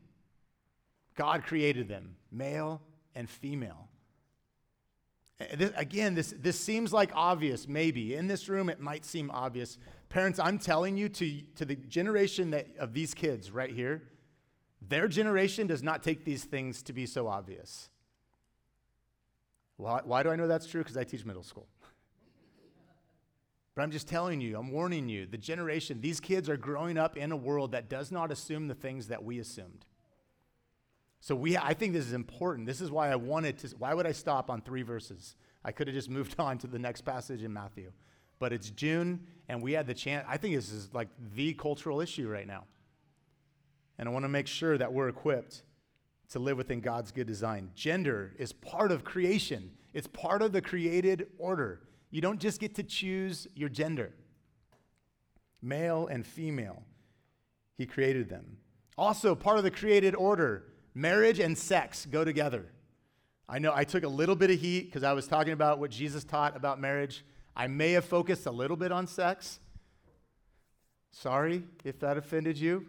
God 1.14 1.44
created 1.44 1.88
them, 1.88 2.16
male 2.32 2.82
and 3.14 3.30
female. 3.30 3.88
This, 5.56 5.70
again, 5.76 6.14
this, 6.14 6.34
this 6.38 6.58
seems 6.58 6.92
like 6.92 7.10
obvious, 7.14 7.68
maybe. 7.68 8.14
In 8.14 8.26
this 8.26 8.48
room, 8.48 8.68
it 8.68 8.80
might 8.80 9.04
seem 9.04 9.30
obvious. 9.30 9.78
Parents, 10.08 10.38
I'm 10.38 10.58
telling 10.58 10.96
you 10.96 11.08
to, 11.10 11.40
to 11.56 11.64
the 11.64 11.76
generation 11.76 12.50
that, 12.50 12.68
of 12.78 12.92
these 12.92 13.14
kids 13.14 13.50
right 13.50 13.70
here, 13.70 14.02
their 14.88 15.08
generation 15.08 15.66
does 15.66 15.82
not 15.82 16.02
take 16.02 16.24
these 16.24 16.44
things 16.44 16.82
to 16.82 16.92
be 16.92 17.06
so 17.06 17.26
obvious. 17.28 17.90
Why, 19.76 20.00
why 20.04 20.22
do 20.22 20.30
I 20.30 20.36
know 20.36 20.46
that's 20.46 20.66
true? 20.66 20.82
Because 20.82 20.96
I 20.96 21.04
teach 21.04 21.24
middle 21.24 21.42
school. 21.42 21.66
but 23.74 23.82
I'm 23.82 23.90
just 23.90 24.06
telling 24.08 24.40
you, 24.40 24.56
I'm 24.56 24.70
warning 24.70 25.08
you, 25.08 25.26
the 25.26 25.38
generation, 25.38 26.00
these 26.00 26.20
kids 26.20 26.48
are 26.48 26.56
growing 26.56 26.96
up 26.96 27.16
in 27.16 27.32
a 27.32 27.36
world 27.36 27.72
that 27.72 27.88
does 27.88 28.12
not 28.12 28.30
assume 28.30 28.68
the 28.68 28.74
things 28.74 29.08
that 29.08 29.24
we 29.24 29.38
assumed. 29.38 29.84
So 31.20 31.34
we, 31.34 31.56
I 31.56 31.72
think 31.72 31.94
this 31.94 32.06
is 32.06 32.12
important. 32.12 32.66
This 32.66 32.80
is 32.80 32.90
why 32.90 33.10
I 33.10 33.16
wanted 33.16 33.58
to, 33.60 33.68
why 33.78 33.94
would 33.94 34.06
I 34.06 34.12
stop 34.12 34.50
on 34.50 34.60
three 34.60 34.82
verses? 34.82 35.36
I 35.64 35.72
could 35.72 35.88
have 35.88 35.94
just 35.94 36.10
moved 36.10 36.34
on 36.38 36.58
to 36.58 36.66
the 36.66 36.78
next 36.78 37.00
passage 37.00 37.42
in 37.42 37.52
Matthew. 37.52 37.92
But 38.38 38.52
it's 38.52 38.68
June, 38.70 39.20
and 39.48 39.62
we 39.62 39.72
had 39.72 39.86
the 39.86 39.94
chance. 39.94 40.26
I 40.28 40.36
think 40.36 40.54
this 40.54 40.70
is 40.70 40.92
like 40.92 41.08
the 41.34 41.54
cultural 41.54 42.00
issue 42.00 42.28
right 42.28 42.46
now. 42.46 42.64
And 43.98 44.08
I 44.08 44.12
want 44.12 44.24
to 44.24 44.28
make 44.28 44.46
sure 44.46 44.76
that 44.78 44.92
we're 44.92 45.08
equipped 45.08 45.62
to 46.30 46.38
live 46.38 46.56
within 46.56 46.80
God's 46.80 47.12
good 47.12 47.26
design. 47.26 47.70
Gender 47.74 48.34
is 48.38 48.52
part 48.52 48.90
of 48.90 49.04
creation, 49.04 49.70
it's 49.92 50.08
part 50.08 50.42
of 50.42 50.52
the 50.52 50.62
created 50.62 51.28
order. 51.38 51.80
You 52.10 52.20
don't 52.20 52.40
just 52.40 52.60
get 52.60 52.76
to 52.76 52.82
choose 52.82 53.48
your 53.54 53.68
gender. 53.68 54.12
Male 55.60 56.06
and 56.06 56.26
female, 56.26 56.82
He 57.76 57.86
created 57.86 58.28
them. 58.28 58.58
Also, 58.96 59.34
part 59.34 59.58
of 59.58 59.64
the 59.64 59.70
created 59.70 60.14
order 60.14 60.66
Marriage 60.94 61.40
and 61.40 61.58
sex 61.58 62.06
go 62.06 62.24
together. 62.24 62.66
I 63.48 63.58
know 63.58 63.72
I 63.74 63.82
took 63.82 64.04
a 64.04 64.08
little 64.08 64.36
bit 64.36 64.50
of 64.50 64.60
heat 64.60 64.86
because 64.86 65.02
I 65.02 65.12
was 65.12 65.26
talking 65.26 65.52
about 65.52 65.80
what 65.80 65.90
Jesus 65.90 66.22
taught 66.22 66.56
about 66.56 66.80
marriage. 66.80 67.24
I 67.56 67.66
may 67.66 67.92
have 67.92 68.04
focused 68.04 68.46
a 68.46 68.50
little 68.50 68.76
bit 68.76 68.92
on 68.92 69.08
sex. 69.08 69.58
Sorry 71.10 71.64
if 71.84 71.98
that 71.98 72.16
offended 72.16 72.58
you. 72.58 72.86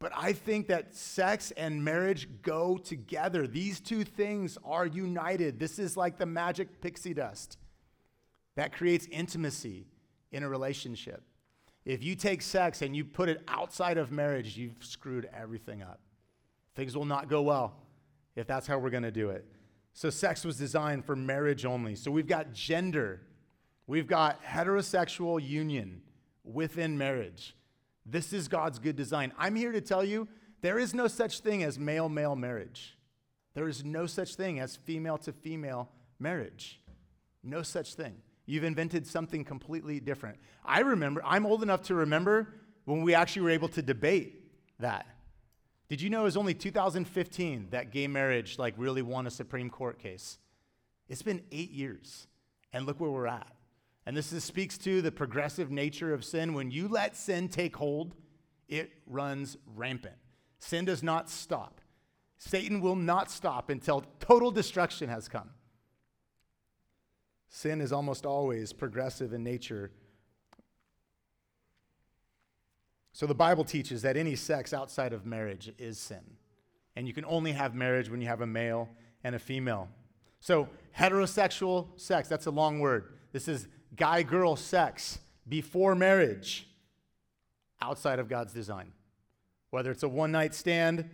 But 0.00 0.12
I 0.16 0.32
think 0.32 0.68
that 0.68 0.94
sex 0.94 1.52
and 1.56 1.84
marriage 1.84 2.28
go 2.42 2.76
together. 2.76 3.46
These 3.46 3.80
two 3.80 4.04
things 4.04 4.58
are 4.64 4.86
united. 4.86 5.58
This 5.58 5.78
is 5.78 5.96
like 5.96 6.18
the 6.18 6.26
magic 6.26 6.80
pixie 6.80 7.14
dust 7.14 7.58
that 8.56 8.72
creates 8.72 9.06
intimacy 9.10 9.86
in 10.32 10.42
a 10.42 10.48
relationship. 10.48 11.22
If 11.84 12.02
you 12.02 12.14
take 12.14 12.42
sex 12.42 12.82
and 12.82 12.96
you 12.96 13.04
put 13.04 13.28
it 13.28 13.42
outside 13.46 13.98
of 13.98 14.10
marriage, 14.10 14.56
you've 14.56 14.82
screwed 14.82 15.28
everything 15.34 15.82
up. 15.82 16.00
Things 16.74 16.96
will 16.96 17.04
not 17.04 17.28
go 17.28 17.42
well 17.42 17.74
if 18.36 18.46
that's 18.46 18.66
how 18.66 18.78
we're 18.78 18.90
going 18.90 19.02
to 19.04 19.12
do 19.12 19.30
it. 19.30 19.44
So, 19.92 20.10
sex 20.10 20.44
was 20.44 20.56
designed 20.56 21.04
for 21.04 21.14
marriage 21.14 21.64
only. 21.64 21.94
So, 21.94 22.10
we've 22.10 22.26
got 22.26 22.52
gender, 22.52 23.20
we've 23.86 24.08
got 24.08 24.42
heterosexual 24.42 25.40
union 25.46 26.02
within 26.42 26.98
marriage. 26.98 27.54
This 28.06 28.32
is 28.32 28.48
God's 28.48 28.78
good 28.78 28.96
design. 28.96 29.32
I'm 29.38 29.54
here 29.54 29.72
to 29.72 29.80
tell 29.80 30.04
you 30.04 30.28
there 30.60 30.78
is 30.78 30.94
no 30.94 31.08
such 31.08 31.40
thing 31.40 31.62
as 31.62 31.78
male 31.78 32.08
male 32.08 32.36
marriage. 32.36 32.96
There 33.54 33.68
is 33.68 33.84
no 33.84 34.06
such 34.06 34.34
thing 34.34 34.60
as 34.60 34.76
female 34.76 35.18
to 35.18 35.32
female 35.32 35.90
marriage. 36.18 36.80
No 37.42 37.62
such 37.62 37.94
thing. 37.94 38.14
You've 38.46 38.64
invented 38.64 39.06
something 39.06 39.44
completely 39.44 40.00
different. 40.00 40.38
I 40.64 40.80
remember, 40.80 41.22
I'm 41.24 41.46
old 41.46 41.62
enough 41.62 41.82
to 41.84 41.94
remember 41.94 42.48
when 42.84 43.02
we 43.02 43.14
actually 43.14 43.42
were 43.42 43.50
able 43.50 43.68
to 43.68 43.82
debate 43.82 44.42
that. 44.80 45.06
Did 45.88 46.00
you 46.00 46.10
know 46.10 46.22
it 46.22 46.24
was 46.24 46.36
only 46.36 46.54
2015 46.54 47.68
that 47.70 47.90
gay 47.90 48.06
marriage 48.06 48.58
like 48.58 48.74
really 48.76 49.02
won 49.02 49.26
a 49.26 49.30
Supreme 49.30 49.70
Court 49.70 49.98
case? 49.98 50.38
It's 51.08 51.22
been 51.22 51.42
eight 51.52 51.70
years, 51.70 52.26
and 52.72 52.86
look 52.86 53.00
where 53.00 53.10
we're 53.10 53.26
at. 53.26 53.53
And 54.06 54.16
this 54.16 54.32
is, 54.32 54.44
speaks 54.44 54.76
to 54.78 55.00
the 55.00 55.12
progressive 55.12 55.70
nature 55.70 56.12
of 56.12 56.24
sin. 56.24 56.54
When 56.54 56.70
you 56.70 56.88
let 56.88 57.16
sin 57.16 57.48
take 57.48 57.76
hold, 57.76 58.14
it 58.68 58.92
runs 59.06 59.56
rampant. 59.74 60.16
Sin 60.58 60.84
does 60.84 61.02
not 61.02 61.30
stop. 61.30 61.80
Satan 62.38 62.80
will 62.80 62.96
not 62.96 63.30
stop 63.30 63.70
until 63.70 64.04
total 64.20 64.50
destruction 64.50 65.08
has 65.08 65.28
come. 65.28 65.50
Sin 67.48 67.80
is 67.80 67.92
almost 67.92 68.26
always 68.26 68.72
progressive 68.72 69.32
in 69.32 69.44
nature. 69.44 69.92
So 73.12 73.26
the 73.26 73.34
Bible 73.34 73.64
teaches 73.64 74.02
that 74.02 74.16
any 74.16 74.34
sex 74.34 74.74
outside 74.74 75.12
of 75.12 75.24
marriage 75.24 75.72
is 75.78 75.98
sin. 75.98 76.36
And 76.96 77.06
you 77.06 77.14
can 77.14 77.24
only 77.26 77.52
have 77.52 77.74
marriage 77.74 78.10
when 78.10 78.20
you 78.20 78.26
have 78.26 78.40
a 78.40 78.46
male 78.46 78.88
and 79.22 79.34
a 79.34 79.38
female. 79.38 79.88
So 80.40 80.68
heterosexual 80.98 81.88
sex, 81.98 82.28
that's 82.28 82.46
a 82.46 82.50
long 82.50 82.80
word. 82.80 83.14
This 83.32 83.48
is 83.48 83.68
guy 83.96 84.22
girl 84.22 84.56
sex 84.56 85.18
before 85.48 85.94
marriage 85.94 86.66
outside 87.80 88.18
of 88.18 88.28
God's 88.28 88.52
design. 88.52 88.92
Whether 89.70 89.90
it's 89.90 90.02
a 90.02 90.08
one 90.08 90.32
night 90.32 90.54
stand, 90.54 91.10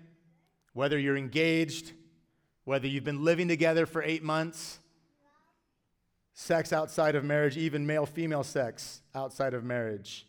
whether 0.72 0.98
you're 0.98 1.16
engaged, 1.16 1.92
whether 2.64 2.86
you've 2.86 3.04
been 3.04 3.24
living 3.24 3.48
together 3.48 3.86
for 3.86 4.02
eight 4.02 4.22
months, 4.22 4.78
sex 6.34 6.72
outside 6.72 7.14
of 7.14 7.24
marriage, 7.24 7.56
even 7.56 7.86
male 7.86 8.06
female 8.06 8.44
sex 8.44 9.00
outside 9.14 9.54
of 9.54 9.64
marriage, 9.64 10.26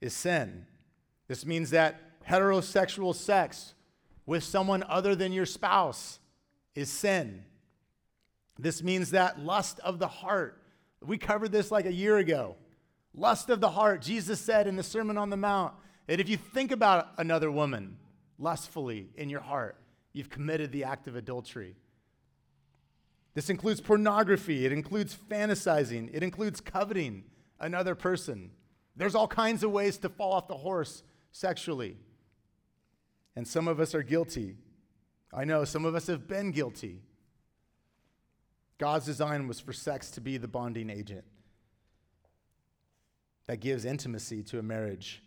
is 0.00 0.12
sin. 0.12 0.66
This 1.28 1.46
means 1.46 1.70
that 1.70 2.00
heterosexual 2.28 3.14
sex 3.14 3.74
with 4.26 4.42
someone 4.42 4.82
other 4.88 5.14
than 5.14 5.32
your 5.32 5.46
spouse 5.46 6.18
is 6.74 6.90
sin. 6.90 7.44
This 8.58 8.82
means 8.82 9.10
that 9.10 9.40
lust 9.40 9.80
of 9.80 9.98
the 9.98 10.08
heart, 10.08 10.60
we 11.06 11.18
covered 11.18 11.52
this 11.52 11.70
like 11.70 11.86
a 11.86 11.92
year 11.92 12.16
ago. 12.16 12.56
Lust 13.14 13.50
of 13.50 13.60
the 13.60 13.70
heart, 13.70 14.02
Jesus 14.02 14.40
said 14.40 14.66
in 14.66 14.76
the 14.76 14.82
Sermon 14.82 15.16
on 15.16 15.30
the 15.30 15.36
Mount 15.36 15.74
that 16.06 16.20
if 16.20 16.28
you 16.28 16.36
think 16.36 16.72
about 16.72 17.08
another 17.18 17.50
woman 17.50 17.96
lustfully 18.38 19.08
in 19.16 19.30
your 19.30 19.40
heart, 19.40 19.76
you've 20.12 20.30
committed 20.30 20.72
the 20.72 20.84
act 20.84 21.06
of 21.06 21.16
adultery. 21.16 21.76
This 23.34 23.50
includes 23.50 23.80
pornography, 23.80 24.64
it 24.64 24.72
includes 24.72 25.16
fantasizing, 25.28 26.10
it 26.12 26.22
includes 26.22 26.60
coveting 26.60 27.24
another 27.58 27.94
person. 27.94 28.50
There's 28.96 29.14
all 29.14 29.26
kinds 29.26 29.64
of 29.64 29.72
ways 29.72 29.98
to 29.98 30.08
fall 30.08 30.32
off 30.32 30.46
the 30.46 30.56
horse 30.56 31.02
sexually. 31.32 31.96
And 33.34 33.46
some 33.46 33.66
of 33.66 33.80
us 33.80 33.94
are 33.94 34.02
guilty. 34.02 34.56
I 35.32 35.44
know 35.44 35.64
some 35.64 35.84
of 35.84 35.96
us 35.96 36.06
have 36.06 36.28
been 36.28 36.52
guilty. 36.52 37.02
God's 38.78 39.06
design 39.06 39.46
was 39.46 39.60
for 39.60 39.72
sex 39.72 40.10
to 40.12 40.20
be 40.20 40.36
the 40.36 40.48
bonding 40.48 40.90
agent 40.90 41.24
that 43.46 43.60
gives 43.60 43.84
intimacy 43.84 44.42
to 44.42 44.58
a 44.58 44.62
marriage. 44.62 45.22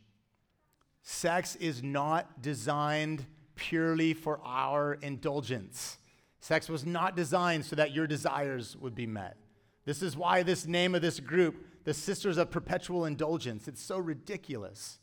Sex 1.01 1.55
is 1.55 1.81
not 1.81 2.41
designed 2.41 3.25
purely 3.55 4.13
for 4.13 4.39
our 4.43 4.95
indulgence. 4.95 5.97
Sex 6.39 6.67
was 6.69 6.85
not 6.85 7.15
designed 7.15 7.65
so 7.65 7.75
that 7.75 7.93
your 7.93 8.07
desires 8.07 8.75
would 8.77 8.95
be 8.95 9.07
met. 9.07 9.37
This 9.85 10.01
is 10.01 10.17
why 10.17 10.43
this 10.43 10.67
name 10.67 10.95
of 10.95 11.01
this 11.01 11.19
group, 11.19 11.65
the 11.85 11.93
Sisters 11.93 12.37
of 12.37 12.51
Perpetual 12.51 13.05
Indulgence, 13.05 13.67
it's 13.67 13.81
so 13.81 13.97
ridiculous. 13.97 14.99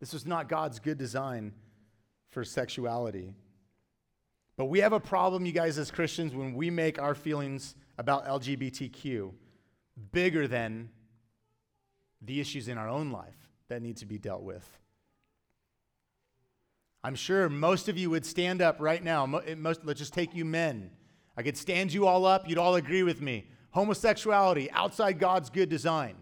This 0.00 0.12
was 0.12 0.26
not 0.26 0.48
God's 0.48 0.78
good 0.78 0.98
design 0.98 1.54
for 2.28 2.44
sexuality. 2.44 3.34
But 4.58 4.66
we 4.66 4.80
have 4.80 4.92
a 4.92 4.98
problem, 4.98 5.46
you 5.46 5.52
guys, 5.52 5.78
as 5.78 5.92
Christians, 5.92 6.34
when 6.34 6.52
we 6.52 6.68
make 6.68 7.00
our 7.00 7.14
feelings 7.14 7.76
about 7.96 8.26
LGBTQ 8.26 9.30
bigger 10.10 10.48
than 10.48 10.90
the 12.20 12.40
issues 12.40 12.66
in 12.66 12.76
our 12.76 12.88
own 12.88 13.12
life 13.12 13.36
that 13.68 13.80
need 13.80 13.96
to 13.98 14.06
be 14.06 14.18
dealt 14.18 14.42
with. 14.42 14.68
I'm 17.04 17.14
sure 17.14 17.48
most 17.48 17.88
of 17.88 17.96
you 17.96 18.10
would 18.10 18.26
stand 18.26 18.60
up 18.60 18.78
right 18.80 19.02
now. 19.02 19.26
Most, 19.26 19.84
let's 19.84 20.00
just 20.00 20.12
take 20.12 20.34
you 20.34 20.44
men. 20.44 20.90
I 21.36 21.44
could 21.44 21.56
stand 21.56 21.92
you 21.92 22.08
all 22.08 22.26
up. 22.26 22.48
You'd 22.48 22.58
all 22.58 22.74
agree 22.74 23.04
with 23.04 23.22
me. 23.22 23.46
Homosexuality, 23.70 24.72
outside 24.72 25.20
God's 25.20 25.50
good 25.50 25.68
design. 25.68 26.16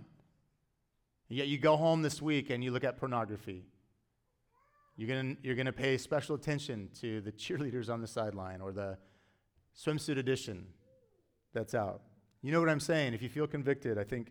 Yet 1.30 1.48
you 1.48 1.56
go 1.56 1.78
home 1.78 2.02
this 2.02 2.20
week 2.20 2.50
and 2.50 2.62
you 2.62 2.70
look 2.70 2.84
at 2.84 2.98
pornography. 2.98 3.64
You're 4.96 5.08
going 5.08 5.36
you're 5.42 5.56
to 5.56 5.72
pay 5.72 5.98
special 5.98 6.34
attention 6.34 6.88
to 7.00 7.20
the 7.20 7.32
cheerleaders 7.32 7.90
on 7.90 8.00
the 8.00 8.06
sideline 8.06 8.62
or 8.62 8.72
the 8.72 8.96
swimsuit 9.76 10.16
edition 10.16 10.66
that's 11.52 11.74
out. 11.74 12.00
You 12.42 12.50
know 12.52 12.60
what 12.60 12.70
I'm 12.70 12.80
saying? 12.80 13.12
If 13.12 13.22
you 13.22 13.28
feel 13.28 13.46
convicted, 13.46 13.98
I 13.98 14.04
think 14.04 14.28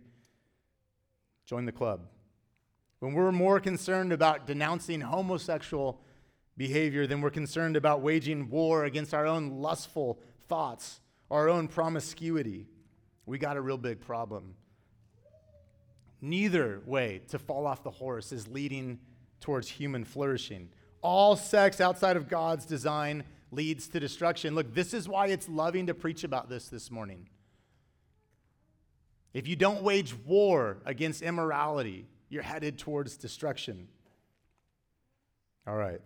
join 1.46 1.66
the 1.66 1.72
club. 1.72 2.08
When 3.00 3.14
we're 3.14 3.32
more 3.32 3.60
concerned 3.60 4.12
about 4.12 4.48
denouncing 4.48 5.02
homosexual 5.02 6.02
behavior 6.58 7.06
than 7.06 7.22
we're 7.22 7.30
concerned 7.30 7.76
about 7.76 8.02
waging 8.02 8.50
war 8.50 8.86
against 8.86 9.14
our 9.14 9.28
own 9.28 9.62
lustful 9.62 10.20
thoughts, 10.48 11.00
our 11.30 11.48
own 11.48 11.68
promiscuity, 11.68 12.66
we 13.28 13.38
got 13.38 13.58
a 13.58 13.62
real 13.62 13.78
big 13.78 14.00
problem. 14.00 14.56
Neither 16.22 16.82
way 16.86 17.22
to 17.28 17.38
fall 17.38 17.68
off 17.68 17.84
the 17.84 17.92
horse 17.92 18.32
is 18.32 18.48
leading 18.48 19.00
towards 19.40 19.70
human 19.70 20.04
flourishing. 20.04 20.70
All 21.02 21.36
sex 21.36 21.80
outside 21.80 22.18
of 22.18 22.28
God's 22.28 22.66
design 22.66 23.24
leads 23.52 23.88
to 23.90 24.00
destruction. 24.00 24.56
Look, 24.56 24.74
this 24.74 24.94
is 24.94 25.08
why 25.08 25.28
it's 25.28 25.48
loving 25.48 25.88
to 25.88 25.94
preach 25.94 26.24
about 26.24 26.50
this 26.50 26.68
this 26.68 26.90
morning. 26.90 27.30
If 29.34 29.48
you 29.48 29.56
don't 29.56 29.84
wage 29.84 30.16
war 30.26 30.78
against 30.86 31.22
immorality, 31.22 32.08
you're 32.30 32.44
headed 32.44 32.78
towards 32.78 33.18
destruction. 33.18 33.88
All 35.68 35.76
right. 35.76 36.02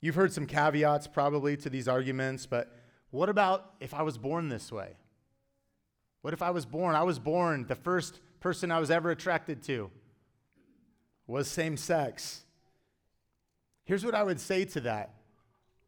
You've 0.00 0.14
heard 0.14 0.32
some 0.32 0.46
caveats 0.46 1.06
probably 1.06 1.56
to 1.58 1.70
these 1.70 1.88
arguments, 1.88 2.46
but 2.46 2.72
what 3.10 3.28
about 3.28 3.74
if 3.80 3.94
I 3.94 4.02
was 4.02 4.18
born 4.18 4.48
this 4.48 4.70
way? 4.70 4.96
What 6.22 6.34
if 6.34 6.42
I 6.42 6.50
was 6.50 6.66
born? 6.66 6.94
I 6.94 7.02
was 7.02 7.18
born, 7.18 7.66
the 7.66 7.74
first 7.74 8.20
person 8.40 8.70
I 8.70 8.80
was 8.80 8.90
ever 8.90 9.10
attracted 9.10 9.62
to 9.64 9.90
was 11.26 11.48
same 11.48 11.76
sex. 11.76 12.42
Here's 13.84 14.04
what 14.04 14.14
I 14.14 14.22
would 14.22 14.40
say 14.40 14.64
to 14.66 14.80
that. 14.82 15.14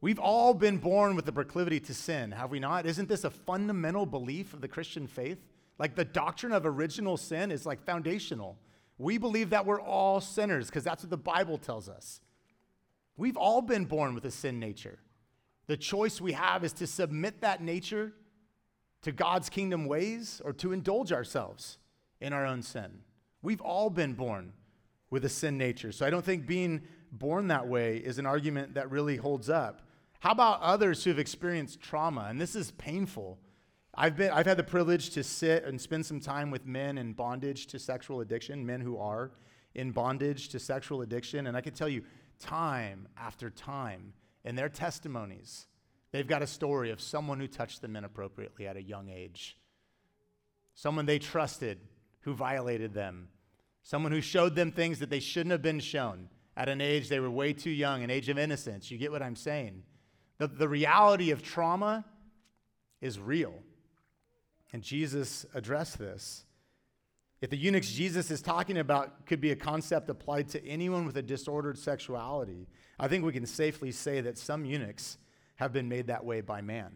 We've 0.00 0.18
all 0.18 0.54
been 0.54 0.78
born 0.78 1.16
with 1.16 1.26
the 1.26 1.32
proclivity 1.32 1.80
to 1.80 1.94
sin, 1.94 2.30
have 2.30 2.50
we 2.50 2.60
not? 2.60 2.86
Isn't 2.86 3.08
this 3.08 3.24
a 3.24 3.30
fundamental 3.30 4.06
belief 4.06 4.54
of 4.54 4.60
the 4.60 4.68
Christian 4.68 5.08
faith? 5.08 5.38
Like 5.78 5.96
the 5.96 6.04
doctrine 6.04 6.52
of 6.52 6.64
original 6.64 7.16
sin 7.16 7.50
is 7.50 7.66
like 7.66 7.84
foundational. 7.84 8.58
We 8.98 9.18
believe 9.18 9.50
that 9.50 9.66
we're 9.66 9.80
all 9.80 10.20
sinners 10.20 10.66
because 10.66 10.84
that's 10.84 11.02
what 11.02 11.10
the 11.10 11.16
Bible 11.16 11.58
tells 11.58 11.88
us. 11.88 12.20
We've 13.16 13.36
all 13.36 13.60
been 13.60 13.84
born 13.84 14.14
with 14.14 14.24
a 14.24 14.30
sin 14.30 14.60
nature. 14.60 15.00
The 15.66 15.76
choice 15.76 16.20
we 16.20 16.32
have 16.32 16.64
is 16.64 16.72
to 16.74 16.86
submit 16.86 17.40
that 17.40 17.62
nature 17.62 18.12
to 19.02 19.12
God's 19.12 19.48
kingdom 19.48 19.86
ways 19.86 20.40
or 20.44 20.52
to 20.54 20.72
indulge 20.72 21.12
ourselves 21.12 21.78
in 22.20 22.32
our 22.32 22.46
own 22.46 22.62
sin. 22.62 23.00
We've 23.42 23.60
all 23.60 23.90
been 23.90 24.14
born 24.14 24.52
with 25.10 25.24
a 25.24 25.28
sin 25.28 25.56
nature. 25.56 25.92
So 25.92 26.06
I 26.06 26.10
don't 26.10 26.24
think 26.24 26.46
being 26.46 26.82
born 27.12 27.48
that 27.48 27.66
way 27.66 27.96
is 27.96 28.18
an 28.18 28.26
argument 28.26 28.74
that 28.74 28.90
really 28.90 29.16
holds 29.16 29.48
up. 29.48 29.82
How 30.20 30.32
about 30.32 30.60
others 30.60 31.04
who 31.04 31.10
have 31.10 31.18
experienced 31.18 31.80
trauma? 31.80 32.26
And 32.28 32.40
this 32.40 32.54
is 32.54 32.72
painful. 32.72 33.38
I've, 33.94 34.16
been, 34.16 34.30
I've 34.30 34.46
had 34.46 34.56
the 34.56 34.64
privilege 34.64 35.10
to 35.10 35.22
sit 35.22 35.64
and 35.64 35.80
spend 35.80 36.04
some 36.04 36.20
time 36.20 36.50
with 36.50 36.66
men 36.66 36.98
in 36.98 37.12
bondage 37.12 37.66
to 37.68 37.78
sexual 37.78 38.20
addiction, 38.20 38.66
men 38.66 38.80
who 38.80 38.98
are 38.98 39.32
in 39.74 39.92
bondage 39.92 40.48
to 40.50 40.58
sexual 40.58 41.02
addiction. 41.02 41.46
And 41.46 41.56
I 41.56 41.60
can 41.60 41.72
tell 41.72 41.88
you, 41.88 42.02
time 42.38 43.08
after 43.16 43.50
time, 43.50 44.12
in 44.44 44.56
their 44.56 44.68
testimonies, 44.68 45.66
they've 46.12 46.26
got 46.26 46.42
a 46.42 46.46
story 46.46 46.90
of 46.90 47.00
someone 47.00 47.40
who 47.40 47.48
touched 47.48 47.82
them 47.82 47.96
inappropriately 47.96 48.66
at 48.66 48.76
a 48.76 48.82
young 48.82 49.08
age, 49.08 49.56
someone 50.74 51.06
they 51.06 51.18
trusted 51.18 51.80
who 52.20 52.34
violated 52.34 52.92
them, 52.94 53.28
someone 53.88 54.12
who 54.12 54.20
showed 54.20 54.54
them 54.54 54.70
things 54.70 54.98
that 54.98 55.08
they 55.08 55.18
shouldn't 55.18 55.50
have 55.50 55.62
been 55.62 55.80
shown 55.80 56.28
at 56.58 56.68
an 56.68 56.78
age 56.78 57.08
they 57.08 57.20
were 57.20 57.30
way 57.30 57.54
too 57.54 57.70
young, 57.70 58.02
an 58.02 58.10
age 58.10 58.28
of 58.28 58.36
innocence. 58.36 58.90
You 58.90 58.98
get 58.98 59.10
what 59.10 59.22
I'm 59.22 59.34
saying? 59.34 59.82
The, 60.36 60.46
the 60.46 60.68
reality 60.68 61.30
of 61.30 61.42
trauma 61.42 62.04
is 63.00 63.18
real. 63.18 63.54
And 64.74 64.82
Jesus 64.82 65.46
addressed 65.54 65.98
this. 65.98 66.44
If 67.40 67.48
the 67.48 67.56
eunuchs 67.56 67.90
Jesus 67.90 68.30
is 68.30 68.42
talking 68.42 68.76
about 68.76 69.24
could 69.24 69.40
be 69.40 69.52
a 69.52 69.56
concept 69.56 70.10
applied 70.10 70.50
to 70.50 70.62
anyone 70.66 71.06
with 71.06 71.16
a 71.16 71.22
disordered 71.22 71.78
sexuality, 71.78 72.68
I 73.00 73.08
think 73.08 73.24
we 73.24 73.32
can 73.32 73.46
safely 73.46 73.90
say 73.90 74.20
that 74.20 74.36
some 74.36 74.66
eunuchs 74.66 75.16
have 75.56 75.72
been 75.72 75.88
made 75.88 76.08
that 76.08 76.26
way 76.26 76.42
by 76.42 76.60
man. 76.60 76.92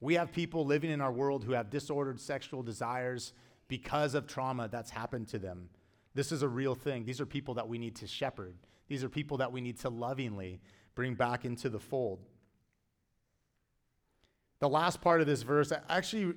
We 0.00 0.14
have 0.14 0.32
people 0.32 0.64
living 0.64 0.90
in 0.90 1.02
our 1.02 1.12
world 1.12 1.44
who 1.44 1.52
have 1.52 1.68
disordered 1.68 2.18
sexual 2.18 2.62
desires 2.62 3.34
because 3.68 4.14
of 4.14 4.26
trauma 4.26 4.68
that's 4.68 4.90
happened 4.90 5.28
to 5.28 5.38
them. 5.38 5.68
This 6.14 6.32
is 6.32 6.42
a 6.42 6.48
real 6.48 6.74
thing. 6.74 7.04
These 7.04 7.20
are 7.20 7.26
people 7.26 7.54
that 7.54 7.68
we 7.68 7.78
need 7.78 7.96
to 7.96 8.06
shepherd, 8.06 8.56
these 8.88 9.02
are 9.02 9.08
people 9.08 9.38
that 9.38 9.52
we 9.52 9.60
need 9.60 9.78
to 9.80 9.88
lovingly 9.88 10.60
bring 10.94 11.14
back 11.14 11.44
into 11.44 11.68
the 11.68 11.80
fold. 11.80 12.20
The 14.60 14.68
last 14.68 15.00
part 15.00 15.20
of 15.20 15.26
this 15.26 15.42
verse, 15.42 15.72
actually, 15.88 16.34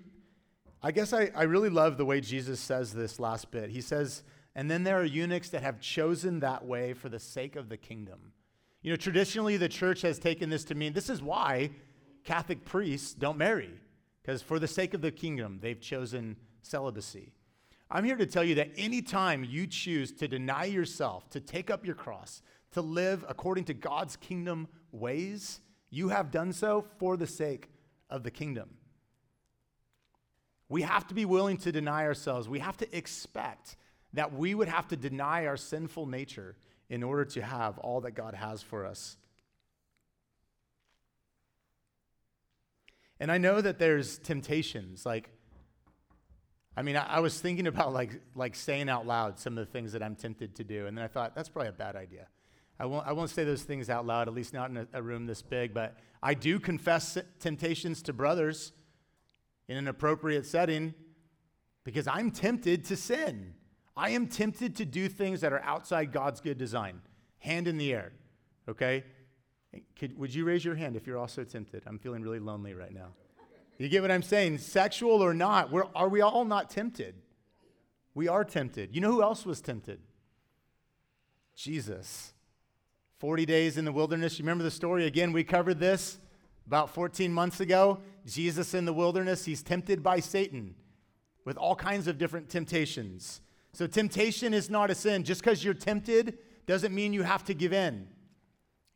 I 0.81 0.91
guess 0.91 1.13
I, 1.13 1.31
I 1.35 1.43
really 1.43 1.69
love 1.69 1.97
the 1.97 2.05
way 2.05 2.19
Jesus 2.19 2.59
says 2.59 2.93
this 2.93 3.19
last 3.19 3.51
bit. 3.51 3.69
He 3.69 3.81
says, 3.81 4.23
and 4.55 4.69
then 4.69 4.83
there 4.83 4.99
are 4.99 5.05
eunuchs 5.05 5.49
that 5.49 5.61
have 5.61 5.79
chosen 5.79 6.39
that 6.39 6.65
way 6.65 6.93
for 6.93 7.09
the 7.09 7.19
sake 7.19 7.55
of 7.55 7.69
the 7.69 7.77
kingdom. 7.77 8.33
You 8.81 8.91
know, 8.91 8.97
traditionally, 8.97 9.57
the 9.57 9.69
church 9.69 10.01
has 10.01 10.17
taken 10.17 10.49
this 10.49 10.63
to 10.65 10.75
mean 10.75 10.93
this 10.93 11.09
is 11.09 11.21
why 11.21 11.71
Catholic 12.23 12.65
priests 12.65 13.13
don't 13.13 13.37
marry, 13.37 13.71
because 14.21 14.41
for 14.41 14.59
the 14.59 14.67
sake 14.67 14.93
of 14.93 15.01
the 15.01 15.11
kingdom, 15.11 15.59
they've 15.61 15.79
chosen 15.79 16.35
celibacy. 16.61 17.33
I'm 17.89 18.03
here 18.03 18.17
to 18.17 18.25
tell 18.25 18.43
you 18.43 18.55
that 18.55 18.71
anytime 18.77 19.43
you 19.43 19.65
choose 19.65 20.11
to 20.13 20.27
deny 20.27 20.65
yourself, 20.65 21.29
to 21.29 21.39
take 21.39 21.69
up 21.69 21.85
your 21.85 21.95
cross, 21.95 22.41
to 22.71 22.81
live 22.81 23.23
according 23.29 23.63
to 23.65 23.73
God's 23.73 24.17
kingdom 24.17 24.67
ways, 24.91 25.61
you 25.89 26.09
have 26.09 26.31
done 26.31 26.51
so 26.51 26.85
for 26.99 27.15
the 27.15 27.27
sake 27.27 27.69
of 28.09 28.23
the 28.23 28.31
kingdom. 28.31 28.69
We 30.69 30.81
have 30.81 31.07
to 31.07 31.13
be 31.13 31.23
willing 31.23 31.57
to 31.57 31.71
deny 31.71 32.03
ourselves. 32.03 32.49
We 32.49 32.59
have 32.59 32.75
to 32.77 32.97
expect 32.97 33.77
that 34.13 34.33
we 34.33 34.53
would 34.53 34.67
have 34.67 34.87
to 34.89 34.97
deny 34.97 35.45
our 35.45 35.55
sinful 35.55 36.07
nature 36.07 36.57
in 36.89 37.03
order 37.03 37.23
to 37.23 37.41
have 37.41 37.77
all 37.77 38.01
that 38.01 38.11
God 38.11 38.33
has 38.33 38.61
for 38.61 38.85
us. 38.85 39.17
And 43.19 43.31
I 43.31 43.37
know 43.37 43.61
that 43.61 43.79
there's 43.79 44.19
temptations. 44.19 45.05
Like, 45.05 45.29
I 46.77 46.83
mean, 46.83 46.95
I, 46.95 47.15
I, 47.15 47.19
was 47.19 47.39
thinking 47.39 47.65
about 47.65 47.91
like, 47.91 48.21
like 48.35 48.55
saying 48.55 48.87
out 48.87 49.07
loud 49.07 49.39
some 49.39 49.57
of 49.57 49.65
the 49.65 49.71
things 49.71 49.91
that 49.93 50.03
I'm 50.03 50.15
tempted 50.15 50.53
to 50.55 50.63
do. 50.63 50.85
And 50.85 50.95
then 50.95 51.03
I 51.03 51.07
thought, 51.07 51.33
that's 51.33 51.49
probably 51.49 51.69
a 51.69 51.73
bad 51.73 51.95
idea. 51.95 52.27
I 52.79 52.85
won't, 52.85 53.07
I 53.07 53.13
won't 53.13 53.31
say 53.31 53.43
those 53.43 53.63
things 53.63 53.89
out 53.89 54.05
loud, 54.05 54.27
at 54.27 54.35
least 54.35 54.53
not 54.53 54.69
in 54.69 54.77
a, 54.77 54.87
a 54.93 55.01
room 55.01 55.25
this 55.25 55.41
big. 55.41 55.73
But 55.73 55.97
I 56.21 56.35
do 56.35 56.59
confess 56.59 57.17
temptations 57.39 58.03
to 58.03 58.13
brothers 58.13 58.73
in 59.67 59.75
an 59.75 59.87
appropriate 59.87 60.45
setting 60.45 60.93
because 61.83 62.07
I'm 62.07 62.29
tempted 62.29 62.85
to 62.85 62.95
sin. 62.95 63.55
I 63.95 64.11
am 64.11 64.27
tempted 64.27 64.75
to 64.75 64.85
do 64.85 65.09
things 65.09 65.41
that 65.41 65.51
are 65.51 65.63
outside 65.63 66.11
God's 66.11 66.41
good 66.41 66.59
design. 66.59 67.01
Hand 67.39 67.67
in 67.67 67.79
the 67.79 67.91
air, 67.91 68.11
okay? 68.69 69.03
Could, 69.97 70.15
would 70.15 70.33
you 70.33 70.45
raise 70.45 70.63
your 70.63 70.75
hand 70.75 70.95
if 70.95 71.07
you're 71.07 71.17
also 71.17 71.43
tempted? 71.43 71.81
I'm 71.87 71.97
feeling 71.97 72.21
really 72.21 72.39
lonely 72.39 72.75
right 72.75 72.93
now. 72.93 73.13
You 73.77 73.89
get 73.89 74.01
what 74.01 74.11
I'm 74.11 74.23
saying? 74.23 74.57
Sexual 74.57 75.23
or 75.23 75.33
not, 75.33 75.71
we're, 75.71 75.85
are 75.95 76.09
we 76.09 76.21
all 76.21 76.45
not 76.45 76.69
tempted? 76.69 77.15
We 78.15 78.27
are 78.27 78.43
tempted. 78.43 78.95
You 78.95 79.01
know 79.01 79.11
who 79.11 79.21
else 79.21 79.45
was 79.45 79.61
tempted? 79.61 79.99
Jesus. 81.55 82.33
40 83.19 83.45
days 83.45 83.77
in 83.77 83.85
the 83.85 83.91
wilderness. 83.91 84.37
You 84.37 84.43
remember 84.43 84.63
the 84.63 84.71
story? 84.71 85.05
Again, 85.05 85.31
we 85.31 85.43
covered 85.43 85.79
this 85.79 86.19
about 86.65 86.89
14 86.89 87.31
months 87.31 87.59
ago. 87.59 87.99
Jesus 88.25 88.73
in 88.73 88.85
the 88.85 88.93
wilderness, 88.93 89.45
he's 89.45 89.63
tempted 89.63 90.01
by 90.03 90.19
Satan 90.19 90.75
with 91.45 91.57
all 91.57 91.75
kinds 91.75 92.07
of 92.07 92.17
different 92.17 92.49
temptations. 92.49 93.41
So, 93.73 93.87
temptation 93.87 94.53
is 94.53 94.69
not 94.69 94.89
a 94.89 94.95
sin. 94.95 95.23
Just 95.23 95.41
because 95.41 95.63
you're 95.63 95.73
tempted 95.73 96.37
doesn't 96.65 96.93
mean 96.93 97.13
you 97.13 97.23
have 97.23 97.43
to 97.45 97.53
give 97.53 97.73
in. 97.73 98.07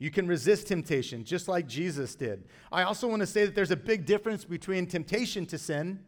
You 0.02 0.10
can 0.10 0.26
resist 0.26 0.66
temptation 0.66 1.24
just 1.24 1.47
like 1.47 1.68
Jesus 1.68 2.16
did. 2.16 2.45
I 2.72 2.82
also 2.82 3.08
want 3.08 3.20
to 3.20 3.28
say 3.28 3.45
that 3.45 3.54
there's 3.54 3.70
a 3.70 3.76
big 3.76 4.08
difference 4.08 4.43
between 4.43 4.88
temptation 4.88 5.45
to 5.45 5.60
sin, 5.60 5.99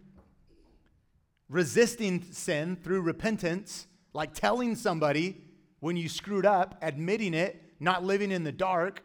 resisting 1.48 2.24
sin 2.32 2.76
through 2.76 3.02
repentance, 3.02 3.86
like 4.12 4.34
telling 4.34 4.76
somebody 4.76 5.44
when 5.80 5.96
you 5.96 6.10
screwed 6.10 6.44
up, 6.44 6.76
admitting 6.82 7.36
it, 7.36 7.62
not 7.80 8.04
living 8.04 8.32
in 8.32 8.44
the 8.44 8.52
dark, 8.52 9.04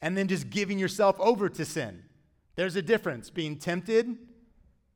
and 0.00 0.16
then 0.16 0.28
just 0.28 0.48
giving 0.48 0.78
yourself 0.78 1.20
over 1.20 1.50
to 1.50 1.66
sin. 1.66 2.04
There's 2.56 2.76
a 2.76 2.82
difference 2.82 3.28
being 3.28 3.58
tempted, 3.58 4.16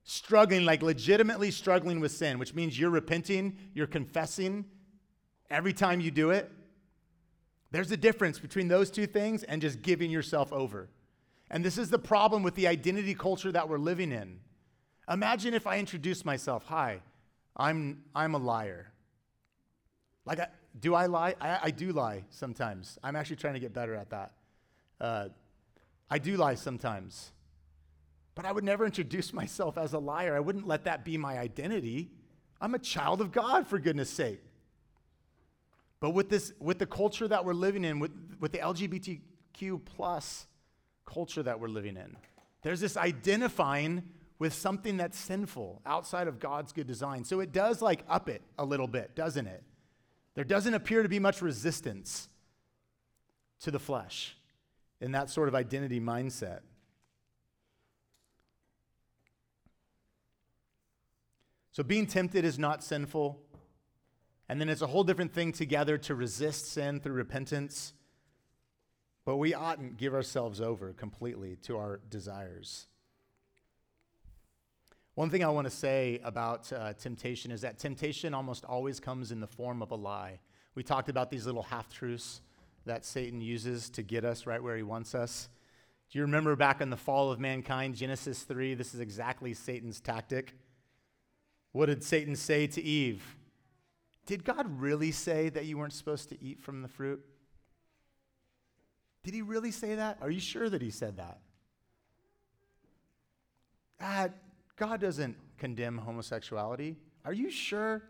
struggling, 0.03 0.65
like 0.65 0.81
legitimately 0.81 1.51
struggling 1.51 2.01
with 2.01 2.13
sin, 2.13 2.39
which 2.39 2.55
means 2.55 2.81
you're 2.81 2.89
repenting, 2.89 3.59
you're 3.75 3.87
confessing 3.87 4.65
every 5.51 5.75
time 5.75 6.01
you 6.01 6.11
do 6.11 6.31
it. 6.31 6.51
There's 7.77 7.93
a 7.93 7.97
difference 7.99 8.39
between 8.39 8.69
those 8.69 8.91
two 8.91 9.07
things 9.07 9.43
and 9.43 9.61
just 9.61 9.83
giving 9.83 10.11
yourself 10.11 10.51
over. 10.51 10.89
And 11.51 11.63
this 11.63 11.77
is 11.77 11.91
the 11.91 11.99
problem 11.99 12.43
with 12.43 12.55
the 12.55 12.67
identity 12.69 13.15
culture 13.15 13.53
that 13.53 13.69
we're 13.69 13.77
living 13.77 14.13
in. 14.13 14.41
Imagine 15.11 15.53
if 15.53 15.67
I 15.67 15.79
introduced 15.79 16.25
myself 16.25 16.65
Hi, 16.69 17.03
I'm, 17.55 18.03
I'm 18.15 18.35
a 18.35 18.39
liar. 18.39 18.93
Like, 20.25 20.41
I, 20.41 20.47
do 20.81 20.95
I 20.95 21.05
lie? 21.05 21.35
I, 21.39 21.59
I, 21.65 21.71
do 21.71 21.93
lie 21.93 22.25
sometimes. 22.31 22.99
I'm 23.05 23.15
actually 23.15 23.37
trying 23.37 23.53
to 23.53 23.61
get 23.61 23.75
better 23.75 23.95
at 23.95 24.09
that. 24.09 24.33
Uh, 24.99 25.29
I 26.09 26.19
do 26.19 26.39
lie 26.39 26.55
sometimes. 26.55 27.31
But 28.35 28.47
I 28.47 28.53
would 28.53 28.65
never 28.65 28.87
introduce 28.87 29.33
myself 29.35 29.77
as 29.77 29.93
a 29.93 29.99
liar. 29.99 30.35
I 30.35 30.41
wouldn't 30.41 30.67
let 30.67 30.85
that 30.85 31.05
be 31.05 31.19
my 31.19 31.37
identity. 31.37 32.09
I'm 32.59 32.75
a 32.75 32.79
child 32.79 33.21
of 33.21 33.33
God, 33.33 33.67
for 33.67 33.79
goodness 33.79 34.09
sake. 34.09 34.41
But 36.01 36.11
with 36.11 36.29
this, 36.29 36.53
with 36.61 36.79
the 36.79 36.87
culture 36.87 37.27
that 37.29 37.45
we're 37.45 37.55
living 37.55 37.85
in, 37.85 37.99
with, 37.99 38.13
with 38.39 38.53
the 38.53 38.59
LGBTQ 38.59 39.85
plus 39.85 40.47
culture 41.07 41.43
that 41.43 41.59
we're 41.59 41.69
living 41.69 41.97
in, 41.97 42.17
there's 42.63 42.81
this 42.81 42.97
identifying 42.97 44.03
with 44.39 44.53
something 44.53 44.99
that's 44.99 45.19
sinful 45.19 45.81
outside 45.87 46.29
of 46.29 46.39
God's 46.39 46.73
good 46.73 46.87
design. 46.87 47.25
So 47.25 47.41
it 47.41 47.53
does 47.53 47.81
like 47.81 48.05
up 48.09 48.29
it 48.29 48.43
a 48.59 48.65
little 48.65 48.87
bit, 48.87 49.15
doesn't 49.15 49.47
it? 49.47 49.63
There 50.35 50.45
doesn't 50.45 50.75
appear 50.75 51.03
to 51.03 51.09
be 51.09 51.19
much 51.19 51.41
resistance 51.41 52.29
to 53.61 53.71
the 53.71 53.79
flesh 53.79 54.37
in 55.01 55.13
that 55.13 55.31
sort 55.31 55.49
of 55.49 55.55
identity 55.55 56.01
mindset. 56.01 56.61
So 61.73 61.83
being 61.83 62.07
tempted 62.07 62.45
is 62.45 62.59
not 62.59 62.83
sinful. 62.83 63.39
And 64.49 64.61
then 64.61 64.69
it's 64.69 64.83
a 64.83 64.87
whole 64.87 65.05
different 65.05 65.33
thing 65.33 65.53
together 65.53 65.99
to 65.99 66.15
resist 66.15 66.73
sin 66.73 67.01
through 67.01 67.15
repentance. 67.15 67.93
But 69.25 69.37
we 69.37 69.55
oughtn't 69.55 69.97
give 69.97 70.15
ourselves 70.15 70.61
over 70.61 70.93
completely 70.93 71.57
to 71.63 71.77
our 71.79 72.01
desires. 72.09 72.87
One 75.17 75.31
thing 75.31 75.43
I 75.43 75.49
want 75.49 75.67
to 75.67 75.71
say 75.71 76.21
about 76.23 76.71
uh, 76.73 76.93
temptation 76.93 77.51
is 77.51 77.63
that 77.63 77.79
temptation 77.79 78.35
almost 78.35 78.65
always 78.65 79.01
comes 79.01 79.33
in 79.33 79.41
the 79.41 79.47
form 79.47 79.83
of 79.83 79.91
a 79.91 79.95
lie. 79.95 80.41
We 80.75 80.83
talked 80.83 81.09
about 81.09 81.31
these 81.31 81.47
little 81.47 81.63
half 81.63 81.93
truths 81.93 82.43
that 82.85 83.05
Satan 83.05 83.41
uses 83.41 83.89
to 83.91 84.03
get 84.03 84.25
us 84.25 84.47
right 84.47 84.63
where 84.63 84.77
he 84.77 84.83
wants 84.83 85.15
us. 85.15 85.49
Do 86.11 86.19
you 86.19 86.23
remember 86.23 86.55
back 86.55 86.81
in 86.81 86.91
the 86.91 86.97
fall 86.97 87.33
of 87.33 87.41
mankind, 87.41 87.97
Genesis 87.97 88.43
3? 88.43 88.75
This 88.75 88.95
is 88.95 89.01
exactly 89.01 89.55
Satan's 89.55 90.01
tactic. 90.01 90.55
What 91.73 91.87
did 91.87 92.05
Satan 92.05 92.37
say 92.37 92.67
to 92.69 92.83
Eve? 92.83 93.37
Did 94.27 94.45
God 94.45 94.81
really 94.81 95.13
say 95.13 95.49
that 95.51 95.65
you 95.67 95.79
weren't 95.79 95.93
supposed 95.93 96.29
to 96.31 96.43
eat 96.43 96.61
from 96.61 96.83
the 96.83 96.89
fruit? 96.89 97.25
Did 99.23 99.35
he 99.35 99.43
really 99.43 99.71
say 99.71 99.95
that? 99.95 100.19
Are 100.21 100.31
you 100.31 100.41
sure 100.41 100.69
that 100.69 100.83
he 100.83 100.91
said 100.91 101.17
that? 101.17 101.41
Ah, 104.01 104.29
God 104.77 105.01
doesn't 105.01 105.37
condemn 105.59 105.99
homosexuality. 105.99 106.97
Are 107.25 107.33
you 107.33 107.51
sure? 107.51 108.03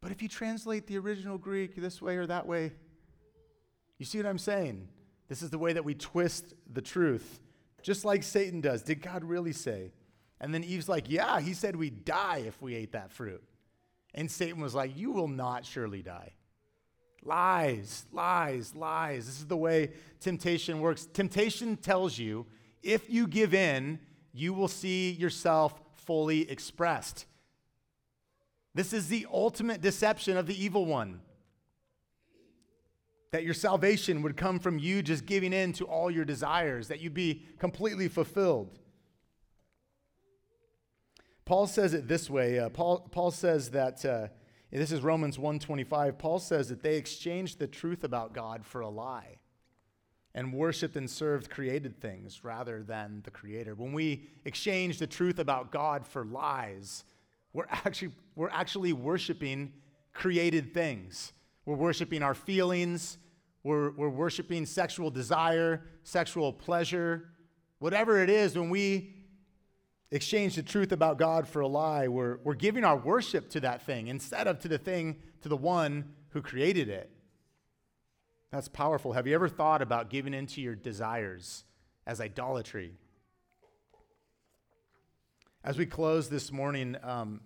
But 0.00 0.10
if 0.10 0.22
you 0.22 0.28
translate 0.28 0.86
the 0.86 0.98
original 0.98 1.38
Greek 1.38 1.76
this 1.76 2.02
way 2.02 2.16
or 2.16 2.26
that 2.26 2.46
way, 2.46 2.72
you 3.98 4.06
see 4.06 4.18
what 4.18 4.26
I'm 4.26 4.38
saying? 4.38 4.88
This 5.28 5.42
is 5.42 5.50
the 5.50 5.58
way 5.58 5.74
that 5.74 5.84
we 5.84 5.94
twist 5.94 6.54
the 6.72 6.82
truth, 6.82 7.40
just 7.82 8.04
like 8.04 8.22
Satan 8.22 8.60
does. 8.60 8.82
Did 8.82 9.02
God 9.02 9.24
really 9.24 9.52
say? 9.52 9.92
And 10.40 10.54
then 10.54 10.64
Eve's 10.64 10.88
like, 10.88 11.10
Yeah, 11.10 11.40
he 11.40 11.52
said 11.52 11.76
we'd 11.76 12.04
die 12.04 12.44
if 12.46 12.60
we 12.62 12.74
ate 12.74 12.92
that 12.92 13.12
fruit. 13.12 13.42
And 14.14 14.30
Satan 14.30 14.60
was 14.60 14.74
like, 14.74 14.96
You 14.96 15.10
will 15.10 15.28
not 15.28 15.64
surely 15.64 16.02
die. 16.02 16.32
Lies, 17.22 18.06
lies, 18.12 18.74
lies. 18.74 19.26
This 19.26 19.38
is 19.38 19.46
the 19.46 19.56
way 19.56 19.90
temptation 20.20 20.80
works. 20.80 21.06
Temptation 21.06 21.76
tells 21.76 22.18
you 22.18 22.46
if 22.82 23.10
you 23.10 23.26
give 23.26 23.54
in, 23.54 23.98
you 24.32 24.52
will 24.52 24.68
see 24.68 25.10
yourself 25.10 25.80
fully 25.96 26.48
expressed. 26.50 27.26
This 28.74 28.92
is 28.92 29.08
the 29.08 29.26
ultimate 29.32 29.80
deception 29.80 30.36
of 30.36 30.46
the 30.46 30.62
evil 30.62 30.86
one. 30.86 31.20
That 33.32 33.44
your 33.44 33.54
salvation 33.54 34.22
would 34.22 34.36
come 34.36 34.58
from 34.58 34.78
you 34.78 35.02
just 35.02 35.26
giving 35.26 35.52
in 35.52 35.72
to 35.74 35.84
all 35.84 36.10
your 36.10 36.24
desires, 36.24 36.88
that 36.88 37.00
you'd 37.00 37.14
be 37.14 37.42
completely 37.58 38.08
fulfilled. 38.08 38.78
Paul 41.48 41.66
says 41.66 41.94
it 41.94 42.06
this 42.06 42.28
way. 42.28 42.58
Uh, 42.58 42.68
Paul, 42.68 43.08
Paul 43.10 43.30
says 43.30 43.70
that, 43.70 44.04
uh, 44.04 44.28
this 44.70 44.92
is 44.92 45.00
Romans 45.00 45.38
1.25, 45.38 46.18
Paul 46.18 46.38
says 46.40 46.68
that 46.68 46.82
they 46.82 46.96
exchanged 46.96 47.58
the 47.58 47.66
truth 47.66 48.04
about 48.04 48.34
God 48.34 48.66
for 48.66 48.82
a 48.82 48.88
lie 48.90 49.38
and 50.34 50.52
worshiped 50.52 50.94
and 50.94 51.08
served 51.08 51.48
created 51.48 52.02
things 52.02 52.44
rather 52.44 52.82
than 52.82 53.22
the 53.24 53.30
Creator. 53.30 53.76
When 53.76 53.94
we 53.94 54.28
exchange 54.44 54.98
the 54.98 55.06
truth 55.06 55.38
about 55.38 55.72
God 55.72 56.06
for 56.06 56.22
lies, 56.22 57.04
we're 57.54 57.64
actually, 57.70 58.12
we're 58.36 58.50
actually 58.50 58.92
worshiping 58.92 59.72
created 60.12 60.74
things. 60.74 61.32
We're 61.64 61.76
worshiping 61.76 62.22
our 62.22 62.34
feelings, 62.34 63.16
we're, 63.62 63.92
we're 63.92 64.10
worshiping 64.10 64.66
sexual 64.66 65.10
desire, 65.10 65.86
sexual 66.02 66.52
pleasure. 66.52 67.30
Whatever 67.78 68.22
it 68.22 68.28
is, 68.28 68.54
when 68.54 68.68
we 68.68 69.14
exchange 70.10 70.56
the 70.56 70.62
truth 70.62 70.92
about 70.92 71.18
God 71.18 71.46
for 71.46 71.60
a 71.60 71.68
lie, 71.68 72.08
we're, 72.08 72.38
we're 72.44 72.54
giving 72.54 72.84
our 72.84 72.96
worship 72.96 73.50
to 73.50 73.60
that 73.60 73.82
thing 73.82 74.08
instead 74.08 74.46
of 74.46 74.58
to 74.60 74.68
the 74.68 74.78
thing, 74.78 75.16
to 75.42 75.48
the 75.48 75.56
one 75.56 76.14
who 76.30 76.40
created 76.40 76.88
it. 76.88 77.10
That's 78.50 78.68
powerful. 78.68 79.12
Have 79.12 79.26
you 79.26 79.34
ever 79.34 79.48
thought 79.48 79.82
about 79.82 80.08
giving 80.08 80.32
into 80.32 80.62
your 80.62 80.74
desires 80.74 81.64
as 82.06 82.20
idolatry? 82.20 82.94
As 85.62 85.76
we 85.76 85.84
close 85.84 86.30
this 86.30 86.50
morning, 86.50 86.96
um, 87.02 87.40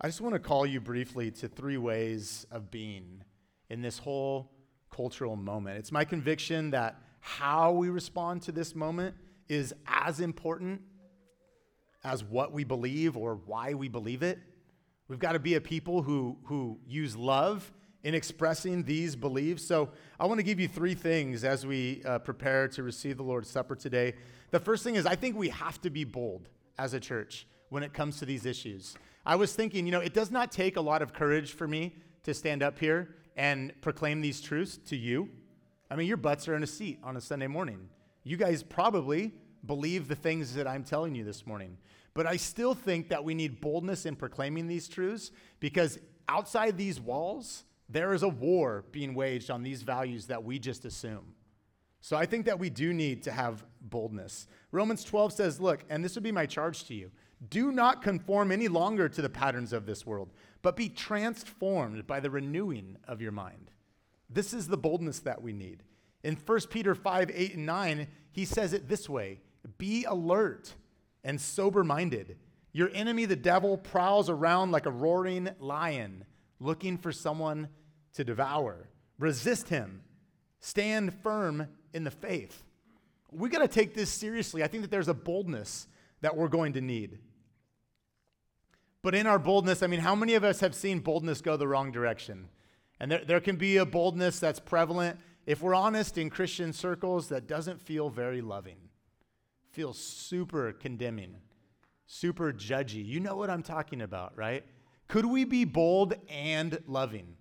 I 0.00 0.08
just 0.08 0.22
want 0.22 0.34
to 0.34 0.38
call 0.38 0.64
you 0.64 0.80
briefly 0.80 1.30
to 1.32 1.48
three 1.48 1.76
ways 1.76 2.46
of 2.50 2.70
being 2.70 3.22
in 3.68 3.82
this 3.82 3.98
whole 3.98 4.50
cultural 4.90 5.36
moment. 5.36 5.78
It's 5.78 5.92
my 5.92 6.04
conviction 6.04 6.70
that 6.70 6.96
how 7.20 7.72
we 7.72 7.90
respond 7.90 8.40
to 8.42 8.52
this 8.52 8.74
moment 8.74 9.14
is 9.48 9.74
as 9.86 10.20
important 10.20 10.80
as 12.06 12.22
what 12.22 12.52
we 12.52 12.62
believe 12.62 13.16
or 13.16 13.34
why 13.46 13.74
we 13.74 13.88
believe 13.88 14.22
it. 14.22 14.38
We've 15.08 15.18
got 15.18 15.32
to 15.32 15.40
be 15.40 15.54
a 15.56 15.60
people 15.60 16.02
who, 16.02 16.38
who 16.44 16.78
use 16.86 17.16
love 17.16 17.72
in 18.04 18.14
expressing 18.14 18.84
these 18.84 19.16
beliefs. 19.16 19.66
So 19.66 19.90
I 20.20 20.26
want 20.26 20.38
to 20.38 20.44
give 20.44 20.60
you 20.60 20.68
three 20.68 20.94
things 20.94 21.42
as 21.42 21.66
we 21.66 22.02
uh, 22.04 22.20
prepare 22.20 22.68
to 22.68 22.84
receive 22.84 23.16
the 23.16 23.24
Lord's 23.24 23.50
Supper 23.50 23.74
today. 23.74 24.14
The 24.52 24.60
first 24.60 24.84
thing 24.84 24.94
is, 24.94 25.04
I 25.04 25.16
think 25.16 25.36
we 25.36 25.48
have 25.48 25.80
to 25.80 25.90
be 25.90 26.04
bold 26.04 26.48
as 26.78 26.94
a 26.94 27.00
church 27.00 27.48
when 27.70 27.82
it 27.82 27.92
comes 27.92 28.20
to 28.20 28.24
these 28.24 28.46
issues. 28.46 28.96
I 29.24 29.34
was 29.34 29.52
thinking, 29.52 29.84
you 29.84 29.90
know, 29.90 30.00
it 30.00 30.14
does 30.14 30.30
not 30.30 30.52
take 30.52 30.76
a 30.76 30.80
lot 30.80 31.02
of 31.02 31.12
courage 31.12 31.54
for 31.54 31.66
me 31.66 31.96
to 32.22 32.32
stand 32.32 32.62
up 32.62 32.78
here 32.78 33.16
and 33.36 33.72
proclaim 33.80 34.20
these 34.20 34.40
truths 34.40 34.78
to 34.86 34.96
you. 34.96 35.28
I 35.90 35.96
mean, 35.96 36.06
your 36.06 36.18
butts 36.18 36.46
are 36.46 36.54
in 36.54 36.62
a 36.62 36.68
seat 36.68 37.00
on 37.02 37.16
a 37.16 37.20
Sunday 37.20 37.48
morning. 37.48 37.88
You 38.22 38.36
guys 38.36 38.62
probably 38.62 39.32
believe 39.64 40.08
the 40.08 40.14
things 40.14 40.54
that 40.54 40.66
I'm 40.66 40.84
telling 40.84 41.14
you 41.14 41.24
this 41.24 41.46
morning. 41.46 41.78
But 42.14 42.26
I 42.26 42.36
still 42.36 42.74
think 42.74 43.08
that 43.10 43.24
we 43.24 43.34
need 43.34 43.60
boldness 43.60 44.06
in 44.06 44.16
proclaiming 44.16 44.66
these 44.66 44.88
truths 44.88 45.30
because 45.60 45.98
outside 46.28 46.76
these 46.76 47.00
walls, 47.00 47.64
there 47.88 48.14
is 48.14 48.22
a 48.22 48.28
war 48.28 48.84
being 48.90 49.14
waged 49.14 49.50
on 49.50 49.62
these 49.62 49.82
values 49.82 50.26
that 50.26 50.42
we 50.42 50.58
just 50.58 50.84
assume. 50.84 51.34
So 52.00 52.16
I 52.16 52.26
think 52.26 52.46
that 52.46 52.58
we 52.58 52.70
do 52.70 52.92
need 52.92 53.22
to 53.24 53.32
have 53.32 53.64
boldness. 53.80 54.46
Romans 54.72 55.04
12 55.04 55.32
says, 55.32 55.60
Look, 55.60 55.84
and 55.88 56.04
this 56.04 56.14
would 56.14 56.24
be 56.24 56.32
my 56.32 56.46
charge 56.46 56.84
to 56.84 56.94
you 56.94 57.10
do 57.50 57.70
not 57.70 58.02
conform 58.02 58.50
any 58.50 58.68
longer 58.68 59.08
to 59.08 59.22
the 59.22 59.28
patterns 59.28 59.72
of 59.72 59.86
this 59.86 60.06
world, 60.06 60.32
but 60.62 60.76
be 60.76 60.88
transformed 60.88 62.06
by 62.06 62.20
the 62.20 62.30
renewing 62.30 62.96
of 63.06 63.20
your 63.20 63.32
mind. 63.32 63.70
This 64.30 64.54
is 64.54 64.68
the 64.68 64.78
boldness 64.78 65.20
that 65.20 65.42
we 65.42 65.52
need. 65.52 65.82
In 66.24 66.36
1 66.36 66.60
Peter 66.70 66.94
5 66.94 67.30
8 67.32 67.54
and 67.54 67.66
9, 67.66 68.08
he 68.32 68.44
says 68.44 68.72
it 68.72 68.88
this 68.88 69.08
way 69.08 69.40
Be 69.78 70.04
alert 70.04 70.74
and 71.24 71.40
sober 71.40 71.84
minded. 71.84 72.36
Your 72.72 72.90
enemy, 72.92 73.24
the 73.24 73.36
devil, 73.36 73.76
prowls 73.76 74.28
around 74.28 74.70
like 74.70 74.86
a 74.86 74.90
roaring 74.90 75.48
lion 75.58 76.24
looking 76.60 76.98
for 76.98 77.12
someone 77.12 77.68
to 78.14 78.24
devour. 78.24 78.88
Resist 79.18 79.68
him. 79.68 80.02
Stand 80.60 81.14
firm 81.14 81.68
in 81.92 82.04
the 82.04 82.10
faith. 82.10 82.64
We 83.30 83.48
got 83.48 83.58
to 83.58 83.68
take 83.68 83.94
this 83.94 84.10
seriously. 84.10 84.62
I 84.62 84.68
think 84.68 84.82
that 84.82 84.90
there's 84.90 85.08
a 85.08 85.14
boldness 85.14 85.88
that 86.20 86.36
we're 86.36 86.48
going 86.48 86.74
to 86.74 86.80
need. 86.80 87.18
But 89.02 89.14
in 89.14 89.26
our 89.26 89.38
boldness, 89.38 89.82
I 89.82 89.86
mean, 89.86 90.00
how 90.00 90.14
many 90.14 90.34
of 90.34 90.44
us 90.44 90.60
have 90.60 90.74
seen 90.74 91.00
boldness 91.00 91.40
go 91.40 91.56
the 91.56 91.68
wrong 91.68 91.92
direction? 91.92 92.48
And 92.98 93.10
there, 93.10 93.24
there 93.24 93.40
can 93.40 93.56
be 93.56 93.76
a 93.76 93.86
boldness 93.86 94.38
that's 94.38 94.58
prevalent, 94.58 95.18
if 95.46 95.62
we're 95.62 95.74
honest, 95.74 96.18
in 96.18 96.30
Christian 96.30 96.72
circles 96.72 97.28
that 97.28 97.46
doesn't 97.46 97.80
feel 97.80 98.10
very 98.10 98.40
loving, 98.40 98.78
feels 99.76 99.98
super 99.98 100.72
condemning, 100.72 101.36
super 102.06 102.50
judgy. 102.50 103.04
You 103.04 103.20
know 103.20 103.36
what 103.36 103.50
I'm 103.50 103.62
talking 103.62 104.00
about, 104.00 104.34
right? 104.34 104.64
Could 105.06 105.26
we 105.26 105.44
be 105.44 105.66
bold 105.66 106.14
and 106.30 106.78
loving? 106.86 107.36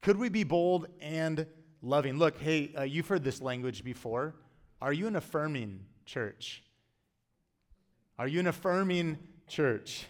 Could 0.00 0.16
we 0.16 0.30
be 0.30 0.42
bold 0.42 0.86
and 1.02 1.46
loving? 1.82 2.16
Look, 2.16 2.38
hey, 2.38 2.72
uh, 2.78 2.82
you've 2.84 3.08
heard 3.08 3.22
this 3.22 3.42
language 3.42 3.84
before. 3.84 4.34
Are 4.80 4.94
you 4.94 5.06
an 5.06 5.16
affirming 5.16 5.80
church? 6.06 6.62
Are 8.18 8.26
you 8.26 8.40
an 8.40 8.46
affirming 8.46 9.18
church? 9.48 10.06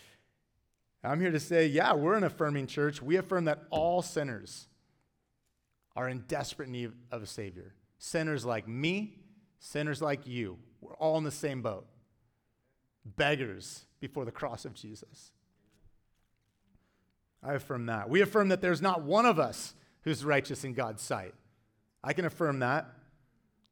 I'm 1.04 1.20
here 1.20 1.30
to 1.30 1.38
say, 1.38 1.68
yeah, 1.68 1.94
we're 1.94 2.16
an 2.16 2.24
affirming 2.24 2.66
church. 2.66 3.00
We 3.00 3.14
affirm 3.14 3.44
that 3.44 3.62
all 3.70 4.02
sinners 4.02 4.66
are 5.94 6.08
in 6.08 6.24
desperate 6.26 6.68
need 6.68 6.90
of 7.12 7.22
a 7.22 7.26
Savior. 7.26 7.76
Sinners 7.98 8.44
like 8.44 8.66
me, 8.66 9.20
sinners 9.66 10.00
like 10.00 10.26
you. 10.26 10.58
We're 10.80 10.94
all 10.94 11.18
in 11.18 11.24
the 11.24 11.30
same 11.30 11.62
boat. 11.62 11.86
Beggars 13.04 13.84
before 14.00 14.24
the 14.24 14.32
cross 14.32 14.64
of 14.64 14.74
Jesus. 14.74 15.32
I 17.42 17.54
affirm 17.54 17.86
that. 17.86 18.08
We 18.08 18.20
affirm 18.20 18.48
that 18.48 18.60
there's 18.60 18.82
not 18.82 19.02
one 19.02 19.26
of 19.26 19.38
us 19.38 19.74
who's 20.02 20.24
righteous 20.24 20.64
in 20.64 20.74
God's 20.74 21.02
sight. 21.02 21.34
I 22.02 22.12
can 22.12 22.24
affirm 22.24 22.60
that. 22.60 22.88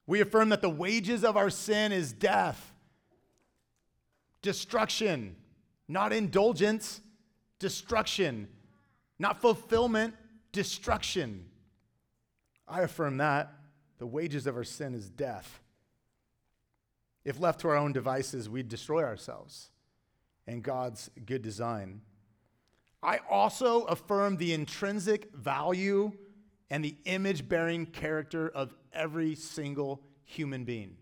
We 0.06 0.20
affirm 0.20 0.50
that 0.50 0.62
the 0.62 0.70
wages 0.70 1.24
of 1.24 1.36
our 1.36 1.50
sin 1.50 1.92
is 1.92 2.12
death, 2.12 2.72
destruction, 4.42 5.36
not 5.88 6.12
indulgence, 6.12 7.00
destruction, 7.58 8.48
not 9.18 9.40
fulfillment, 9.40 10.14
destruction. 10.52 11.46
I 12.68 12.82
affirm 12.82 13.16
that. 13.18 13.52
The 13.98 14.06
wages 14.06 14.46
of 14.46 14.56
our 14.56 14.64
sin 14.64 14.94
is 14.94 15.08
death. 15.08 15.60
If 17.24 17.40
left 17.40 17.60
to 17.60 17.68
our 17.68 17.76
own 17.76 17.92
devices, 17.92 18.48
we'd 18.48 18.68
destroy 18.68 19.02
ourselves 19.02 19.70
and 20.46 20.62
God's 20.62 21.10
good 21.24 21.42
design. 21.42 22.02
I 23.02 23.20
also 23.30 23.82
affirm 23.84 24.36
the 24.36 24.52
intrinsic 24.52 25.34
value 25.34 26.12
and 26.70 26.84
the 26.84 26.96
image 27.04 27.48
bearing 27.48 27.86
character 27.86 28.48
of 28.48 28.74
every 28.92 29.34
single 29.34 30.02
human 30.24 30.64
being. 30.64 30.96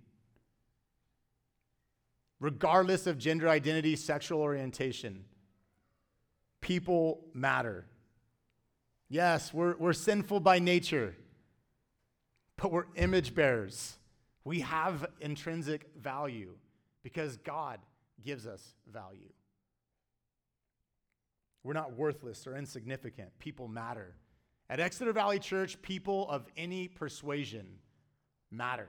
Regardless 2.41 3.07
of 3.07 3.19
gender 3.19 3.49
identity, 3.49 3.95
sexual 3.95 4.41
orientation, 4.41 5.25
people 6.61 7.25
matter. 7.33 7.87
Yes, 9.09 9.55
we're, 9.55 9.77
we're 9.77 9.93
sinful 9.93 10.41
by 10.41 10.59
nature, 10.59 11.15
but 12.57 12.73
we're 12.73 12.87
image 12.97 13.35
bearers. 13.35 13.97
We 14.45 14.61
have 14.61 15.07
intrinsic 15.21 15.91
value 16.01 16.55
because 17.03 17.37
God 17.39 17.79
gives 18.23 18.47
us 18.47 18.75
value. 18.93 19.33
We're 21.65 21.75
not 21.75 21.97
worthless 21.97 22.47
or 22.47 22.57
insignificant. 22.57 23.39
People 23.39 23.69
matter. 23.69 24.17
At 24.69 24.81
Exeter 24.81 25.13
Valley 25.13 25.39
Church, 25.39 25.81
people 25.83 26.29
of 26.29 26.47
any 26.57 26.89
persuasion 26.89 27.67
matter. 28.51 28.89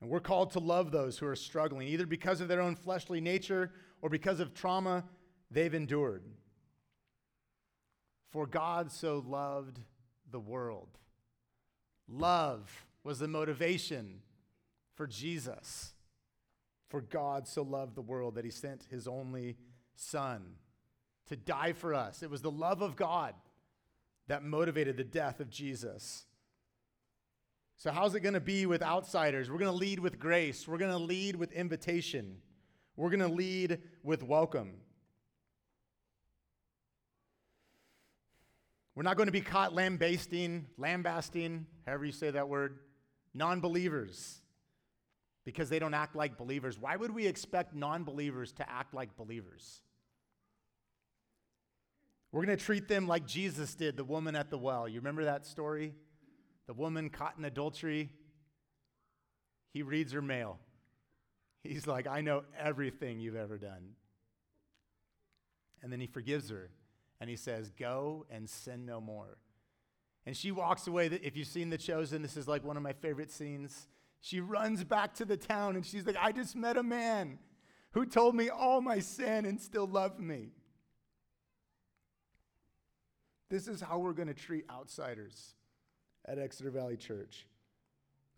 And 0.00 0.10
we're 0.10 0.20
called 0.20 0.50
to 0.52 0.58
love 0.58 0.90
those 0.90 1.18
who 1.18 1.26
are 1.26 1.36
struggling, 1.36 1.88
either 1.88 2.06
because 2.06 2.40
of 2.40 2.48
their 2.48 2.60
own 2.60 2.74
fleshly 2.74 3.20
nature 3.20 3.72
or 4.02 4.08
because 4.08 4.40
of 4.40 4.54
trauma 4.54 5.04
they've 5.50 5.74
endured. 5.74 6.24
For 8.30 8.46
God 8.46 8.92
so 8.92 9.24
loved 9.26 9.80
the 10.30 10.40
world 10.40 10.98
Love 12.10 12.86
was 13.04 13.18
the 13.18 13.28
motivation 13.28 14.20
for 14.94 15.06
Jesus. 15.06 15.94
For 16.88 17.00
God 17.00 17.46
so 17.46 17.62
loved 17.62 17.94
the 17.94 18.02
world 18.02 18.34
that 18.34 18.44
he 18.44 18.50
sent 18.50 18.86
his 18.90 19.06
only 19.06 19.56
Son 19.94 20.54
to 21.28 21.36
die 21.36 21.72
for 21.72 21.94
us. 21.94 22.22
It 22.22 22.30
was 22.30 22.42
the 22.42 22.50
love 22.50 22.82
of 22.82 22.96
God 22.96 23.34
that 24.26 24.42
motivated 24.42 24.96
the 24.96 25.04
death 25.04 25.40
of 25.40 25.50
Jesus. 25.50 26.24
So, 27.76 27.90
how's 27.90 28.14
it 28.14 28.20
going 28.20 28.34
to 28.34 28.40
be 28.40 28.66
with 28.66 28.82
outsiders? 28.82 29.50
We're 29.50 29.58
going 29.58 29.72
to 29.72 29.76
lead 29.76 30.00
with 30.00 30.18
grace, 30.18 30.68
we're 30.68 30.78
going 30.78 30.90
to 30.90 30.98
lead 30.98 31.36
with 31.36 31.52
invitation, 31.52 32.36
we're 32.96 33.10
going 33.10 33.20
to 33.20 33.28
lead 33.28 33.78
with 34.02 34.22
welcome. 34.22 34.72
We're 38.96 39.04
not 39.04 39.16
going 39.16 39.28
to 39.28 39.32
be 39.32 39.40
caught 39.40 39.72
lambasting, 39.72 40.66
lambasting, 40.76 41.64
however 41.86 42.04
you 42.04 42.12
say 42.12 42.30
that 42.32 42.48
word, 42.48 42.80
non 43.34 43.60
believers 43.60 44.40
because 45.44 45.68
they 45.68 45.78
don't 45.78 45.94
act 45.94 46.14
like 46.14 46.36
believers. 46.36 46.78
Why 46.78 46.96
would 46.96 47.12
we 47.12 47.26
expect 47.26 47.74
non 47.74 48.04
believers 48.04 48.52
to 48.52 48.70
act 48.70 48.94
like 48.94 49.16
believers? 49.16 49.82
We're 52.32 52.44
going 52.44 52.56
to 52.56 52.64
treat 52.64 52.86
them 52.86 53.08
like 53.08 53.26
Jesus 53.26 53.74
did 53.74 53.96
the 53.96 54.04
woman 54.04 54.36
at 54.36 54.50
the 54.50 54.58
well. 54.58 54.88
You 54.88 55.00
remember 55.00 55.24
that 55.24 55.46
story? 55.46 55.94
The 56.68 56.74
woman 56.74 57.10
caught 57.10 57.34
in 57.36 57.44
adultery. 57.44 58.10
He 59.72 59.82
reads 59.82 60.12
her 60.12 60.22
mail. 60.22 60.58
He's 61.64 61.86
like, 61.86 62.06
I 62.06 62.20
know 62.20 62.44
everything 62.58 63.18
you've 63.18 63.36
ever 63.36 63.58
done. 63.58 63.94
And 65.82 65.92
then 65.92 66.00
he 66.00 66.06
forgives 66.06 66.50
her 66.50 66.70
and 67.20 67.28
he 67.28 67.36
says, 67.36 67.70
Go 67.70 68.26
and 68.30 68.48
sin 68.48 68.86
no 68.86 69.00
more. 69.00 69.38
And 70.26 70.36
she 70.36 70.52
walks 70.52 70.86
away. 70.86 71.06
If 71.06 71.36
you've 71.36 71.48
seen 71.48 71.70
The 71.70 71.78
Chosen, 71.78 72.22
this 72.22 72.36
is 72.36 72.46
like 72.46 72.64
one 72.64 72.76
of 72.76 72.82
my 72.82 72.92
favorite 72.92 73.30
scenes. 73.30 73.88
She 74.20 74.40
runs 74.40 74.84
back 74.84 75.14
to 75.14 75.24
the 75.24 75.36
town 75.36 75.76
and 75.76 75.84
she's 75.84 76.06
like, 76.06 76.16
I 76.20 76.32
just 76.32 76.54
met 76.54 76.76
a 76.76 76.82
man 76.82 77.38
who 77.92 78.04
told 78.04 78.34
me 78.34 78.48
all 78.48 78.80
my 78.80 78.98
sin 78.98 79.46
and 79.46 79.60
still 79.60 79.86
loved 79.86 80.20
me. 80.20 80.50
This 83.48 83.66
is 83.66 83.80
how 83.80 83.98
we're 83.98 84.12
going 84.12 84.28
to 84.28 84.34
treat 84.34 84.64
outsiders 84.70 85.54
at 86.26 86.38
Exeter 86.38 86.70
Valley 86.70 86.96
Church. 86.96 87.46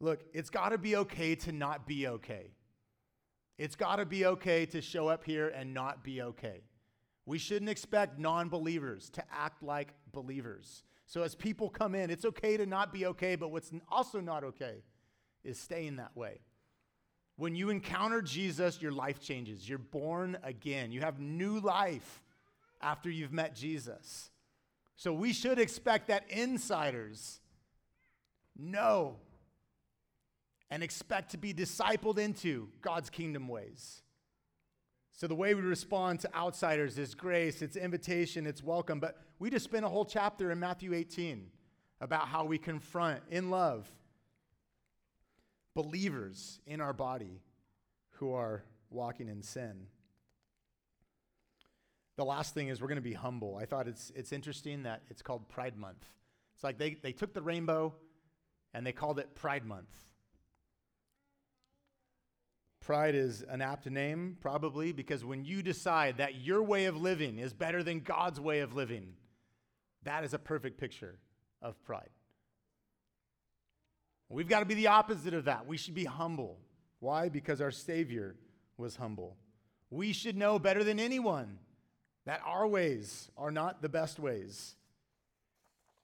Look, 0.01 0.25
it's 0.33 0.51
got 0.51 0.71
to 0.71 0.79
be 0.79 0.97
okay 0.97 1.35
to 1.35 1.53
not 1.53 1.87
be 1.87 2.09
okay. 2.09 2.53
It's 3.59 3.77
got 3.77 3.97
to 3.97 4.07
be 4.07 4.25
okay 4.27 4.67
to 4.67 4.81
show 4.81 5.09
up 5.09 5.25
here 5.25 5.49
and 5.49 5.75
not 5.75 6.03
be 6.03 6.23
okay. 6.23 6.63
We 7.27 7.39
shouldn't 7.39 7.71
expect 7.71 8.19
non 8.19 8.49
believers 8.49 9.11
to 9.11 9.23
act 9.31 9.63
like 9.63 9.95
believers. 10.13 10.83
So, 11.13 11.23
as 11.23 11.35
people 11.35 11.69
come 11.69 11.95
in, 11.95 12.09
it's 12.09 12.25
okay 12.25 12.57
to 12.57 12.65
not 12.65 12.91
be 12.91 13.05
okay, 13.05 13.37
but 13.37 13.51
what's 13.51 13.71
also 13.91 14.19
not 14.19 14.45
okay 14.45 14.77
is 15.45 15.59
staying 15.59 15.97
that 15.97 16.17
way. 16.17 16.41
When 17.37 17.55
you 17.55 17.69
encounter 17.69 18.23
Jesus, 18.23 18.81
your 18.81 18.93
life 18.93 19.21
changes. 19.21 19.69
You're 19.69 19.77
born 19.77 20.39
again. 20.43 20.91
You 20.91 21.01
have 21.01 21.21
new 21.21 21.61
life 21.61 22.23
after 22.81 23.11
you've 23.11 23.31
met 23.31 23.55
Jesus. 23.55 24.31
So, 24.97 25.13
we 25.13 25.35
should 25.35 25.59
expect 25.59 26.09
that 26.09 26.25
insiders 26.31 27.41
know 28.57 29.17
and 30.71 30.83
expect 30.83 31.33
to 31.33 31.37
be 31.37 31.53
discipled 31.53 32.17
into 32.17 32.71
God's 32.81 33.11
kingdom 33.11 33.49
ways. 33.49 34.01
So, 35.13 35.27
the 35.27 35.35
way 35.35 35.55
we 35.55 35.61
respond 35.61 36.21
to 36.21 36.35
outsiders 36.35 36.99
is 36.99 37.15
grace, 37.15 37.63
it's 37.63 37.77
invitation, 37.77 38.47
it's 38.47 38.63
welcome. 38.63 38.99
But 38.99 39.19
we 39.39 39.51
just 39.51 39.65
spent 39.65 39.85
a 39.85 39.89
whole 39.89 40.05
chapter 40.05 40.51
in 40.51 40.59
Matthew 40.59 40.95
18 40.95 41.51
about 42.01 42.29
how 42.29 42.45
we 42.45 42.59
confront 42.59 43.23
in 43.31 43.51
love 43.51 43.91
believers 45.75 46.61
in 46.67 46.81
our 46.81 46.93
body 46.93 47.41
who 48.13 48.33
are 48.33 48.65
walking 48.91 49.29
in 49.29 49.43
sin. 49.43 49.87
The 52.17 52.25
last 52.25 52.55
thing 52.55 52.69
is 52.69 52.81
we're 52.81 52.89
going 52.89 52.97
to 52.97 53.03
be 53.03 53.15
humble. 53.15 53.57
I 53.57 53.65
thought 53.65 53.89
it's, 53.89 54.13
it's 54.15 54.33
interesting 54.33 54.83
that 54.83 55.03
it's 55.09 55.23
called 55.23 55.49
Pride 55.49 55.77
Month. 55.77 56.05
It's 56.55 56.65
like 56.65 56.79
they, 56.79 56.95
they 56.95 57.13
took 57.13 57.33
the 57.33 57.43
rainbow 57.43 57.95
and 58.75 58.87
they 58.87 58.93
called 58.93 59.19
it 59.19 59.35
Pride 59.35 59.65
Month. 59.65 59.97
Pride 62.83 63.15
is 63.15 63.45
an 63.49 63.63
apt 63.63 63.87
name, 63.87 64.37
probably, 64.41 64.93
because 64.93 65.25
when 65.25 65.45
you 65.45 65.63
decide 65.63 66.19
that 66.19 66.41
your 66.41 66.63
way 66.63 66.87
of 66.87 66.97
living 66.97 67.39
is 67.39 67.53
better 67.53 67.83
than 67.83 68.01
God's 68.01 68.41
way 68.41 68.59
of 68.59 68.75
living, 68.75 69.15
that 70.03 70.25
is 70.25 70.35
a 70.35 70.39
perfect 70.39 70.79
picture 70.79 71.19
of 71.61 71.81
pride. 71.85 72.11
We've 74.29 74.49
got 74.49 74.61
to 74.61 74.67
be 74.67 74.75
the 74.75 74.89
opposite 74.89 75.33
of 75.33 75.45
that. 75.45 75.67
We 75.67 75.77
should 75.77 75.95
be 75.95 76.07
humble. 76.07 76.59
Why? 76.99 77.29
Because 77.29 77.61
our 77.61 77.71
Savior 77.71 78.35
was 78.77 78.97
humble. 78.97 79.37
We 79.91 80.13
should 80.13 80.37
know 80.37 80.59
better 80.59 80.83
than 80.83 80.99
anyone 80.99 81.59
that 82.25 82.41
our 82.45 82.67
ways 82.67 83.31
are 83.37 83.53
not 83.53 83.81
the 83.81 83.89
best 83.89 84.19
ways. 84.19 84.75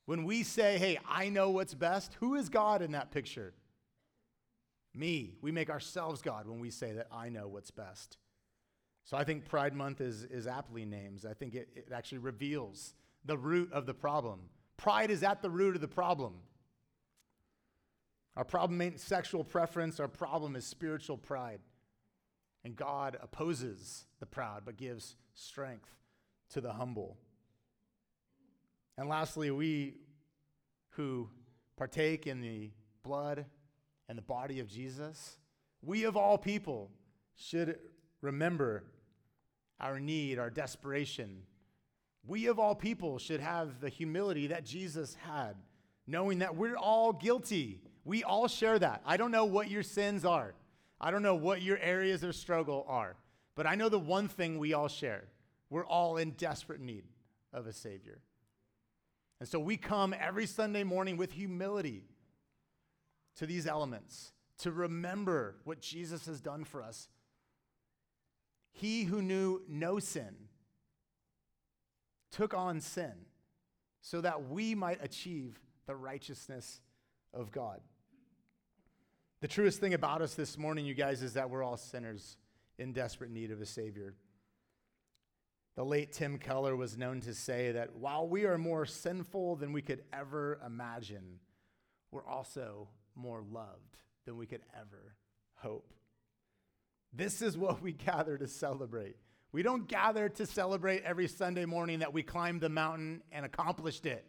When 0.05 0.25
we 0.25 0.45
say, 0.45 0.79
hey, 0.79 0.99
I 1.09 1.29
know 1.29 1.51
what's 1.51 1.75
best, 1.75 2.15
who 2.21 2.37
is 2.37 2.49
God 2.49 2.83
in 2.83 2.93
that 2.93 3.11
picture? 3.11 3.53
Me. 4.95 5.35
We 5.41 5.53
make 5.53 5.71
ourselves 5.71 6.23
God 6.23 6.47
when 6.47 6.61
we 6.61 6.71
say 6.71 6.93
that 6.93 7.09
I 7.13 7.29
know 7.29 7.49
what's 7.49 7.71
best. 7.71 8.19
So 9.05 9.17
I 9.17 9.25
think 9.25 9.47
Pride 9.47 9.75
Month 9.75 10.01
is, 10.01 10.25
is 10.25 10.47
aptly 10.47 10.85
named. 10.85 11.25
I 11.29 11.35
think 11.35 11.55
it, 11.55 11.69
it 11.75 11.89
actually 11.95 12.19
reveals 12.19 12.95
the 13.25 13.39
root 13.39 13.73
of 13.73 13.87
the 13.87 13.95
problem. 13.95 14.41
Pride 14.77 15.11
is 15.11 15.23
at 15.23 15.43
the 15.43 15.51
root 15.51 15.75
of 15.75 15.81
the 15.81 15.89
problem. 15.89 16.35
Our 18.37 18.45
problem 18.45 18.81
ain't 18.81 19.01
sexual 19.01 19.43
preference, 19.43 19.99
our 19.99 20.09
problem 20.09 20.55
is 20.57 20.65
spiritual 20.65 21.17
pride. 21.17 21.61
And 22.65 22.77
God 22.77 23.17
opposes 23.21 24.05
the 24.21 24.27
proud, 24.27 24.63
but 24.65 24.77
gives 24.77 25.17
strength 25.35 25.91
to 26.51 26.61
the 26.61 26.73
humble. 26.73 27.17
And 28.97 29.09
lastly, 29.09 29.51
we 29.51 29.95
who 30.91 31.29
partake 31.77 32.27
in 32.27 32.41
the 32.41 32.71
blood 33.03 33.47
and 34.09 34.17
the 34.17 34.23
body 34.23 34.61
of 34.61 34.69
Jesus, 34.69 35.37
we 35.83 36.05
of 36.05 36.17
all 36.17 36.39
people 36.39 36.91
should 37.37 37.79
remember 38.21 38.85
our 39.81 40.01
need, 40.01 40.39
our 40.39 40.51
desperation. 40.51 41.43
We 42.27 42.47
of 42.47 42.59
all 42.59 42.75
people 42.75 43.19
should 43.19 43.41
have 43.41 43.81
the 43.81 43.89
humility 43.89 44.49
that 44.49 44.65
Jesus 44.65 45.17
had, 45.27 45.55
knowing 46.07 46.41
that 46.41 46.57
we're 46.57 46.77
all 46.77 47.13
guilty. 47.13 47.81
We 48.05 48.25
all 48.25 48.49
share 48.49 48.79
that. 48.79 49.03
I 49.07 49.17
don't 49.17 49.31
know 49.31 49.45
what 49.45 49.71
your 49.71 49.83
sins 49.83 50.25
are, 50.25 50.55
I 51.01 51.11
don't 51.11 51.23
know 51.23 51.37
what 51.37 51.63
your 51.63 51.79
areas 51.79 52.25
of 52.25 52.35
struggle 52.35 52.85
are, 52.89 53.17
but 53.55 53.67
I 53.67 53.75
know 53.75 53.89
the 53.89 53.99
one 53.99 54.29
thing 54.29 54.59
we 54.59 54.73
all 54.73 54.89
share 54.89 55.25
we're 55.71 55.85
all 55.85 56.17
in 56.17 56.31
desperate 56.31 56.81
need 56.81 57.05
of 57.53 57.67
a 57.67 57.73
Savior. 57.73 58.21
And 59.41 59.49
so 59.49 59.61
we 59.61 59.77
come 59.77 60.15
every 60.19 60.47
Sunday 60.47 60.83
morning 60.83 61.17
with 61.17 61.33
humility 61.33 62.05
to 63.39 63.47
these 63.47 63.67
elements 63.67 64.33
to 64.59 64.73
remember 64.73 65.57
what 65.65 65.81
Jesus 65.81 66.27
has 66.27 66.41
done 66.41 66.65
for 66.65 66.83
us. 66.83 67.09
He 68.73 69.05
who 69.05 69.23
knew 69.23 69.63
no 69.69 69.99
sin 69.99 70.35
took 72.31 72.53
on 72.55 72.81
sin 72.81 73.13
so 74.01 74.21
that 74.21 74.49
we 74.49 74.75
might 74.75 75.03
achieve 75.03 75.59
the 75.87 75.95
righteousness 75.95 76.81
of 77.33 77.51
God. 77.53 77.81
The 79.41 79.49
truest 79.49 79.81
thing 79.81 79.95
about 79.95 80.21
us 80.21 80.35
this 80.35 80.59
morning, 80.59 80.85
you 80.85 80.95
guys, 80.95 81.23
is 81.23 81.35
that 81.35 81.49
we're 81.49 81.63
all 81.63 81.77
sinners 81.77 82.37
in 82.79 82.93
desperate 82.93 83.31
need 83.31 83.53
of 83.53 83.61
a 83.61 83.67
Savior. 83.67 84.15
The 85.77 85.85
late 85.85 86.13
Tim 86.13 86.39
Keller 86.39 86.75
was 86.75 86.99
known 86.99 87.21
to 87.21 87.33
say 87.33 87.71
that 87.71 87.95
while 87.95 88.27
we 88.27 88.47
are 88.47 88.59
more 88.59 88.85
sinful 88.85 89.57
than 89.57 89.73
we 89.73 89.83
could 89.83 90.03
ever 90.13 90.61
imagine, 90.67 91.39
we're 92.11 92.27
also 92.27 92.89
more 93.19 93.43
loved 93.53 93.99
than 94.25 94.37
we 94.37 94.47
could 94.47 94.63
ever 94.75 95.17
hope. 95.55 95.93
This 97.13 97.43
is 97.43 97.57
what 97.57 97.83
we 97.83 97.93
gather 97.93 98.39
to 98.39 98.47
celebrate. 98.47 99.17
We 99.51 99.63
don't 99.63 99.89
gather 99.89 100.29
to 100.29 100.47
celebrate 100.47 101.03
every 101.05 101.27
Sunday 101.27 101.65
morning 101.65 102.01
that 102.01 102.13
we 102.13 102.23
climbed 102.23 102.61
the 102.61 102.69
mountain 102.69 103.23
and 103.33 103.47
accomplished 103.47 104.05
it. 104.05 104.25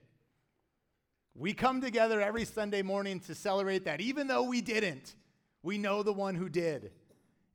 We 1.35 1.53
come 1.53 1.81
together 1.81 2.21
every 2.21 2.45
Sunday 2.45 2.81
morning 2.81 3.19
to 3.21 3.35
celebrate 3.35 3.85
that 3.85 4.01
even 4.01 4.27
though 4.27 4.43
we 4.43 4.61
didn't, 4.61 5.15
we 5.61 5.77
know 5.77 6.03
the 6.03 6.13
one 6.13 6.35
who 6.35 6.49
did. 6.49 6.91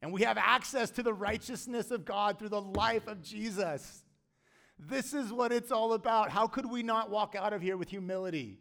And 0.03 0.13
we 0.13 0.23
have 0.23 0.37
access 0.37 0.91
to 0.93 1.03
the 1.03 1.15
righteousness 1.15 1.91
of 1.91 2.05
God 2.05 2.39
through 2.39 2.51
the 2.51 2.61
life 2.61 3.07
of 3.07 3.23
Jesus. 3.23 4.05
This 4.79 5.15
is 5.15 5.33
what 5.33 5.53
it's 5.53 5.73
all 5.73 5.95
about. 5.95 6.31
How 6.31 6.47
could 6.47 6.71
we 6.71 6.83
not 6.83 7.11
walk 7.11 7.35
out 7.35 7.55
of 7.55 7.63
here 7.63 7.79
with 7.79 7.89
humility? 7.89 8.59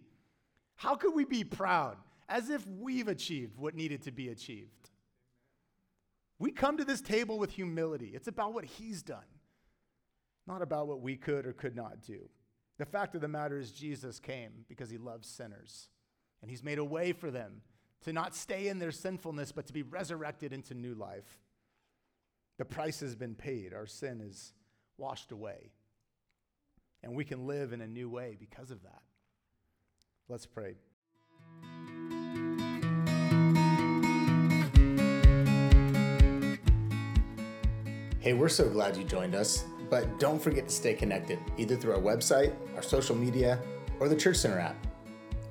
How 0.76 0.96
could 0.96 1.14
we 1.14 1.26
be 1.26 1.44
proud? 1.44 1.98
As 2.30 2.50
if 2.50 2.66
we've 2.68 3.08
achieved 3.08 3.58
what 3.58 3.76
needed 3.76 4.02
to 4.04 4.12
be 4.12 4.30
achieved. 4.30 4.90
We 6.40 6.52
come 6.52 6.78
to 6.78 6.86
this 6.86 7.02
table 7.02 7.40
with 7.40 7.52
humility. 7.52 8.12
It's 8.14 8.28
about 8.28 8.54
what 8.54 8.66
He's 8.66 9.02
done, 9.02 9.20
not 10.48 10.62
about 10.62 10.88
what 10.88 11.02
we 11.02 11.16
could 11.16 11.46
or 11.46 11.54
could 11.54 11.76
not 11.76 12.02
do. 12.02 12.30
The 12.78 12.86
fact 12.86 13.16
of 13.16 13.22
the 13.22 13.28
matter 13.28 13.58
is, 13.58 13.72
Jesus 13.72 14.20
came 14.20 14.66
because 14.68 14.90
He 14.90 14.98
loves 14.98 15.28
sinners 15.28 15.90
And 16.42 16.50
He's 16.50 16.64
made 16.64 16.80
a 16.80 16.84
way 16.84 17.14
for 17.14 17.32
them 17.32 17.62
to 18.02 18.12
not 18.12 18.36
stay 18.36 18.68
in 18.68 18.80
their 18.80 18.92
sinfulness, 18.92 19.52
but 19.52 19.68
to 19.68 19.74
be 19.74 19.84
resurrected 19.84 20.52
into 20.52 20.74
new 20.74 20.94
life. 20.94 21.40
The 22.58 22.66
price 22.66 23.00
has 23.00 23.16
been 23.16 23.36
paid, 23.36 23.74
our 23.74 23.88
sin 23.88 24.22
is 24.22 24.54
washed 24.98 25.32
away. 25.32 25.72
And 27.02 27.16
we 27.16 27.26
can 27.26 27.48
live 27.48 27.74
in 27.74 27.82
a 27.82 27.88
new 27.88 28.10
way 28.10 28.36
because 28.40 28.72
of 28.72 28.84
that. 28.84 29.02
Let's 30.30 30.46
pray. 30.46 30.76
Hey, 38.24 38.32
we're 38.32 38.48
so 38.48 38.70
glad 38.70 38.96
you 38.96 39.04
joined 39.04 39.36
us, 39.36 39.66
but 39.90 40.18
don't 40.18 40.42
forget 40.42 40.70
to 40.70 40.74
stay 40.74 40.94
connected 40.94 41.40
either 41.58 41.76
through 41.76 41.92
our 41.92 42.00
website, 42.00 42.54
our 42.74 42.82
social 42.82 43.18
media, 43.18 43.60
or 44.00 44.08
the 44.08 44.16
Church 44.16 44.38
Center 44.38 44.60
app. 44.60 44.78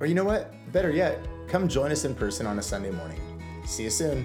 Or 0.00 0.06
you 0.06 0.14
know 0.14 0.24
what? 0.24 0.54
Better 0.72 0.90
yet, 0.90 1.28
come 1.48 1.68
join 1.68 1.92
us 1.92 2.06
in 2.06 2.14
person 2.14 2.46
on 2.46 2.58
a 2.58 2.62
Sunday 2.62 2.90
morning. 2.90 3.20
See 3.66 3.82
you 3.82 3.90
soon. 3.90 4.24